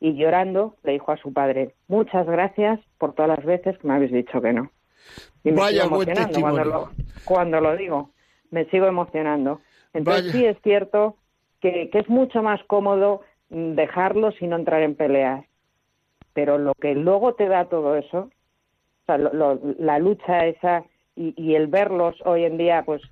y 0.00 0.14
llorando 0.14 0.74
le 0.82 0.92
dijo 0.92 1.12
a 1.12 1.16
su 1.16 1.32
padre, 1.32 1.74
muchas 1.88 2.26
gracias 2.26 2.80
por 2.98 3.14
todas 3.14 3.36
las 3.36 3.44
veces 3.44 3.78
que 3.78 3.86
me 3.86 3.94
habéis 3.94 4.12
dicho 4.12 4.40
que 4.40 4.52
no. 4.52 4.70
Vaya 5.44 5.86
buen 5.86 6.12
testimonio. 6.12 6.90
Cuando 7.24 7.60
lo, 7.60 7.76
digo, 7.76 8.10
me 8.50 8.64
sigo 8.66 8.86
emocionando. 8.86 9.60
Entonces 9.92 10.32
sí 10.32 10.44
es 10.44 10.56
cierto 10.62 11.16
que, 11.60 11.90
que 11.90 11.98
es 11.98 12.08
mucho 12.08 12.42
más 12.42 12.60
cómodo 12.66 13.22
dejarlos 13.48 14.34
y 14.40 14.46
no 14.46 14.56
entrar 14.56 14.82
en 14.82 14.94
peleas. 14.94 15.44
Pero 16.32 16.58
lo 16.58 16.74
que 16.74 16.94
luego 16.94 17.34
te 17.34 17.46
da 17.46 17.66
todo 17.66 17.96
eso, 17.96 18.18
o 18.18 19.06
sea, 19.06 19.18
la 19.18 19.98
lucha 19.98 20.46
esa 20.46 20.84
y, 21.14 21.32
y, 21.40 21.54
el 21.54 21.68
verlos 21.68 22.16
hoy 22.24 22.44
en 22.44 22.58
día, 22.58 22.82
pues 22.84 23.02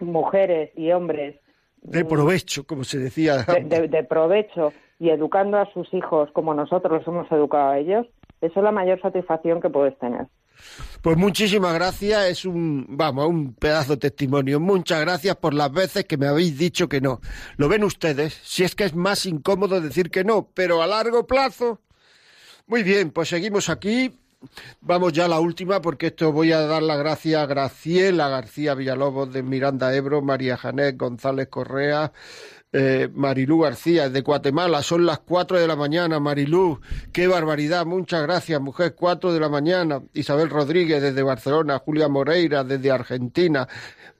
mujeres 0.00 0.70
y 0.76 0.90
hombres. 0.90 1.36
De 1.82 2.04
provecho, 2.04 2.66
como 2.66 2.82
se 2.82 2.98
decía. 2.98 3.44
De, 3.44 3.88
de, 3.88 4.04
provecho 4.04 4.72
y 4.98 5.10
educando 5.10 5.58
a 5.58 5.70
sus 5.72 5.92
hijos 5.94 6.30
como 6.32 6.54
nosotros 6.54 6.98
los 6.98 7.06
hemos 7.06 7.30
educado 7.30 7.70
a 7.70 7.78
ellos, 7.78 8.06
eso 8.40 8.60
es 8.60 8.64
la 8.64 8.72
mayor 8.72 9.00
satisfacción 9.00 9.60
que 9.60 9.70
puedes 9.70 9.96
tener. 9.98 10.26
Pues 11.02 11.16
muchísimas 11.16 11.74
gracias, 11.74 12.26
es 12.26 12.44
un, 12.44 12.86
vamos, 12.88 13.28
un 13.28 13.54
pedazo 13.54 13.92
de 13.92 13.98
testimonio. 13.98 14.60
Muchas 14.60 15.00
gracias 15.00 15.36
por 15.36 15.54
las 15.54 15.70
veces 15.72 16.04
que 16.04 16.16
me 16.16 16.26
habéis 16.26 16.56
dicho 16.56 16.88
que 16.88 17.00
no. 17.00 17.20
Lo 17.56 17.68
ven 17.68 17.84
ustedes, 17.84 18.40
si 18.42 18.64
es 18.64 18.74
que 18.74 18.84
es 18.84 18.94
más 18.94 19.26
incómodo 19.26 19.80
decir 19.80 20.10
que 20.10 20.24
no, 20.24 20.48
pero 20.54 20.82
a 20.82 20.86
largo 20.86 21.26
plazo. 21.26 21.80
Muy 22.66 22.82
bien, 22.82 23.10
pues 23.10 23.28
seguimos 23.28 23.68
aquí. 23.68 24.12
Vamos 24.80 25.12
ya 25.12 25.24
a 25.24 25.28
la 25.28 25.40
última, 25.40 25.80
porque 25.80 26.08
esto 26.08 26.32
voy 26.32 26.52
a 26.52 26.60
dar 26.60 26.82
las 26.82 26.98
gracias 26.98 27.42
a 27.42 27.46
Graciela 27.46 28.28
García 28.28 28.74
Villalobos 28.74 29.32
de 29.32 29.42
Miranda 29.42 29.94
Ebro, 29.94 30.22
María 30.22 30.56
Janet 30.56 30.98
González 30.98 31.48
Correa, 31.48 32.12
eh, 32.76 33.08
Marilú 33.14 33.60
García, 33.60 34.08
de 34.08 34.20
Guatemala, 34.22 34.82
son 34.82 35.06
las 35.06 35.20
cuatro 35.20 35.60
de 35.60 35.68
la 35.68 35.76
mañana, 35.76 36.18
Marilú, 36.18 36.80
qué 37.12 37.28
barbaridad, 37.28 37.86
muchas 37.86 38.22
gracias, 38.22 38.60
mujer, 38.60 38.96
cuatro 38.96 39.32
de 39.32 39.38
la 39.38 39.48
mañana, 39.48 40.02
Isabel 40.12 40.50
Rodríguez 40.50 41.00
desde 41.00 41.22
Barcelona, 41.22 41.78
Julia 41.78 42.08
Moreira 42.08 42.64
desde 42.64 42.90
Argentina, 42.90 43.68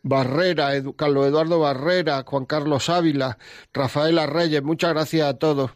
Barrera, 0.05 0.71
Carlos 0.95 1.27
Eduardo 1.27 1.59
Barrera, 1.59 2.23
Juan 2.25 2.45
Carlos 2.45 2.89
Ávila, 2.89 3.39
Rafaela 3.73 4.27
Reyes, 4.27 4.63
muchas 4.63 4.93
gracias 4.93 5.27
a 5.29 5.35
todos. 5.35 5.73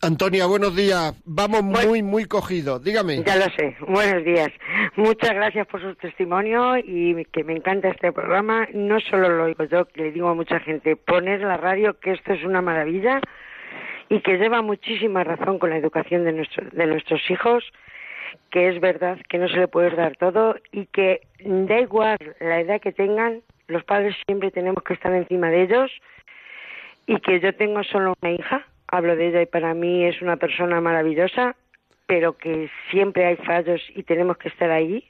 Antonia, 0.00 0.46
buenos 0.46 0.76
días. 0.76 1.20
Vamos 1.24 1.64
muy, 1.64 2.04
muy 2.04 2.24
cogidos. 2.24 2.84
Dígame. 2.84 3.24
Ya 3.24 3.34
lo 3.34 3.46
sé. 3.56 3.76
Buenos 3.80 4.24
días. 4.24 4.48
Muchas 4.94 5.34
gracias 5.34 5.66
por 5.66 5.80
su 5.82 5.94
testimonio 5.96 6.76
y 6.76 7.24
que 7.32 7.42
me 7.42 7.54
encanta 7.54 7.88
este 7.88 8.12
programa. 8.12 8.68
No 8.72 9.00
solo 9.00 9.28
lo 9.28 9.46
digo 9.46 9.64
yo, 9.64 9.86
que 9.86 10.02
le 10.02 10.12
digo 10.12 10.28
a 10.28 10.34
mucha 10.34 10.60
gente, 10.60 10.94
poner 10.94 11.40
la 11.40 11.56
radio, 11.56 11.98
que 11.98 12.12
esto 12.12 12.32
es 12.32 12.44
una 12.44 12.62
maravilla 12.62 13.20
y 14.08 14.20
que 14.20 14.38
lleva 14.38 14.62
muchísima 14.62 15.24
razón 15.24 15.58
con 15.58 15.70
la 15.70 15.78
educación 15.78 16.24
de, 16.24 16.46
de 16.72 16.86
nuestros 16.86 17.28
hijos, 17.28 17.64
que 18.52 18.68
es 18.68 18.80
verdad 18.80 19.18
que 19.28 19.38
no 19.38 19.48
se 19.48 19.56
le 19.56 19.66
puede 19.66 19.90
dar 19.96 20.16
todo 20.16 20.54
y 20.70 20.86
que 20.86 21.22
da 21.40 21.80
igual 21.80 22.18
la 22.38 22.60
edad 22.60 22.80
que 22.80 22.92
tengan, 22.92 23.42
los 23.66 23.82
padres 23.82 24.14
siempre 24.26 24.52
tenemos 24.52 24.84
que 24.84 24.94
estar 24.94 25.12
encima 25.12 25.50
de 25.50 25.64
ellos 25.64 25.90
y 27.06 27.18
que 27.20 27.40
yo 27.40 27.52
tengo 27.56 27.82
solo 27.82 28.14
una 28.22 28.30
hija 28.30 28.64
hablo 28.88 29.16
de 29.16 29.28
ella 29.28 29.42
y 29.42 29.46
para 29.46 29.74
mí 29.74 30.04
es 30.04 30.20
una 30.22 30.36
persona 30.36 30.80
maravillosa, 30.80 31.54
pero 32.06 32.36
que 32.36 32.70
siempre 32.90 33.26
hay 33.26 33.36
fallos 33.36 33.80
y 33.94 34.02
tenemos 34.02 34.38
que 34.38 34.48
estar 34.48 34.70
ahí, 34.70 35.08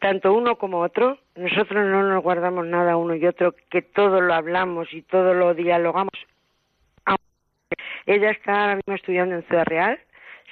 tanto 0.00 0.32
uno 0.32 0.56
como 0.56 0.80
otro. 0.80 1.18
Nosotros 1.36 1.86
no 1.86 2.02
nos 2.02 2.22
guardamos 2.22 2.66
nada 2.66 2.96
uno 2.96 3.14
y 3.14 3.24
otro, 3.26 3.54
que 3.70 3.82
todo 3.82 4.20
lo 4.20 4.34
hablamos 4.34 4.92
y 4.92 5.02
todo 5.02 5.32
lo 5.34 5.54
dialogamos. 5.54 6.12
Ella 8.06 8.30
está 8.30 8.62
ahora 8.62 8.76
mismo 8.76 8.94
estudiando 8.94 9.36
en 9.36 9.42
Ciudad 9.44 9.64
Real. 9.64 9.98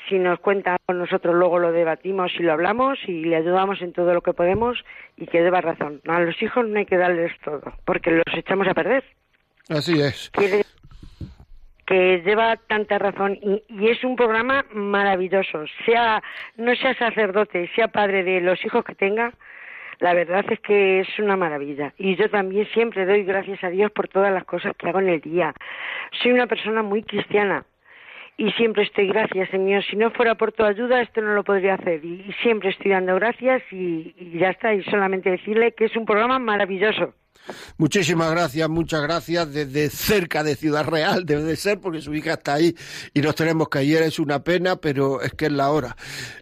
Si 0.08 0.18
nos 0.18 0.40
cuenta 0.40 0.76
con 0.86 0.98
nosotros, 0.98 1.34
luego 1.34 1.58
lo 1.58 1.70
debatimos 1.70 2.32
y 2.36 2.42
lo 2.42 2.52
hablamos 2.52 2.98
y 3.06 3.24
le 3.24 3.36
ayudamos 3.36 3.82
en 3.82 3.92
todo 3.92 4.14
lo 4.14 4.20
que 4.20 4.32
podemos 4.32 4.84
y 5.16 5.26
que 5.26 5.42
deba 5.42 5.60
razón. 5.60 6.00
A 6.08 6.20
los 6.20 6.40
hijos 6.42 6.66
no 6.66 6.78
hay 6.78 6.86
que 6.86 6.96
darles 6.96 7.32
todo, 7.44 7.72
porque 7.84 8.10
los 8.10 8.24
echamos 8.34 8.66
a 8.66 8.74
perder. 8.74 9.04
Así 9.68 10.00
es 10.00 10.32
que 11.92 12.22
lleva 12.24 12.56
tanta 12.56 12.98
razón 12.98 13.38
y, 13.42 13.88
es 13.88 14.02
un 14.02 14.16
programa 14.16 14.64
maravilloso. 14.72 15.64
Sea 15.84 16.22
no 16.56 16.74
sea 16.74 16.94
sacerdote, 16.94 17.68
sea 17.74 17.88
padre 17.88 18.24
de 18.24 18.40
los 18.40 18.64
hijos 18.64 18.82
que 18.82 18.94
tenga, 18.94 19.32
la 19.98 20.14
verdad 20.14 20.42
es 20.50 20.58
que 20.60 21.00
es 21.00 21.18
una 21.18 21.36
maravilla. 21.36 21.92
Y 21.98 22.16
yo 22.16 22.30
también 22.30 22.66
siempre 22.72 23.04
doy 23.04 23.24
gracias 23.24 23.62
a 23.62 23.68
Dios 23.68 23.92
por 23.92 24.08
todas 24.08 24.32
las 24.32 24.44
cosas 24.44 24.74
que 24.78 24.88
hago 24.88 25.00
en 25.00 25.10
el 25.10 25.20
día. 25.20 25.52
Soy 26.22 26.32
una 26.32 26.46
persona 26.46 26.82
muy 26.82 27.02
cristiana 27.02 27.66
y 28.38 28.50
siempre 28.52 28.84
estoy 28.84 29.08
gracias, 29.08 29.50
Señor. 29.50 29.84
Si 29.84 29.96
no 29.96 30.10
fuera 30.12 30.34
por 30.34 30.52
tu 30.52 30.64
ayuda, 30.64 31.02
esto 31.02 31.20
no 31.20 31.34
lo 31.34 31.44
podría 31.44 31.74
hacer. 31.74 32.02
Y, 32.02 32.32
siempre 32.42 32.70
estoy 32.70 32.92
dando 32.92 33.16
gracias 33.16 33.62
y, 33.70 34.14
y 34.16 34.38
ya 34.38 34.48
está. 34.48 34.72
Y 34.72 34.82
solamente 34.84 35.30
decirle 35.30 35.72
que 35.72 35.84
es 35.84 35.96
un 35.96 36.06
programa 36.06 36.38
maravilloso. 36.38 37.12
Muchísimas 37.76 38.30
gracias, 38.30 38.68
muchas 38.68 39.02
gracias. 39.02 39.52
Desde 39.52 39.90
cerca 39.90 40.44
de 40.44 40.56
Ciudad 40.56 40.84
Real 40.86 41.24
debe 41.26 41.42
de 41.42 41.56
ser, 41.56 41.80
porque 41.80 42.00
su 42.00 42.14
hija 42.14 42.34
está 42.34 42.54
ahí 42.54 42.76
y 43.12 43.20
nos 43.20 43.34
tenemos 43.34 43.68
que 43.68 43.82
ir. 43.82 43.98
Es 43.98 44.18
una 44.18 44.42
pena, 44.44 44.76
pero 44.76 45.20
es 45.20 45.32
que 45.34 45.46
es 45.46 45.52
la 45.52 45.70
hora. 45.70 45.96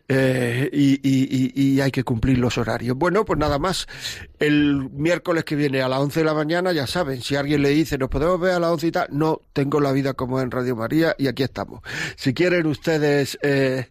Eh, 0.09 0.69
y, 0.73 1.81
hay 1.81 1.91
que 1.91 2.05
cumplir 2.05 2.39
los 2.39 2.59
horarios. 2.59 2.97
Bueno, 2.97 3.25
pues 3.25 3.39
nada 3.39 3.59
más. 3.59 3.87
El 4.39 4.91
miércoles 4.91 5.45
que 5.45 5.57
viene 5.57 5.83
a 5.83 5.89
las 5.89 6.01
11 6.01 6.21
de 6.21 6.27
la 6.27 6.35
mañana, 6.35 6.73
ya 6.73 6.87
saben, 6.87 7.23
si 7.23 7.37
alguien 7.37 7.63
le 7.63 7.71
dice, 7.71 7.97
¿nos 7.97 8.09
podemos 8.09 8.41
ver 8.41 8.53
a 8.53 8.61
las 8.61 8.71
11 8.71 8.87
y 8.87 8.91
tal? 8.91 9.09
No, 9.11 9.41
tengo 9.53 9.81
la 9.81 9.93
vida 9.93 10.15
como 10.15 10.41
en 10.41 10.51
Radio 10.51 10.77
María 10.77 11.15
y 11.19 11.29
aquí 11.29 11.43
estamos. 11.43 11.81
Si 12.17 12.35
quieren 12.35 12.67
ustedes 12.67 13.39
eh, 13.43 13.89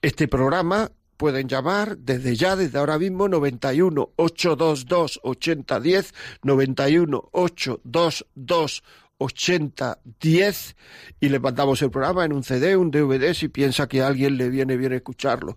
este 0.00 0.28
programa, 0.28 0.90
pueden 1.16 1.48
llamar 1.48 1.98
desde 1.98 2.36
ya, 2.36 2.56
desde 2.56 2.78
ahora 2.78 2.98
mismo, 2.98 3.28
91 3.28 4.10
822 4.16 5.20
8010, 5.22 6.14
91 6.42 7.28
822 7.32 8.82
8010 9.18 10.76
y 11.20 11.28
le 11.28 11.38
mandamos 11.38 11.80
el 11.82 11.90
programa 11.90 12.24
en 12.24 12.32
un 12.32 12.42
CD, 12.42 12.76
un 12.76 12.90
DVD 12.90 13.34
si 13.34 13.48
piensa 13.48 13.86
que 13.86 14.02
alguien 14.02 14.36
le 14.36 14.50
viene 14.50 14.76
bien 14.76 14.92
escucharlo. 14.92 15.56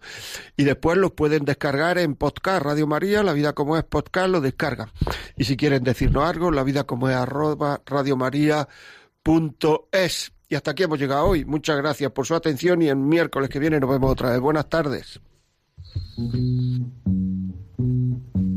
Y 0.55 0.63
después 0.63 0.97
los 0.97 1.11
pueden 1.11 1.45
descargar 1.45 1.97
en 1.97 2.15
podcast 2.15 2.63
Radio 2.63 2.85
María, 2.87 3.23
La 3.23 3.33
Vida 3.33 3.53
Como 3.53 3.77
Es 3.77 3.83
Podcast, 3.83 4.29
lo 4.29 4.41
descargan. 4.41 4.91
Y 5.35 5.45
si 5.45 5.57
quieren 5.57 5.83
decirnos 5.83 6.23
algo, 6.23 6.51
la 6.51 6.63
vida 6.63 6.83
como 6.85 7.09
es 7.09 7.15
arroba 7.15 7.81
radiomaria.es. 7.85 10.31
Y 10.49 10.55
hasta 10.55 10.71
aquí 10.71 10.83
hemos 10.83 10.99
llegado 10.99 11.25
hoy. 11.25 11.43
Muchas 11.43 11.75
gracias 11.77 12.11
por 12.11 12.25
su 12.25 12.35
atención 12.35 12.81
y 12.81 12.87
el 12.87 12.95
miércoles 12.95 13.49
que 13.49 13.59
viene 13.59 13.79
nos 13.79 13.89
vemos 13.89 14.11
otra 14.11 14.31
vez. 14.31 14.39
Buenas 14.39 14.69
tardes. 14.69 15.19
Thank 15.99 16.35
you. 17.77 18.56